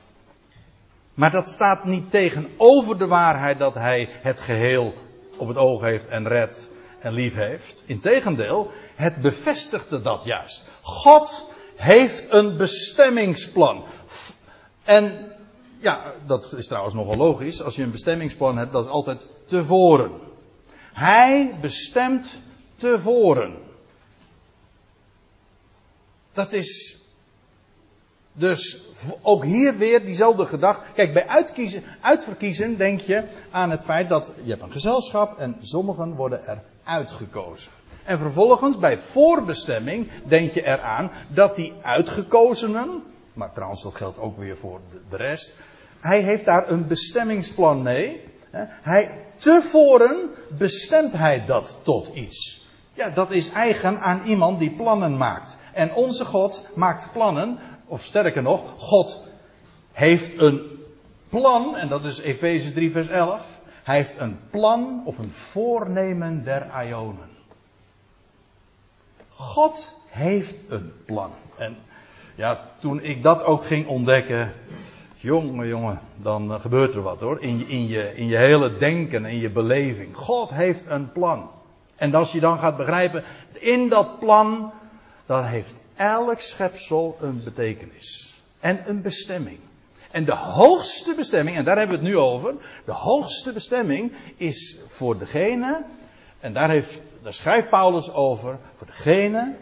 Maar 1.14 1.30
dat 1.30 1.49
staat 1.49 1.84
niet 1.84 2.11
tegenover 2.11 2.99
de 2.99 3.07
waarheid 3.07 3.59
dat 3.59 3.74
hij 3.74 4.09
het 4.11 4.41
geheel 4.41 4.95
op 5.37 5.49
het 5.49 5.57
oog 5.57 5.80
heeft 5.80 6.09
en 6.09 6.28
redt 6.28 6.70
en 6.99 7.12
lief 7.12 7.34
heeft. 7.34 7.84
Integendeel, 7.87 8.70
het 8.95 9.20
bevestigde 9.20 10.01
dat 10.01 10.24
juist. 10.24 10.68
God 10.82 11.51
heeft 11.76 12.32
een 12.32 12.57
bestemmingsplan. 12.57 13.84
En 14.87 15.32
ja, 15.78 16.12
dat 16.26 16.53
is 16.53 16.66
trouwens 16.66 16.95
nogal 16.95 17.16
logisch. 17.16 17.62
Als 17.62 17.76
je 17.76 17.82
een 17.82 17.91
bestemmingsplan 17.91 18.57
hebt, 18.57 18.72
dat 18.72 18.84
is 18.84 18.91
altijd 18.91 19.26
tevoren. 19.47 20.12
Hij 20.93 21.59
bestemt 21.61 22.41
tevoren. 22.76 23.57
Dat 26.32 26.53
is 26.53 26.99
dus 28.32 28.78
ook 29.22 29.45
hier 29.45 29.76
weer 29.76 30.05
diezelfde 30.05 30.47
gedachte. 30.47 30.93
Kijk, 30.93 31.12
bij 31.12 31.26
uitkiezen, 31.26 31.82
uitverkiezen 32.01 32.76
denk 32.76 33.01
je 33.01 33.24
aan 33.51 33.70
het 33.70 33.84
feit 33.84 34.09
dat 34.09 34.32
je 34.43 34.51
hebt 34.51 34.62
een 34.62 34.72
gezelschap 34.72 35.39
en 35.39 35.57
sommigen 35.61 36.14
worden 36.14 36.47
er 36.47 36.62
uitgekozen. 36.84 37.72
En 38.05 38.18
vervolgens 38.18 38.78
bij 38.78 38.99
voorbestemming 38.99 40.11
denk 40.28 40.51
je 40.51 40.62
eraan 40.66 41.11
dat 41.28 41.57
die 41.57 41.74
uitgekozenen 41.82 43.03
Maar 43.37 43.53
trouwens, 43.53 43.82
dat 43.82 43.95
geldt 43.95 44.18
ook 44.18 44.39
weer 44.39 44.57
voor 44.57 44.80
de 45.11 45.16
rest. 45.16 45.61
Hij 46.01 46.22
heeft 46.22 46.45
daar 46.45 46.70
een 46.70 46.87
bestemmingsplan 46.87 47.82
mee. 47.82 48.22
Hij, 48.82 49.24
tevoren 49.37 50.30
bestemt 50.59 51.12
hij 51.12 51.45
dat 51.45 51.78
tot 51.82 52.14
iets. 52.14 52.66
Ja, 52.93 53.11
dat 53.11 53.30
is 53.30 53.51
eigen 53.51 54.01
aan 54.01 54.22
iemand 54.24 54.59
die 54.59 54.70
plannen 54.70 55.16
maakt. 55.16 55.59
En 55.72 55.95
onze 55.95 56.24
God 56.24 56.68
maakt 56.74 57.12
plannen, 57.12 57.59
of 57.87 58.05
sterker 58.05 58.43
nog, 58.43 58.74
God 58.78 59.22
heeft 59.93 60.41
een 60.41 60.61
plan, 61.28 61.76
en 61.76 61.89
dat 61.89 62.05
is 62.05 62.18
Efeze 62.18 62.72
3, 62.72 62.91
vers 62.91 63.09
11. 63.09 63.61
Hij 63.82 63.97
heeft 63.97 64.18
een 64.18 64.39
plan 64.51 65.03
of 65.05 65.18
een 65.18 65.30
voornemen 65.30 66.45
der 66.45 66.66
Ionen. 66.84 67.30
God 69.34 69.93
heeft 70.07 70.62
een 70.68 70.93
plan. 71.05 71.30
En 71.57 71.76
ja, 72.37 72.61
toen 72.78 73.03
ik 73.03 73.22
dat 73.22 73.45
ook 73.45 73.64
ging 73.64 73.87
ontdekken, 73.87 74.53
jongen, 75.16 75.66
jongen, 75.66 76.01
dan 76.16 76.53
eh, 76.53 76.61
gebeurt 76.61 76.95
er 76.95 77.03
wat 77.03 77.20
hoor. 77.20 77.43
In, 77.43 77.68
in, 77.68 77.87
je, 77.87 78.14
in 78.14 78.26
je 78.26 78.37
hele 78.37 78.76
denken, 78.76 79.24
in 79.24 79.39
je 79.39 79.51
beleving. 79.51 80.16
God 80.16 80.55
heeft 80.55 80.87
een 80.89 81.12
plan. 81.12 81.51
En 81.97 82.14
als 82.14 82.32
je 82.32 82.41
dan 82.41 82.59
gaat 82.59 82.76
begrijpen, 82.76 83.24
in 83.53 83.89
dat 83.89 84.18
plan, 84.18 84.72
dan 85.26 85.45
heeft 85.45 85.80
elk 85.97 86.41
schepsel 86.41 87.16
een 87.20 87.43
betekenis. 87.45 88.34
En 88.61 88.80
een 88.84 89.03
bestemming. 89.03 89.59
En 90.11 90.24
de 90.24 90.37
hoogste 90.37 91.14
bestemming, 91.14 91.57
en 91.57 91.64
daar 91.64 91.78
hebben 91.78 91.99
we 91.99 92.05
het 92.05 92.12
nu 92.12 92.18
over, 92.18 92.55
de 92.84 92.93
hoogste 92.93 93.53
bestemming 93.53 94.12
is 94.37 94.80
voor 94.87 95.18
degene, 95.18 95.84
en 96.41 96.53
daar, 96.53 96.70
heeft, 96.70 97.03
daar 97.22 97.32
schrijft 97.32 97.68
Paulus 97.68 98.12
over, 98.12 98.59
voor 98.74 98.87
degene 98.87 99.57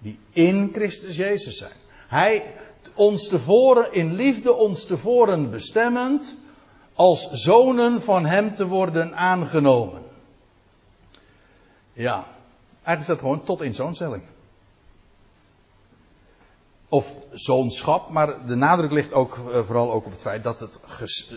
die 0.00 0.18
in 0.30 0.70
Christus 0.72 1.16
Jezus 1.16 1.56
zijn. 1.56 1.76
Hij, 2.08 2.54
ons 2.94 3.28
tevoren, 3.28 3.92
in 3.92 4.12
liefde 4.12 4.52
ons 4.52 4.84
tevoren 4.84 5.50
bestemmend, 5.50 6.36
als 6.94 7.30
zonen 7.30 8.02
van 8.02 8.26
Hem 8.26 8.54
te 8.54 8.66
worden 8.66 9.16
aangenomen. 9.16 10.02
Ja, 11.92 12.26
eigenlijk 12.72 13.02
staat 13.02 13.18
gewoon 13.18 13.44
tot 13.44 13.60
in 13.60 13.74
zoonstelling. 13.74 14.22
Of 16.88 17.14
zoonschap, 17.32 18.10
maar 18.10 18.46
de 18.46 18.54
nadruk 18.54 18.90
ligt 18.90 19.12
ook 19.12 19.34
eh, 19.36 19.62
vooral 19.62 19.92
ook 19.92 20.04
op 20.04 20.10
het 20.10 20.20
feit 20.20 20.42
dat 20.42 20.60
het 20.60 20.80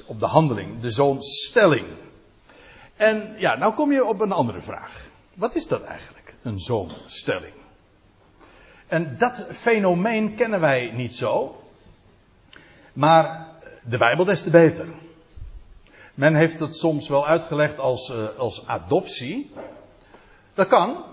op 0.06 0.20
de 0.20 0.26
handeling, 0.26 0.80
de 0.80 0.92
zoonstelling. 0.92 1.88
En 2.96 3.36
ja, 3.38 3.56
nou 3.56 3.74
kom 3.74 3.92
je 3.92 4.06
op 4.06 4.22
een 4.22 4.32
andere 4.32 4.62
vraag. 4.62 5.06
Wat 5.34 5.56
is 5.56 5.68
dat 5.68 5.84
eigenlijk, 5.84 6.36
een 6.42 6.60
zoonstelling? 6.60 7.54
En 8.94 9.16
dat 9.18 9.48
fenomeen 9.52 10.36
kennen 10.36 10.60
wij 10.60 10.92
niet 10.92 11.14
zo. 11.14 11.62
Maar 12.94 13.48
de 13.84 13.98
Bijbel 13.98 14.26
des 14.26 14.44
te 14.44 14.50
beter. 14.50 14.88
Men 16.14 16.36
heeft 16.36 16.60
het 16.60 16.76
soms 16.76 17.08
wel 17.08 17.28
uitgelegd 17.28 17.78
als, 17.80 18.10
uh, 18.10 18.28
als 18.38 18.68
adoptie. 18.68 19.52
Dat 20.54 20.68
kan. 20.68 21.06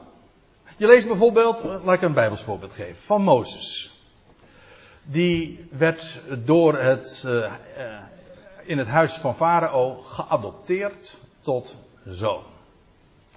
Je 0.77 0.87
leest 0.87 1.07
bijvoorbeeld, 1.07 1.65
uh, 1.65 1.85
laat 1.85 1.95
ik 1.95 2.03
een 2.03 2.13
Bijbels 2.13 2.43
voorbeeld 2.43 2.73
geven, 2.73 3.03
van 3.03 3.23
Mozes. 3.23 3.95
Die 5.03 5.69
werd 5.71 6.23
door 6.45 6.79
het, 6.79 7.25
uh, 7.27 7.53
in 8.65 8.79
het 8.79 8.89
huis 8.89 9.15
van 9.15 9.35
Farao 9.35 10.01
geadopteerd 10.01 11.21
tot 11.41 11.77
zoon. 12.05 12.45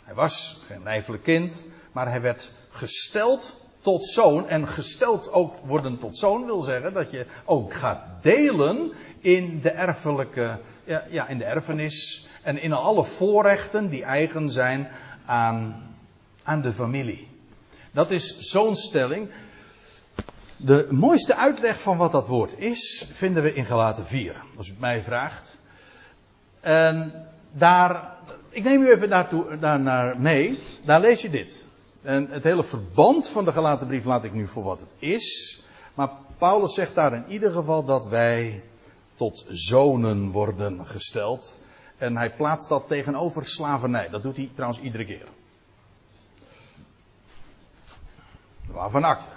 Hij 0.04 0.14
was 0.14 0.62
geen 0.66 0.84
lijfelijk 0.84 1.24
kind, 1.24 1.66
maar 1.92 2.10
hij 2.10 2.22
werd 2.22 2.52
gesteld 2.70 3.62
tot 3.84 4.06
zoon. 4.06 4.50
En 4.50 4.68
gesteld 4.68 5.32
ook 5.32 5.54
worden 5.66 5.98
tot 5.98 6.18
zoon 6.18 6.46
wil 6.46 6.62
zeggen 6.62 6.94
dat 6.94 7.12
je 7.12 7.26
ook 7.46 7.74
gaat 7.74 8.02
delen 8.22 8.92
in 9.20 9.60
de 9.62 9.70
erfelijke, 9.70 10.60
ja, 10.84 11.04
ja, 11.10 11.28
in 11.28 11.38
de 11.38 11.44
erfenis. 11.44 12.28
En 12.42 12.62
in 12.62 12.74
alle 12.74 13.04
voorrechten 13.04 13.90
die 13.90 14.04
eigen 14.04 14.50
zijn 14.50 14.88
aan, 15.26 15.76
aan 16.44 16.62
de 16.62 16.72
familie. 16.72 17.28
Dat 17.92 18.12
is 18.12 18.38
zo'n 18.40 18.76
stelling. 18.76 19.30
De 20.58 20.88
mooiste 20.90 21.36
uitleg 21.36 21.82
van 21.82 21.98
wat 21.98 22.12
dat 22.12 22.28
woord 22.28 22.60
is, 22.60 23.10
vinden 23.12 23.44
we 23.44 23.54
in 23.54 23.66
Galaten 23.66 24.06
4. 24.06 24.36
Als 24.58 24.68
u 24.68 24.72
het 24.72 24.80
mij 24.80 25.04
vraagt. 25.04 25.60
En 26.62 27.28
daar, 27.52 28.14
ik 28.50 28.64
neem 28.64 28.82
u 28.82 28.92
even 28.92 29.10
daartoe, 29.10 29.58
daarnaar 29.58 30.20
mee. 30.22 30.60
Daar 30.86 31.00
lees 31.00 31.22
je 31.22 31.30
dit. 31.30 31.66
En 32.04 32.28
het 32.30 32.44
hele 32.44 32.64
verband 32.64 33.28
van 33.28 33.46
de 33.46 33.52
gelaten 33.52 33.88
brief 33.88 34.06
laat 34.06 34.24
ik 34.24 34.34
nu 34.34 34.48
voor 34.48 34.64
wat 34.64 34.80
het 34.80 34.94
is. 35.00 35.62
Maar 35.94 36.10
Paulus 36.38 36.74
zegt 36.74 36.96
daar 36.96 37.14
in 37.14 37.26
ieder 37.28 37.52
geval 37.52 37.84
dat 37.84 38.08
wij 38.08 38.64
tot 39.16 39.46
zonen 39.48 40.32
worden 40.32 40.86
gesteld. 40.86 41.60
En 41.98 42.18
hij 42.18 42.36
plaatst 42.36 42.70
dat 42.70 42.88
tegenover 42.88 43.46
slavernij. 43.46 44.10
Dat 44.10 44.24
doet 44.24 44.38
hij 44.38 44.50
trouwens 44.54 44.82
iedere 44.82 45.06
keer. 45.06 45.28
Waarvan 48.66 49.04
akte. 49.04 49.32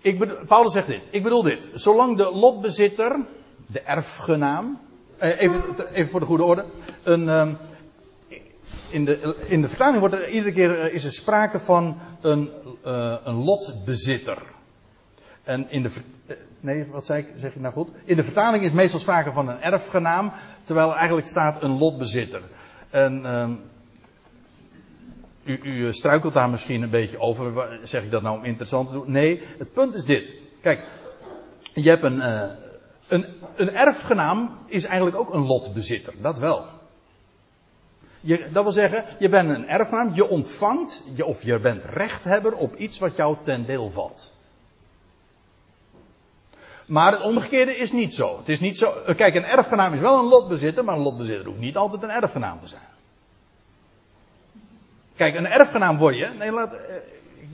Ik 0.00 0.18
bedoel, 0.18 0.36
Paulus 0.46 0.72
zegt 0.72 0.86
dit. 0.86 1.02
Ik 1.10 1.22
bedoel 1.22 1.42
dit. 1.42 1.70
Zolang 1.74 2.16
de 2.16 2.30
lotbezitter, 2.30 3.26
de 3.66 3.80
erfgenaam. 3.80 4.80
Eh, 5.18 5.40
even, 5.40 5.92
even 5.92 6.10
voor 6.10 6.20
de 6.20 6.26
goede 6.26 6.44
orde. 6.44 6.64
Een, 7.02 7.28
ehm, 7.28 7.54
in 8.90 9.04
de, 9.04 9.36
in 9.46 9.62
de 9.62 9.68
vertaling 9.68 9.98
wordt 9.98 10.14
er 10.14 10.28
iedere 10.28 10.52
keer 10.52 10.80
eh, 10.80 10.94
is 10.94 11.04
er 11.04 11.12
sprake 11.12 11.60
van 11.60 11.98
een, 12.20 12.50
uh, 12.86 13.16
een 13.24 13.44
lotbezitter. 13.44 14.42
En 15.44 15.70
in 15.70 15.82
de. 15.82 15.90
Eh, 16.26 16.36
nee, 16.60 16.86
wat 16.86 17.08
ik, 17.08 17.28
zeg 17.36 17.54
ik 17.54 17.60
nou 17.60 17.72
goed? 17.74 17.90
In 18.04 18.16
de 18.16 18.24
vertaling 18.24 18.64
is 18.64 18.72
meestal 18.72 19.00
sprake 19.00 19.32
van 19.32 19.48
een 19.48 19.60
erfgenaam, 19.60 20.32
terwijl 20.62 20.90
er 20.90 20.96
eigenlijk 20.96 21.26
staat 21.26 21.62
een 21.62 21.78
lotbezitter. 21.78 22.42
En. 22.90 23.22
Uh, 23.24 23.48
u, 25.44 25.60
u 25.62 25.92
struikelt 25.92 26.34
daar 26.34 26.50
misschien 26.50 26.82
een 26.82 26.90
beetje 26.90 27.18
over. 27.18 27.78
Zeg 27.82 28.02
ik 28.02 28.10
dat 28.10 28.22
nou 28.22 28.38
om 28.38 28.44
interessant 28.44 28.88
te 28.88 28.94
doen? 28.94 29.10
Nee, 29.10 29.42
het 29.58 29.72
punt 29.72 29.94
is 29.94 30.04
dit. 30.04 30.34
Kijk, 30.62 30.84
je 31.74 31.88
hebt 31.88 32.02
een, 32.02 32.20
een, 33.08 33.26
een 33.56 33.74
erfgenaam 33.74 34.58
is 34.66 34.84
eigenlijk 34.84 35.16
ook 35.16 35.34
een 35.34 35.46
lotbezitter. 35.46 36.14
Dat 36.20 36.38
wel. 36.38 36.77
Je, 38.20 38.48
dat 38.52 38.62
wil 38.62 38.72
zeggen, 38.72 39.04
je 39.18 39.28
bent 39.28 39.50
een 39.50 39.68
erfgenaam, 39.68 40.14
je 40.14 40.28
ontvangt, 40.28 41.04
je, 41.14 41.26
of 41.26 41.42
je 41.42 41.60
bent 41.60 41.84
rechthebber 41.84 42.54
op 42.54 42.74
iets 42.74 42.98
wat 42.98 43.16
jou 43.16 43.36
ten 43.42 43.66
deel 43.66 43.90
valt. 43.90 44.36
Maar 46.86 47.12
het 47.12 47.22
omgekeerde 47.22 47.76
is 47.76 47.92
niet 47.92 48.14
zo. 48.14 48.38
Het 48.38 48.48
is 48.48 48.60
niet 48.60 48.78
zo. 48.78 48.92
Eh, 48.92 49.16
kijk, 49.16 49.34
een 49.34 49.44
erfgenaam 49.44 49.94
is 49.94 50.00
wel 50.00 50.18
een 50.18 50.28
lotbezitter, 50.28 50.84
maar 50.84 50.96
een 50.96 51.02
lotbezitter 51.02 51.46
hoeft 51.46 51.58
niet 51.58 51.76
altijd 51.76 52.02
een 52.02 52.10
erfgenaam 52.10 52.60
te 52.60 52.68
zijn. 52.68 52.82
Kijk, 55.16 55.34
een 55.34 55.46
erfgenaam 55.46 55.98
word 55.98 56.16
je. 56.16 56.26
Nee, 56.26 56.52
laat, 56.52 56.72
eh, 56.72 56.94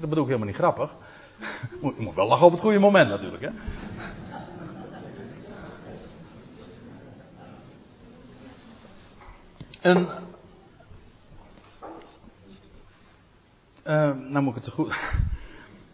dat 0.00 0.08
bedoel 0.08 0.24
ik 0.24 0.28
helemaal 0.28 0.46
niet 0.46 0.56
grappig. 0.56 0.94
Je 1.80 1.94
moet 1.98 2.14
wel 2.14 2.26
lachen 2.26 2.46
op 2.46 2.52
het 2.52 2.60
goede 2.60 2.78
moment 2.78 3.08
natuurlijk, 3.08 3.42
hè. 3.42 3.50
Een 9.80 10.08
Uh, 13.86 14.10
nou 14.28 14.40
moet 14.40 14.56
ik 14.56 14.64
het 14.64 14.72
goed. 14.72 14.94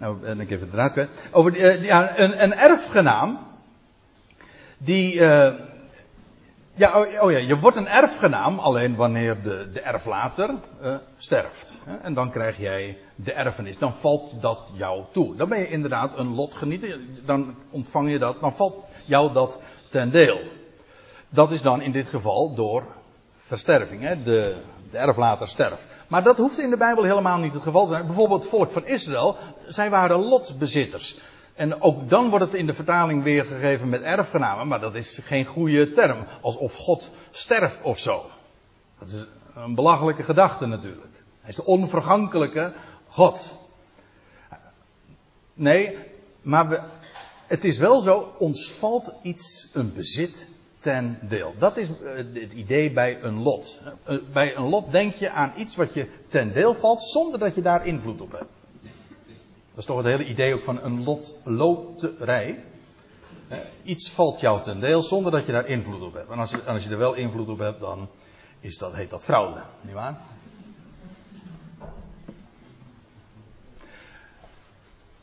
Nou 0.01 0.17
ben 0.17 0.41
ik 0.41 0.51
even 0.51 0.67
de 0.67 0.73
draad 0.73 0.93
kwijt. 0.93 1.29
Over 1.33 1.57
uh, 1.57 1.85
ja, 1.85 2.19
een, 2.19 2.43
een, 2.43 2.55
erfgenaam. 2.55 3.39
Die. 4.79 5.15
Ja, 6.75 7.01
oh, 7.01 7.23
oh, 7.23 7.31
ja, 7.31 7.39
je 7.39 7.59
wordt 7.59 7.77
een 7.77 7.89
erfgenaam 7.89 8.59
alleen 8.59 8.97
wanneer 8.97 9.43
de, 9.43 9.71
de 9.73 9.81
erflater 9.81 10.55
sterft. 11.17 11.83
En 12.03 12.15
dan 12.15 12.31
krijg 12.31 12.59
jij 12.59 12.99
de 13.15 13.33
erfenis. 13.33 13.79
Dan 13.79 13.93
valt 13.93 14.43
dat 14.43 14.71
jou 14.75 15.05
toe. 15.13 15.37
Dan 15.37 15.49
ben 15.49 15.59
je 15.59 15.69
inderdaad 15.69 16.19
een 16.19 16.35
lotgenieter. 16.35 17.01
Dan 17.25 17.57
ontvang 17.71 18.11
je 18.11 18.19
dat. 18.19 18.41
Dan 18.41 18.55
valt 18.55 18.85
jou 19.05 19.33
dat 19.33 19.61
ten 19.89 20.11
deel. 20.11 20.41
Dat 21.29 21.51
is 21.51 21.63
dan 21.63 21.83
in 21.83 21.93
dit 21.93 22.09
geval 22.09 22.55
door 22.55 22.87
versterving. 23.35 24.03
Hè? 24.03 24.23
De, 24.23 24.57
de 24.91 24.99
erflater 24.99 25.49
sterft. 25.49 25.89
Maar 26.11 26.23
dat 26.23 26.39
hoeft 26.39 26.59
in 26.59 26.71
de 26.71 26.77
Bijbel 26.77 27.05
helemaal 27.05 27.39
niet 27.39 27.53
het 27.53 27.63
geval 27.63 27.87
te 27.87 27.93
zijn. 27.93 28.07
Bijvoorbeeld 28.07 28.41
het 28.41 28.51
volk 28.51 28.71
van 28.71 28.87
Israël, 28.87 29.37
zij 29.67 29.91
waren 29.91 30.19
lotbezitters. 30.19 31.19
En 31.55 31.83
ook 31.83 32.09
dan 32.09 32.29
wordt 32.29 32.45
het 32.45 32.55
in 32.55 32.67
de 32.67 32.75
vertaling 32.75 33.23
weergegeven 33.23 33.89
met 33.89 34.03
erfgenamen, 34.03 34.69
maar 34.69 34.81
dat 34.81 34.95
is 34.95 35.21
geen 35.23 35.45
goede 35.45 35.91
term. 35.91 36.27
Alsof 36.41 36.75
God 36.75 37.11
sterft 37.31 37.83
of 37.83 37.99
zo. 37.99 38.27
Dat 38.99 39.09
is 39.09 39.25
een 39.55 39.75
belachelijke 39.75 40.23
gedachte 40.23 40.67
natuurlijk. 40.67 41.23
Hij 41.41 41.51
is 41.51 41.57
de 41.57 41.65
onvergankelijke 41.65 42.73
God. 43.09 43.59
Nee, 45.55 45.99
maar 46.43 46.69
we, 46.69 46.81
het 47.47 47.65
is 47.65 47.79
wel 47.79 48.01
zo, 48.01 48.35
ons 48.39 48.73
valt 48.73 49.15
iets, 49.23 49.71
een 49.73 49.93
bezit 49.93 50.49
ten 50.81 51.19
deel. 51.23 51.55
Dat 51.59 51.77
is 51.77 51.89
eh, 51.89 52.17
het 52.17 52.53
idee 52.53 52.93
bij 52.93 53.23
een 53.23 53.43
lot. 53.43 53.83
Eh, 54.05 54.17
bij 54.33 54.57
een 54.57 54.69
lot 54.69 54.91
denk 54.91 55.15
je 55.15 55.31
aan 55.31 55.53
iets 55.57 55.77
wat 55.77 55.95
je 55.95 56.09
ten 56.29 56.53
deel 56.53 56.75
valt 56.75 57.03
zonder 57.03 57.41
dat 57.41 57.55
je 57.55 57.63
daar 57.63 57.87
invloed 57.87 58.21
op 58.21 58.33
hebt. 58.33 58.51
Dat 59.71 59.79
is 59.79 59.85
toch 59.85 59.97
het 59.97 60.07
hele 60.07 60.25
idee 60.25 60.55
ook 60.55 60.63
van 60.63 60.83
een 60.83 61.05
lot, 61.05 61.41
loterij. 61.45 62.65
Iets 63.83 64.11
valt 64.11 64.41
jou 64.41 64.63
ten 64.63 64.81
deel 64.81 65.03
zonder 65.03 65.33
dat 65.33 65.47
je 65.47 65.53
daar 65.53 65.67
invloed 65.67 66.01
op 66.01 66.15
hebt. 66.15 66.31
En 66.31 66.39
als 66.39 66.51
je, 66.51 66.63
als 66.63 66.85
je 66.85 66.91
er 66.91 66.99
wel 66.99 67.15
invloed 67.15 67.49
op 67.49 67.59
hebt, 67.59 67.81
dan 67.81 68.09
is 68.61 68.79
dat, 68.79 68.95
heet 68.95 69.11
dat 69.11 69.25
fraude. 69.25 69.63
Niet 69.81 69.95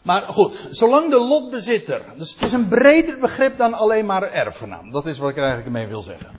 Maar 0.07 0.21
goed, 0.21 0.65
zolang 0.69 1.09
de 1.09 1.19
lotbezitter. 1.19 2.01
Dus 2.17 2.33
het 2.33 2.41
is 2.41 2.51
een 2.51 2.67
breder 2.67 3.17
begrip 3.19 3.57
dan 3.57 3.73
alleen 3.73 4.05
maar 4.05 4.31
erfgenaam. 4.31 4.91
Dat 4.91 5.05
is 5.05 5.19
wat 5.19 5.29
ik 5.29 5.37
er 5.37 5.43
eigenlijk 5.43 5.71
mee 5.71 5.87
wil 5.87 6.01
zeggen. 6.01 6.29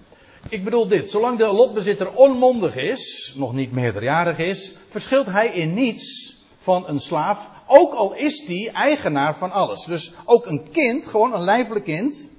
Ik 0.48 0.64
bedoel 0.64 0.88
dit, 0.88 1.10
zolang 1.10 1.38
de 1.38 1.46
lotbezitter 1.46 2.12
onmondig 2.12 2.76
is, 2.76 3.34
nog 3.36 3.52
niet 3.52 3.72
meerderjarig 3.72 4.38
is, 4.38 4.78
verschilt 4.88 5.26
hij 5.26 5.48
in 5.48 5.74
niets 5.74 6.36
van 6.58 6.88
een 6.88 7.00
slaaf, 7.00 7.50
ook 7.66 7.92
al 7.94 8.14
is 8.14 8.46
die 8.46 8.70
eigenaar 8.70 9.36
van 9.36 9.50
alles. 9.50 9.84
Dus 9.84 10.12
ook 10.24 10.46
een 10.46 10.70
kind, 10.70 11.06
gewoon 11.06 11.34
een 11.34 11.44
lijfelijk 11.44 11.84
kind, 11.84 12.32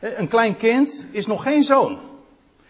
een 0.00 0.28
klein 0.28 0.56
kind, 0.56 1.06
is 1.12 1.26
nog 1.26 1.42
geen 1.42 1.62
zoon. 1.62 2.00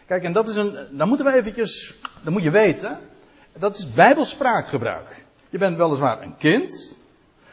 Kijk, 0.06 0.24
en 0.24 0.32
dat 0.32 0.48
is 0.48 0.56
een, 0.56 0.86
dan 0.90 1.08
moeten 1.08 1.26
we 1.26 1.32
eventjes, 1.32 1.98
dat 2.24 2.32
moet 2.32 2.42
je 2.42 2.50
weten, 2.50 2.98
dat 3.58 3.76
is 3.76 3.92
bijbelspraakgebruik. 3.92 5.24
Je 5.50 5.58
bent 5.58 5.76
weliswaar 5.76 6.22
een 6.22 6.36
kind, 6.36 6.98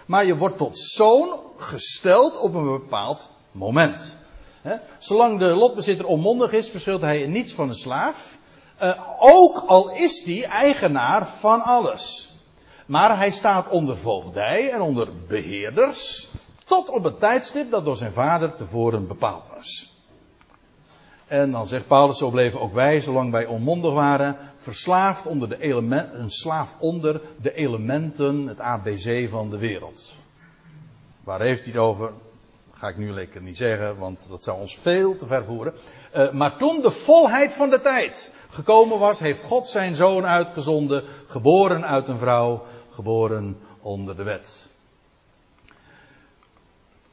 maar 0.08 0.26
je 0.26 0.38
wordt 0.38 0.58
tot 0.58 0.78
zoon 0.78 1.40
gesteld 1.58 2.40
op 2.40 2.54
een 2.54 2.72
bepaald 2.72 3.30
moment. 3.52 4.18
Zolang 4.98 5.40
de 5.40 5.46
lotbezitter 5.46 6.06
onmondig 6.06 6.52
is, 6.52 6.70
verschilt 6.70 7.02
hij 7.02 7.22
in 7.22 7.32
niets 7.32 7.54
van 7.54 7.70
een 7.70 7.76
slaaf. 7.76 8.38
Uh, 8.82 9.02
ook 9.20 9.64
al 9.66 9.92
is 9.92 10.24
hij 10.26 10.44
eigenaar 10.44 11.28
van 11.28 11.62
alles. 11.62 12.32
Maar 12.86 13.18
hij 13.18 13.30
staat 13.30 13.70
onder 13.70 13.98
voogdij 13.98 14.72
en 14.72 14.82
onder 14.82 15.08
beheerders. 15.28 16.30
Tot 16.66 16.90
op 16.90 17.04
het 17.04 17.20
tijdstip 17.20 17.72
dat 17.72 17.86
door 17.86 17.98
zijn 17.98 18.14
vader 18.14 18.56
tevoren 18.56 19.08
bepaald 19.08 19.50
was. 19.56 19.96
En 21.28 21.52
dan 21.52 21.68
zegt 21.68 21.88
Paulus, 21.88 22.18
zo 22.18 22.30
bleven 22.30 22.60
ook 22.60 22.74
wij, 22.74 23.00
zolang 23.00 23.32
wij 23.32 23.46
onmondig 23.46 23.94
waren, 23.94 24.38
verslaafd 24.68 25.26
onder 25.26 25.50
de 25.50 25.60
elementen, 25.60 26.20
een 26.20 26.30
slaaf 26.30 26.80
onder 26.80 27.22
de 27.42 27.54
elementen, 27.54 28.48
het 28.48 28.60
ABC 28.60 29.30
van 29.30 29.50
de 29.50 29.58
wereld. 29.58 30.16
Waar 31.24 31.42
heeft 31.42 31.64
hij 31.64 31.74
het 31.74 31.82
over? 31.82 32.12
ga 32.74 32.88
ik 32.88 32.98
nu 32.98 33.12
lekker 33.12 33.42
niet 33.42 33.58
zeggen, 33.58 33.98
want 33.98 34.28
dat 34.30 34.44
zou 34.44 34.60
ons 34.60 34.78
veel 34.78 35.16
te 35.16 35.28
ver 35.28 35.46
voeren. 35.46 35.74
Uh, 36.16 36.32
maar 36.32 36.58
toen 36.58 36.82
de 36.82 36.92
volheid 36.92 37.54
van 37.54 37.70
de 37.70 37.82
tijd 37.82 38.36
gekomen 38.50 39.00
was, 39.00 39.20
heeft 39.20 39.44
God 39.44 39.68
zijn 39.68 39.96
zoon 39.96 40.26
uitgezonden, 40.26 41.04
geboren 41.28 41.86
uit 41.86 42.08
een 42.08 42.18
vrouw, 42.18 42.64
geboren 42.90 43.58
onder 43.82 44.16
de 44.16 44.24
wet. 44.24 44.76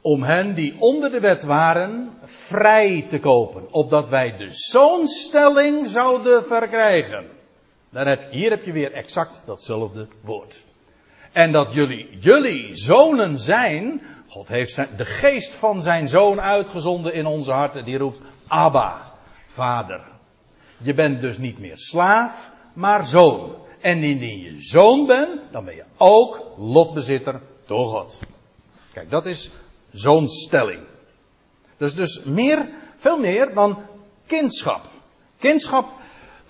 Om 0.01 0.23
hen 0.23 0.53
die 0.55 0.75
onder 0.79 1.11
de 1.11 1.19
wet 1.19 1.43
waren, 1.43 2.17
vrij 2.23 3.05
te 3.07 3.19
kopen, 3.19 3.73
opdat 3.73 4.09
wij 4.09 4.37
de 4.37 4.51
zoonstelling 4.51 5.87
zouden 5.87 6.43
verkrijgen. 6.43 7.35
Daar 7.89 8.07
heb, 8.07 8.31
hier 8.31 8.49
heb 8.49 8.63
je 8.63 8.71
weer 8.71 8.93
exact 8.93 9.43
datzelfde 9.45 10.07
woord. 10.21 10.63
En 11.31 11.51
dat 11.51 11.73
jullie, 11.73 12.17
jullie 12.19 12.75
zonen 12.75 13.39
zijn, 13.39 14.01
God 14.27 14.47
heeft 14.47 14.73
zijn, 14.73 14.89
de 14.97 15.05
geest 15.05 15.55
van 15.55 15.81
zijn 15.81 16.09
zoon 16.09 16.41
uitgezonden 16.41 17.13
in 17.13 17.25
onze 17.25 17.51
harten. 17.51 17.85
Die 17.85 17.97
roept 17.97 18.21
Abba, 18.47 19.11
vader. 19.47 20.01
Je 20.77 20.93
bent 20.93 21.21
dus 21.21 21.37
niet 21.37 21.59
meer 21.59 21.77
slaaf, 21.77 22.51
maar 22.73 23.05
zoon. 23.05 23.55
En 23.81 24.03
indien 24.03 24.39
je 24.39 24.61
zoon 24.61 25.05
bent, 25.05 25.41
dan 25.51 25.65
ben 25.65 25.75
je 25.75 25.83
ook 25.97 26.45
lotbezitter 26.57 27.41
door 27.65 27.85
God. 27.85 28.19
Kijk, 28.93 29.09
dat 29.09 29.25
is 29.25 29.51
zoonstelling. 29.91 30.83
Dus 31.77 31.95
dus 31.95 32.23
meer, 32.23 32.69
veel 32.95 33.19
meer 33.19 33.53
dan 33.53 33.79
kindschap. 34.25 34.81
Kindschap, 35.37 35.91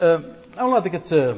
uh, 0.02 0.20
nou 0.56 0.72
laat 0.72 0.86
ik 0.86 0.92
het, 0.92 1.12
uh, 1.12 1.36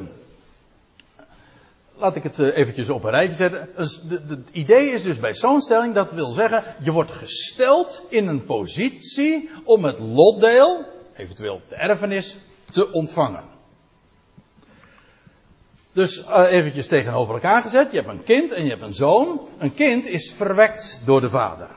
laat 1.96 2.16
ik 2.16 2.22
het 2.22 2.38
eh, 2.38 2.56
eventjes 2.56 2.88
op 2.88 3.04
een 3.04 3.10
rijtje 3.10 3.34
zetten. 3.34 3.68
Dus 3.76 4.02
het 4.28 4.48
idee 4.52 4.90
is 4.90 5.02
dus 5.02 5.18
bij 5.18 5.34
zo'n 5.34 5.60
stelling, 5.60 5.94
dat 5.94 6.10
wil 6.10 6.30
zeggen, 6.30 6.64
je 6.80 6.90
wordt 6.90 7.10
gesteld 7.10 8.06
in 8.08 8.26
een 8.26 8.44
positie 8.44 9.50
om 9.64 9.84
het 9.84 9.98
lotdeel, 9.98 10.84
eventueel 11.14 11.60
de 11.68 11.76
erfenis, 11.76 12.38
te 12.70 12.92
ontvangen. 12.92 13.44
Dus 15.92 16.18
uh, 16.18 16.52
eventjes 16.52 16.86
tegenover 16.86 17.34
elkaar 17.34 17.62
gezet, 17.62 17.90
je 17.90 17.96
hebt 17.96 18.08
een 18.08 18.24
kind 18.24 18.52
en 18.52 18.64
je 18.64 18.70
hebt 18.70 18.82
een 18.82 18.92
zoon. 18.92 19.40
Een 19.58 19.74
kind 19.74 20.06
is 20.06 20.32
verwekt 20.32 21.02
door 21.04 21.20
de 21.20 21.30
vader. 21.30 21.68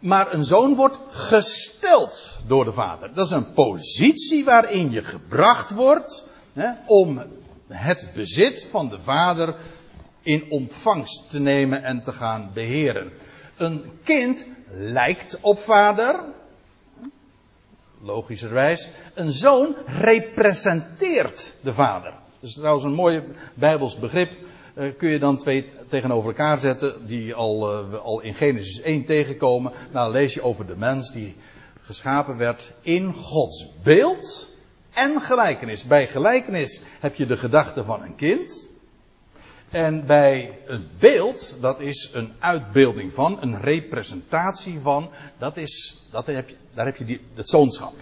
Maar 0.00 0.32
een 0.32 0.44
zoon 0.44 0.74
wordt 0.74 0.98
gesteld 1.08 2.40
door 2.46 2.64
de 2.64 2.72
vader. 2.72 3.14
Dat 3.14 3.26
is 3.26 3.32
een 3.32 3.52
positie 3.52 4.44
waarin 4.44 4.90
je 4.90 5.02
gebracht 5.02 5.70
wordt 5.70 6.28
hè, 6.52 6.70
om 6.86 7.22
het 7.68 8.10
bezit 8.14 8.68
van 8.70 8.88
de 8.88 8.98
vader 8.98 9.56
in 10.22 10.46
ontvangst 10.48 11.30
te 11.30 11.40
nemen 11.40 11.82
en 11.82 12.02
te 12.02 12.12
gaan 12.12 12.50
beheren. 12.54 13.12
Een 13.56 13.90
kind 14.04 14.46
lijkt 14.70 15.38
op 15.40 15.58
vader. 15.58 16.20
Logischerwijs. 18.02 18.90
Een 19.14 19.32
zoon 19.32 19.76
representeert 19.86 21.56
de 21.62 21.72
vader. 21.72 22.10
Dat 22.40 22.48
is 22.48 22.54
trouwens 22.54 22.84
een 22.84 22.94
mooi 22.94 23.22
bijbels 23.54 23.98
begrip. 23.98 24.30
Uh, 24.74 24.96
kun 24.96 25.08
je 25.08 25.18
dan 25.18 25.38
twee 25.38 25.66
tegenover 25.88 26.28
elkaar 26.28 26.58
zetten. 26.58 27.06
Die 27.06 27.34
al, 27.34 27.84
uh, 27.92 27.94
al 27.94 28.20
in 28.20 28.34
Genesis 28.34 28.80
1 28.80 29.04
tegenkomen. 29.04 29.72
Nou 29.92 30.12
lees 30.12 30.34
je 30.34 30.42
over 30.42 30.66
de 30.66 30.76
mens 30.76 31.12
die 31.12 31.36
geschapen 31.80 32.36
werd 32.36 32.72
in 32.80 33.12
Gods 33.14 33.68
beeld 33.82 34.50
en 34.94 35.20
gelijkenis. 35.20 35.84
Bij 35.84 36.06
gelijkenis 36.06 36.80
heb 37.00 37.14
je 37.14 37.26
de 37.26 37.36
gedachte 37.36 37.84
van 37.84 38.02
een 38.02 38.14
kind. 38.14 38.70
En 39.70 40.06
bij 40.06 40.58
het 40.64 40.98
beeld, 40.98 41.58
dat 41.60 41.80
is 41.80 42.10
een 42.12 42.32
uitbeelding 42.38 43.12
van, 43.12 43.42
een 43.42 43.60
representatie 43.60 44.78
van, 44.80 45.10
dat 45.38 45.56
is, 45.56 46.02
dat 46.10 46.26
heb 46.26 46.50
daar 46.74 46.86
heb 46.86 46.96
je 46.96 47.04
die, 47.04 47.20
het 47.34 47.48
zoonschap. 47.48 47.94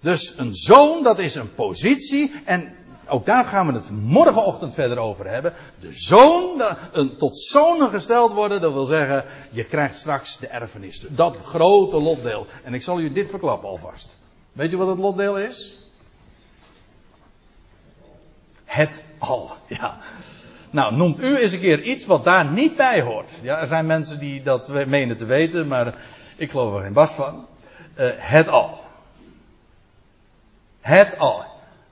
Dus 0.00 0.34
een 0.36 0.54
zoon, 0.54 1.02
dat 1.02 1.18
is 1.18 1.34
een 1.34 1.54
positie, 1.54 2.32
en 2.44 2.74
ook 3.08 3.26
daar 3.26 3.44
gaan 3.44 3.66
we 3.66 3.72
het 3.72 3.90
morgenochtend 3.90 4.74
verder 4.74 4.98
over 4.98 5.28
hebben. 5.28 5.52
De 5.80 5.92
zoon, 5.92 6.62
een, 6.92 7.16
tot 7.16 7.38
zonen 7.38 7.90
gesteld 7.90 8.32
worden, 8.32 8.60
dat 8.60 8.72
wil 8.72 8.84
zeggen, 8.84 9.24
je 9.50 9.64
krijgt 9.64 9.94
straks 9.94 10.38
de 10.38 10.46
erfenis. 10.46 11.00
Dat 11.08 11.36
grote 11.36 12.00
lotdeel. 12.00 12.46
En 12.64 12.74
ik 12.74 12.82
zal 12.82 13.00
u 13.00 13.12
dit 13.12 13.30
verklappen 13.30 13.68
alvast. 13.68 14.16
Weet 14.52 14.72
u 14.72 14.76
wat 14.76 14.88
het 14.88 14.98
lotdeel 14.98 15.38
is? 15.38 15.76
Het 18.64 19.04
al. 19.18 19.50
Ja. 19.66 19.98
Nou, 20.70 20.96
noemt 20.96 21.20
u 21.20 21.36
eens 21.36 21.52
een 21.52 21.60
keer 21.60 21.82
iets 21.82 22.06
wat 22.06 22.24
daar 22.24 22.50
niet 22.52 22.76
bij 22.76 23.02
hoort. 23.02 23.38
Ja, 23.42 23.60
er 23.60 23.66
zijn 23.66 23.86
mensen 23.86 24.18
die 24.18 24.42
dat 24.42 24.68
menen 24.86 25.16
te 25.16 25.24
weten, 25.24 25.66
maar 25.66 25.94
ik 26.36 26.50
geloof 26.50 26.74
er 26.74 26.82
geen 26.82 26.92
bast 26.92 27.14
van. 27.14 27.46
Uh, 27.98 28.08
het 28.16 28.48
al. 28.48 28.80
Het 30.80 31.18
al. 31.18 31.47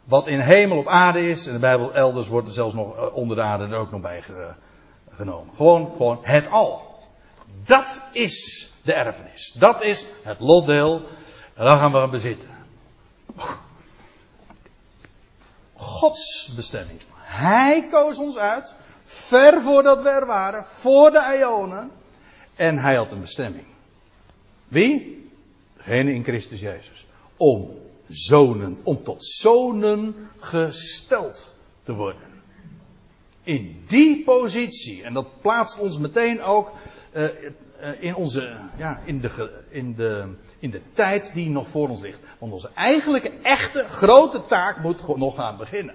Wat 0.07 0.27
in 0.27 0.41
hemel 0.41 0.79
op 0.79 0.87
aarde 0.87 1.31
is, 1.31 1.47
in 1.47 1.53
de 1.53 1.59
Bijbel 1.59 1.95
elders 1.95 2.29
wordt 2.29 2.49
er 2.49 2.55
zelfs 2.55 2.75
nog 2.75 2.97
uh, 2.97 3.17
onder 3.17 3.37
de 3.37 3.43
aarde 3.43 3.65
er 3.65 3.79
ook 3.79 3.91
nog 3.91 4.01
bij 4.01 4.23
ge, 4.23 4.53
genomen. 5.11 5.55
Gewoon, 5.57 5.91
gewoon 5.97 6.19
het 6.23 6.51
al. 6.51 6.99
Dat 7.65 8.03
is 8.13 8.71
de 8.85 8.93
erfenis. 8.93 9.53
Dat 9.59 9.83
is 9.83 10.07
het 10.23 10.41
lotdeel. 10.41 11.03
En 11.55 11.65
dan 11.65 11.79
gaan 11.79 11.93
we 11.93 12.09
bezitten. 12.09 12.49
Gods 15.75 16.53
bestemming. 16.57 17.01
Hij 17.15 17.89
koos 17.91 18.19
ons 18.19 18.37
uit, 18.37 18.75
ver 19.05 19.61
voordat 19.61 20.03
we 20.03 20.09
er 20.09 20.27
waren, 20.27 20.65
voor 20.65 21.11
de 21.11 21.37
Ionen. 21.39 21.91
En 22.55 22.79
hij 22.79 22.95
had 22.95 23.13
een 23.13 23.21
bestemming. 23.21 23.67
Wie? 24.69 25.31
Degene 25.77 26.13
in 26.13 26.25
Christus 26.25 26.61
Jezus. 26.61 27.07
Om 27.37 27.85
zonen, 28.09 28.79
om 28.83 29.03
tot 29.03 29.25
zonen 29.25 30.15
gesteld 30.39 31.55
te 31.83 31.95
worden. 31.95 32.23
In 33.43 33.83
die 33.87 34.25
positie, 34.25 35.03
en 35.03 35.13
dat 35.13 35.41
plaatst 35.41 35.79
ons 35.79 35.99
meteen 35.99 36.43
ook 36.43 36.73
uh, 37.13 37.29
in 37.99 38.15
onze, 38.15 38.57
ja, 38.77 39.03
in 39.05 39.21
de, 39.21 39.63
in 39.69 39.95
de 39.95 40.35
in 40.59 40.71
de 40.71 40.81
tijd 40.93 41.35
die 41.35 41.51
nog 41.51 41.69
voor 41.69 41.89
ons 41.89 42.01
ligt. 42.01 42.21
Want 42.39 42.53
onze 42.53 42.71
eigenlijke, 42.75 43.33
echte, 43.43 43.85
grote 43.89 44.43
taak 44.45 44.83
moet 44.83 45.17
nog 45.17 45.35
gaan 45.35 45.57
beginnen. 45.57 45.95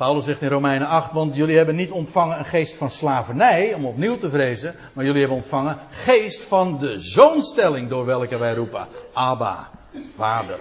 Paulus 0.00 0.24
zegt 0.24 0.42
in 0.42 0.48
Romeinen 0.48 0.88
8, 0.88 1.12
want 1.12 1.34
jullie 1.34 1.56
hebben 1.56 1.76
niet 1.76 1.90
ontvangen 1.90 2.38
een 2.38 2.44
geest 2.44 2.74
van 2.74 2.90
slavernij 2.90 3.74
om 3.74 3.86
opnieuw 3.86 4.18
te 4.18 4.28
vrezen, 4.28 4.74
maar 4.92 5.04
jullie 5.04 5.20
hebben 5.20 5.36
ontvangen 5.36 5.78
geest 5.90 6.42
van 6.42 6.78
de 6.78 6.98
zoonstelling 6.98 7.88
door 7.88 8.04
welke 8.04 8.38
wij 8.38 8.54
roepen, 8.54 8.88
Abba, 9.12 9.70
Vader. 10.14 10.58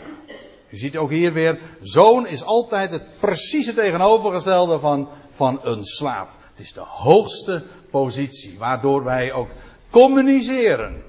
U 0.69 0.77
ziet 0.77 0.97
ook 0.97 1.09
hier 1.09 1.33
weer, 1.33 1.59
zoon 1.81 2.27
is 2.27 2.43
altijd 2.43 2.91
het 2.91 3.19
precieze 3.19 3.73
tegenovergestelde 3.73 4.79
van, 4.79 5.09
van 5.29 5.59
een 5.63 5.83
slaaf. 5.83 6.37
Het 6.49 6.59
is 6.59 6.73
de 6.73 6.85
hoogste 6.85 7.65
positie, 7.91 8.57
waardoor 8.57 9.03
wij 9.03 9.33
ook 9.33 9.49
communiceren 9.89 11.03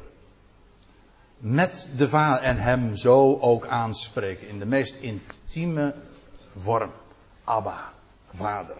met 1.39 1.91
de 1.97 2.09
Vader 2.09 2.43
en 2.43 2.59
Hem 2.59 2.97
zo 2.97 3.39
ook 3.41 3.67
aanspreken 3.67 4.49
in 4.49 4.59
de 4.59 4.67
meest 4.67 4.97
intieme 5.01 5.95
vorm. 6.57 6.91
Abba, 7.45 7.93
Vader. 8.35 8.77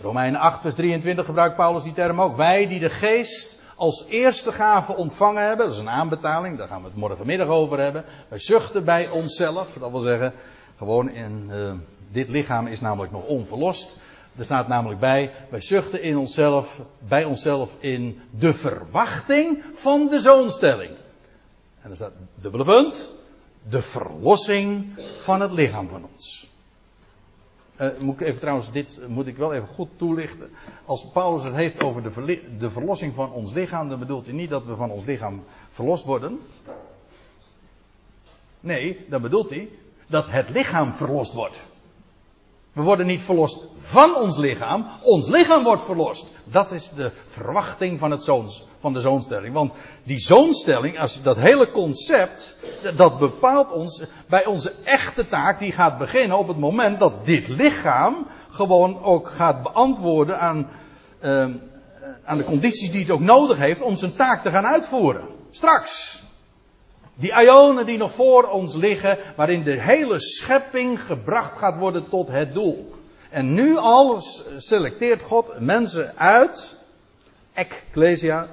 Romeinen 0.00 0.40
8, 0.40 0.60
vers 0.60 0.74
23 0.74 1.26
gebruikt 1.26 1.56
Paulus 1.56 1.82
die 1.82 1.92
term 1.92 2.20
ook. 2.20 2.36
Wij 2.36 2.66
die 2.66 2.80
de 2.80 2.90
geest 2.90 3.62
als 3.76 4.06
eerste 4.08 4.52
gave 4.52 4.94
ontvangen 4.94 5.46
hebben, 5.46 5.66
dat 5.66 5.74
is 5.74 5.80
een 5.80 5.90
aanbetaling, 5.90 6.58
daar 6.58 6.68
gaan 6.68 6.80
we 6.80 6.86
het 6.86 6.96
morgenmiddag 6.96 7.48
over 7.48 7.80
hebben. 7.80 8.04
Wij 8.28 8.38
zuchten 8.38 8.84
bij 8.84 9.08
onszelf, 9.08 9.76
dat 9.80 9.90
wil 9.90 10.00
zeggen, 10.00 10.32
gewoon 10.76 11.10
in, 11.10 11.48
uh, 11.50 11.72
dit 12.10 12.28
lichaam 12.28 12.66
is 12.66 12.80
namelijk 12.80 13.12
nog 13.12 13.26
onverlost. 13.26 13.98
Er 14.36 14.44
staat 14.44 14.68
namelijk 14.68 15.00
bij, 15.00 15.32
wij 15.50 15.60
zuchten 15.60 16.02
in 16.02 16.16
onszelf, 16.16 16.80
bij 16.98 17.24
onszelf 17.24 17.76
in 17.80 18.20
de 18.30 18.54
verwachting 18.54 19.64
van 19.74 20.08
de 20.08 20.20
zoonstelling. 20.20 20.96
En 21.82 21.90
er 21.90 21.96
staat 21.96 22.12
dubbele 22.34 22.64
punt, 22.64 23.12
de 23.68 23.82
verlossing 23.82 25.00
van 25.20 25.40
het 25.40 25.52
lichaam 25.52 25.88
van 25.88 26.08
ons. 26.12 26.48
Uh, 27.80 27.88
moet 27.98 28.20
ik 28.20 28.26
even 28.26 28.40
trouwens, 28.40 28.72
dit 28.72 29.00
moet 29.08 29.26
ik 29.26 29.36
wel 29.36 29.52
even 29.52 29.68
goed 29.68 29.88
toelichten. 29.96 30.50
Als 30.84 31.10
Paulus 31.10 31.42
het 31.42 31.54
heeft 31.54 31.82
over 31.82 32.02
de, 32.02 32.40
de 32.58 32.70
verlossing 32.70 33.14
van 33.14 33.32
ons 33.32 33.52
lichaam, 33.52 33.88
dan 33.88 33.98
bedoelt 33.98 34.26
hij 34.26 34.34
niet 34.34 34.50
dat 34.50 34.66
we 34.66 34.74
van 34.76 34.90
ons 34.90 35.04
lichaam 35.04 35.44
verlost 35.70 36.04
worden. 36.04 36.40
Nee, 38.60 39.04
dan 39.08 39.22
bedoelt 39.22 39.50
hij 39.50 39.68
dat 40.06 40.26
het 40.28 40.48
lichaam 40.48 40.94
verlost 40.94 41.32
wordt. 41.32 41.62
We 42.76 42.82
worden 42.82 43.06
niet 43.06 43.22
verlost 43.22 43.66
van 43.78 44.16
ons 44.16 44.36
lichaam, 44.36 44.86
ons 45.02 45.28
lichaam 45.28 45.64
wordt 45.64 45.82
verlost. 45.82 46.30
Dat 46.44 46.72
is 46.72 46.88
de 46.88 47.12
verwachting 47.28 47.98
van, 47.98 48.10
het 48.10 48.24
zoons, 48.24 48.64
van 48.80 48.92
de 48.92 49.00
zoonstelling. 49.00 49.54
Want 49.54 49.72
die 50.02 50.18
zoonstelling, 50.18 50.98
als 50.98 51.22
dat 51.22 51.36
hele 51.36 51.70
concept, 51.70 52.58
dat 52.96 53.18
bepaalt 53.18 53.72
ons 53.72 54.02
bij 54.28 54.46
onze 54.46 54.72
echte 54.84 55.28
taak, 55.28 55.58
die 55.58 55.72
gaat 55.72 55.98
beginnen 55.98 56.38
op 56.38 56.48
het 56.48 56.58
moment 56.58 56.98
dat 56.98 57.24
dit 57.24 57.48
lichaam 57.48 58.26
gewoon 58.50 59.02
ook 59.02 59.28
gaat 59.28 59.62
beantwoorden 59.62 60.38
aan, 60.38 60.70
uh, 61.22 61.46
aan 62.24 62.38
de 62.38 62.44
condities 62.44 62.90
die 62.90 63.00
het 63.00 63.10
ook 63.10 63.20
nodig 63.20 63.58
heeft 63.58 63.80
om 63.80 63.96
zijn 63.96 64.14
taak 64.14 64.42
te 64.42 64.50
gaan 64.50 64.66
uitvoeren. 64.66 65.28
Straks. 65.50 66.24
Die 67.18 67.42
ionen 67.42 67.86
die 67.86 67.98
nog 67.98 68.12
voor 68.12 68.48
ons 68.48 68.74
liggen, 68.74 69.18
waarin 69.36 69.62
de 69.62 69.80
hele 69.80 70.20
schepping 70.20 71.02
gebracht 71.02 71.56
gaat 71.56 71.78
worden 71.78 72.08
tot 72.08 72.28
het 72.28 72.54
doel. 72.54 72.94
En 73.30 73.54
nu 73.54 73.76
al 73.76 74.20
selecteert 74.56 75.22
God 75.22 75.60
mensen 75.60 76.16
uit, 76.16 76.76
ecclesia, 77.52 78.48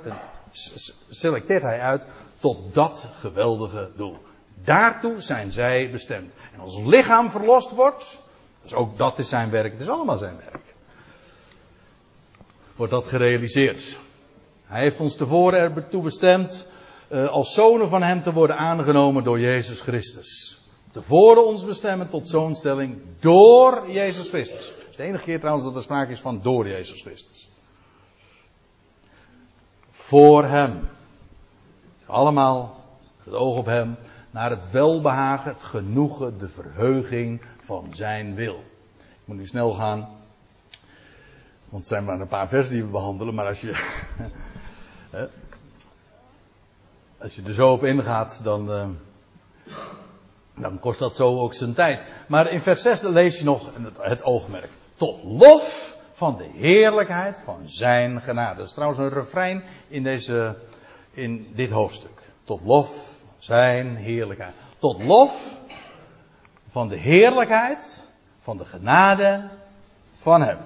selecteert 1.09 1.61
hij 1.61 1.79
uit 1.79 2.05
tot 2.39 2.73
dat 2.73 3.07
geweldige 3.19 3.91
doel. 3.95 4.17
Daartoe 4.63 5.21
zijn 5.21 5.51
zij 5.51 5.89
bestemd. 5.91 6.33
En 6.53 6.59
als 6.59 6.75
ons 6.75 6.85
lichaam 6.85 7.29
verlost 7.29 7.71
wordt, 7.71 8.19
dus 8.61 8.73
ook 8.73 8.97
dat 8.97 9.19
is 9.19 9.29
zijn 9.29 9.49
werk, 9.49 9.71
het 9.71 9.81
is 9.81 9.89
allemaal 9.89 10.17
zijn 10.17 10.37
werk. 10.37 10.75
Wordt 12.75 12.91
dat 12.91 13.05
gerealiseerd. 13.05 13.97
Hij 14.65 14.81
heeft 14.81 14.99
ons 14.99 15.15
tevoren 15.15 15.75
ertoe 15.75 16.03
bestemd 16.03 16.71
uh, 17.13 17.29
als 17.29 17.53
zonen 17.53 17.89
van 17.89 18.03
Hem 18.03 18.21
te 18.21 18.33
worden 18.33 18.57
aangenomen 18.57 19.23
door 19.23 19.39
Jezus 19.39 19.81
Christus. 19.81 20.61
Tevoren 20.91 21.45
ons 21.45 21.65
bestemmen 21.65 22.09
tot 22.09 22.29
zoonstelling 22.29 23.01
door 23.19 23.91
Jezus 23.91 24.29
Christus. 24.29 24.67
Het 24.67 24.89
is 24.89 24.95
de 24.95 25.03
enige 25.03 25.23
keer 25.23 25.39
trouwens 25.39 25.65
dat 25.65 25.75
er 25.75 25.81
sprake 25.81 26.11
is 26.11 26.21
van 26.21 26.41
door 26.41 26.67
Jezus 26.67 27.01
Christus. 27.01 27.49
Voor 29.91 30.45
Hem. 30.45 30.89
Allemaal 32.05 32.83
het 33.23 33.33
oog 33.33 33.57
op 33.57 33.65
Hem. 33.65 33.95
Naar 34.31 34.49
het 34.49 34.71
welbehagen, 34.71 35.51
het 35.51 35.63
genoegen, 35.63 36.37
de 36.37 36.49
verheuging 36.49 37.41
van 37.59 37.87
Zijn 37.91 38.35
wil. 38.35 38.63
Ik 38.97 39.25
moet 39.25 39.37
nu 39.37 39.47
snel 39.47 39.73
gaan. 39.73 39.99
Want 41.69 41.83
het 41.83 41.87
zijn 41.87 42.03
maar 42.03 42.19
een 42.19 42.27
paar 42.27 42.47
versen 42.47 42.73
die 42.73 42.83
we 42.83 42.89
behandelen. 42.89 43.33
Maar 43.33 43.47
als 43.47 43.61
je. 43.61 43.71
Als 47.23 47.35
je 47.35 47.41
er 47.43 47.53
zo 47.53 47.71
op 47.71 47.83
ingaat, 47.83 48.39
dan, 48.43 48.71
uh, 48.71 48.85
dan 50.55 50.79
kost 50.79 50.99
dat 50.99 51.15
zo 51.15 51.39
ook 51.39 51.53
zijn 51.53 51.73
tijd. 51.73 52.05
Maar 52.27 52.51
in 52.51 52.61
vers 52.61 52.81
6 52.81 53.01
lees 53.01 53.37
je 53.37 53.43
nog 53.43 53.71
het, 53.81 53.97
het 54.01 54.23
oogmerk. 54.23 54.69
Tot 54.95 55.23
lof 55.23 55.97
van 56.11 56.37
de 56.37 56.49
heerlijkheid 56.53 57.39
van 57.39 57.61
zijn 57.65 58.21
genade. 58.21 58.57
Dat 58.57 58.65
is 58.65 58.73
trouwens 58.73 58.99
een 58.99 59.09
refrein 59.09 59.63
in, 59.87 60.03
deze, 60.03 60.55
in 61.11 61.47
dit 61.53 61.69
hoofdstuk. 61.69 62.21
Tot 62.43 62.61
lof 62.63 63.19
zijn 63.37 63.95
heerlijkheid. 63.95 64.55
Tot 64.77 65.03
lof 65.03 65.59
van 66.69 66.87
de 66.87 66.97
heerlijkheid 66.97 68.03
van 68.39 68.57
de 68.57 68.65
genade 68.65 69.49
van 70.15 70.41
hem. 70.41 70.57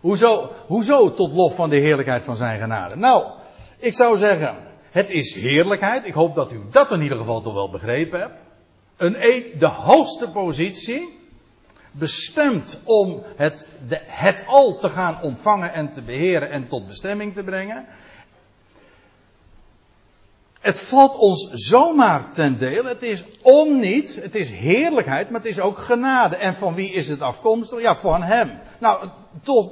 Hoezo, 0.00 0.50
hoezo 0.66 1.12
tot 1.12 1.32
lof 1.32 1.54
van 1.54 1.70
de 1.70 1.78
heerlijkheid 1.78 2.22
van 2.22 2.36
zijn 2.36 2.60
genade? 2.60 2.96
Nou, 2.96 3.32
ik 3.78 3.94
zou 3.94 4.18
zeggen, 4.18 4.72
het 4.94 5.10
is 5.10 5.34
heerlijkheid. 5.34 6.06
Ik 6.06 6.14
hoop 6.14 6.34
dat 6.34 6.52
u 6.52 6.60
dat 6.70 6.90
in 6.90 7.02
ieder 7.02 7.18
geval 7.18 7.42
toch 7.42 7.54
wel 7.54 7.70
begrepen 7.70 8.20
hebt. 8.20 8.38
Een 8.96 9.14
e, 9.18 9.58
de 9.58 9.66
hoogste 9.66 10.28
positie. 10.28 11.22
Bestemd 11.90 12.80
om 12.84 13.22
het, 13.36 13.68
de, 13.88 14.00
het 14.06 14.44
al 14.46 14.76
te 14.78 14.88
gaan 14.88 15.22
ontvangen 15.22 15.72
en 15.72 15.90
te 15.90 16.02
beheren 16.02 16.50
en 16.50 16.68
tot 16.68 16.86
bestemming 16.86 17.34
te 17.34 17.42
brengen. 17.42 17.86
Het 20.60 20.80
valt 20.80 21.16
ons 21.16 21.50
zomaar 21.52 22.32
ten 22.32 22.58
deel. 22.58 22.84
Het 22.84 23.02
is 23.02 23.24
om 23.42 23.78
niet. 23.78 24.18
Het 24.22 24.34
is 24.34 24.50
heerlijkheid, 24.50 25.30
maar 25.30 25.40
het 25.40 25.50
is 25.50 25.60
ook 25.60 25.78
genade. 25.78 26.36
En 26.36 26.54
van 26.54 26.74
wie 26.74 26.92
is 26.92 27.08
het 27.08 27.20
afkomstig? 27.20 27.80
Ja, 27.80 27.96
van 27.96 28.22
hem. 28.22 28.60
Nou, 28.78 29.08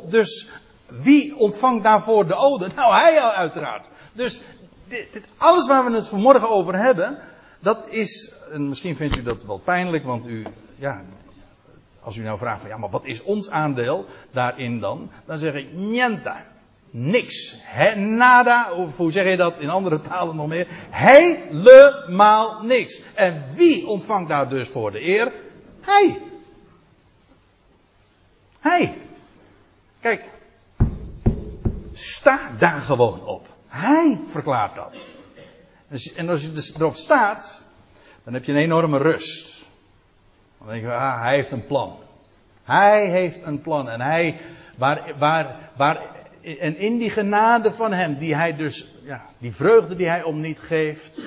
dus 0.09 0.49
wie 0.87 1.37
ontvangt 1.37 1.85
daarvoor 1.85 2.27
de 2.27 2.35
ode? 2.35 2.69
Nou, 2.75 2.95
hij 2.95 3.21
uiteraard. 3.21 3.89
Dus 4.13 4.41
dit, 4.93 5.27
alles 5.37 5.67
waar 5.67 5.85
we 5.85 5.97
het 5.97 6.09
vanmorgen 6.09 6.51
over 6.51 6.77
hebben, 6.77 7.19
dat 7.59 7.91
is, 7.91 8.35
en 8.53 8.69
misschien 8.69 8.97
vindt 8.97 9.17
u 9.17 9.23
dat 9.23 9.45
wel 9.45 9.59
pijnlijk, 9.59 10.05
want 10.05 10.27
u, 10.27 10.47
ja, 10.77 11.03
als 12.03 12.17
u 12.17 12.23
nou 12.23 12.39
vraagt 12.39 12.61
van 12.61 12.71
ja, 12.71 12.77
maar 12.77 12.91
wat 12.91 13.05
is 13.05 13.23
ons 13.23 13.51
aandeel 13.51 14.07
daarin 14.31 14.81
dan? 14.81 15.11
Dan 15.27 15.39
zeg 15.39 15.55
ik 15.55 15.73
niente. 15.73 16.35
Niks. 16.91 17.61
He, 17.65 17.95
nada, 17.95 18.73
of 18.73 18.97
hoe 18.97 19.13
zeg 19.13 19.29
je 19.29 19.37
dat 19.37 19.59
in 19.59 19.71
andere 19.71 20.01
talen 20.01 20.37
nog 20.37 20.49
meer? 20.49 20.67
Helemaal 20.91 22.63
niks. 22.63 23.03
En 23.15 23.45
wie 23.55 23.87
ontvangt 23.87 24.29
daar 24.29 24.49
dus 24.49 24.69
voor 24.69 24.91
de 24.91 25.07
eer? 25.07 25.33
Hij. 25.81 26.23
Hij. 28.61 28.99
Kijk, 30.01 30.25
sta 31.93 32.51
daar 32.59 32.81
gewoon 32.81 33.25
op. 33.27 33.52
Hij 33.73 34.21
verklaart 34.27 34.75
dat. 34.75 35.11
En 36.17 36.29
als 36.29 36.43
je 36.43 36.53
dus 36.53 36.75
erop 36.75 36.95
staat, 36.95 37.67
dan 38.25 38.35
heb 38.35 38.45
je 38.45 38.53
een 38.53 38.59
enorme 38.59 38.99
rust. 38.99 39.67
Dan 40.59 40.69
denk 40.69 40.83
je, 40.83 40.93
ah, 40.93 41.21
hij 41.21 41.35
heeft 41.35 41.51
een 41.51 41.67
plan. 41.67 41.97
Hij 42.63 43.07
heeft 43.07 43.43
een 43.43 43.61
plan. 43.61 43.89
En 43.89 44.01
hij, 44.01 44.41
waar, 44.77 45.15
waar, 45.19 45.71
waar, 45.77 46.03
en 46.43 46.77
in 46.77 46.99
die 46.99 47.11
genade 47.11 47.73
van 47.73 47.93
hem, 47.93 48.17
die 48.17 48.35
hij 48.35 48.57
dus, 48.57 48.95
ja, 49.05 49.23
die 49.39 49.53
vreugde 49.53 49.97
die 49.97 50.09
hij 50.09 50.23
om 50.23 50.41
niet 50.41 50.61
geeft, 50.61 51.27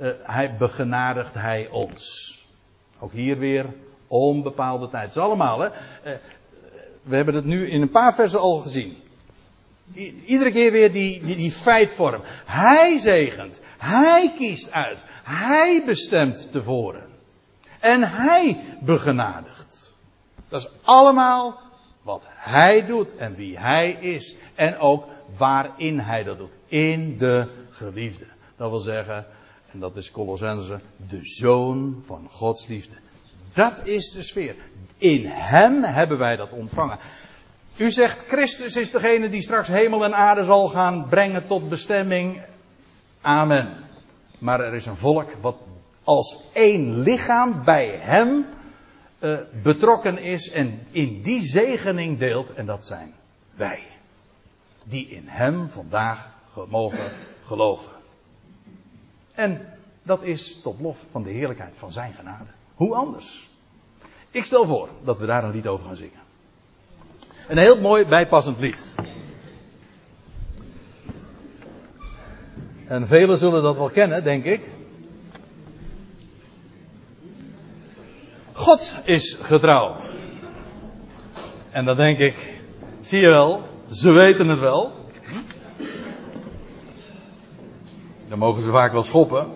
uh, 0.00 0.10
hij 0.22 0.56
begenadigt 0.56 1.34
hij 1.34 1.68
ons. 1.68 2.34
Ook 2.98 3.12
hier 3.12 3.38
weer 3.38 3.66
onbepaalde 4.06 4.88
tijd. 4.88 5.04
Het 5.04 5.16
is 5.16 5.22
allemaal, 5.22 5.60
hè. 5.60 5.66
Uh, 5.66 6.16
we 7.02 7.16
hebben 7.16 7.34
het 7.34 7.44
nu 7.44 7.68
in 7.68 7.82
een 7.82 7.90
paar 7.90 8.14
versen 8.14 8.40
al 8.40 8.58
gezien. 8.58 8.96
Iedere 10.24 10.50
keer 10.50 10.72
weer 10.72 10.92
die, 10.92 11.22
die, 11.22 11.36
die 11.36 11.50
feitvorm. 11.50 12.22
Hij 12.44 12.98
zegent. 12.98 13.60
Hij 13.78 14.32
kiest 14.36 14.72
uit. 14.72 15.04
Hij 15.24 15.82
bestemt 15.86 16.52
tevoren. 16.52 17.06
En 17.80 18.02
hij 18.02 18.64
begenadigt. 18.80 19.96
Dat 20.48 20.60
is 20.60 20.68
allemaal 20.82 21.60
wat 22.02 22.26
hij 22.28 22.86
doet 22.86 23.16
en 23.16 23.34
wie 23.34 23.58
hij 23.58 23.90
is. 23.90 24.38
En 24.54 24.78
ook 24.78 25.06
waarin 25.36 26.00
hij 26.00 26.22
dat 26.22 26.38
doet. 26.38 26.56
In 26.66 27.18
de 27.18 27.48
geliefde. 27.70 28.26
Dat 28.56 28.70
wil 28.70 28.78
zeggen, 28.78 29.26
en 29.72 29.78
dat 29.80 29.96
is 29.96 30.10
Colossense, 30.10 30.80
de 31.08 31.20
zoon 31.22 31.98
van 32.00 32.28
Gods 32.30 32.66
liefde. 32.66 32.94
Dat 33.52 33.86
is 33.86 34.10
de 34.10 34.22
sfeer. 34.22 34.56
In 34.98 35.26
hem 35.26 35.82
hebben 35.82 36.18
wij 36.18 36.36
dat 36.36 36.52
ontvangen. 36.52 36.98
U 37.78 37.90
zegt 37.90 38.24
Christus 38.26 38.76
is 38.76 38.90
degene 38.90 39.28
die 39.28 39.42
straks 39.42 39.68
hemel 39.68 40.04
en 40.04 40.14
aarde 40.14 40.44
zal 40.44 40.68
gaan 40.68 41.08
brengen 41.08 41.46
tot 41.46 41.68
bestemming. 41.68 42.42
Amen. 43.20 43.84
Maar 44.38 44.60
er 44.60 44.74
is 44.74 44.86
een 44.86 44.96
volk 44.96 45.30
wat 45.40 45.56
als 46.04 46.42
één 46.52 46.98
lichaam 46.98 47.64
bij 47.64 47.88
hem 47.88 48.46
uh, 49.20 49.38
betrokken 49.62 50.18
is 50.18 50.50
en 50.50 50.86
in 50.90 51.22
die 51.22 51.42
zegening 51.42 52.18
deelt. 52.18 52.54
En 52.54 52.66
dat 52.66 52.86
zijn 52.86 53.14
wij. 53.54 53.82
Die 54.84 55.08
in 55.08 55.24
Hem 55.26 55.70
vandaag 55.70 56.36
mogen 56.68 57.12
geloven. 57.44 57.92
En 59.34 59.78
dat 60.02 60.22
is 60.22 60.60
tot 60.60 60.80
lof 60.80 61.04
van 61.10 61.22
de 61.22 61.30
heerlijkheid 61.30 61.76
van 61.76 61.92
Zijn 61.92 62.12
genade. 62.12 62.50
Hoe 62.74 62.94
anders? 62.94 63.48
Ik 64.30 64.44
stel 64.44 64.66
voor 64.66 64.88
dat 65.04 65.18
we 65.18 65.26
daar 65.26 65.44
een 65.44 65.50
lied 65.50 65.66
over 65.66 65.84
gaan 65.84 65.96
zingen. 65.96 66.27
Een 67.48 67.58
heel 67.58 67.80
mooi 67.80 68.06
bijpassend 68.06 68.60
lied. 68.60 68.94
En 72.86 73.06
velen 73.06 73.38
zullen 73.38 73.62
dat 73.62 73.76
wel 73.76 73.90
kennen, 73.90 74.24
denk 74.24 74.44
ik. 74.44 74.70
God 78.52 79.00
is 79.04 79.38
getrouw. 79.40 79.96
En 81.70 81.84
dan 81.84 81.96
denk 81.96 82.18
ik, 82.18 82.60
zie 83.00 83.20
je 83.20 83.28
wel, 83.28 83.62
ze 83.90 84.10
weten 84.10 84.48
het 84.48 84.58
wel. 84.58 84.92
Dan 88.28 88.38
mogen 88.38 88.62
ze 88.62 88.70
vaak 88.70 88.92
wel 88.92 89.02
schoppen. 89.02 89.46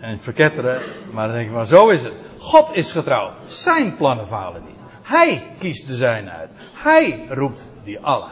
En 0.00 0.20
verketteren. 0.20 0.80
Maar 1.12 1.26
dan 1.26 1.36
denk 1.36 1.48
ik, 1.48 1.54
maar 1.54 1.66
zo 1.66 1.88
is 1.88 2.02
het. 2.02 2.14
God 2.38 2.70
is 2.72 2.92
getrouw. 2.92 3.32
Zijn 3.46 3.96
plannen 3.96 4.26
falen 4.26 4.64
niet. 4.64 4.79
Hij 5.10 5.42
kiest 5.58 5.86
de 5.86 5.96
zijn 5.96 6.30
uit. 6.30 6.50
Hij 6.74 7.26
roept 7.28 7.66
die 7.84 7.98
allen. 7.98 8.30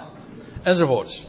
Enzovoorts. 0.62 1.26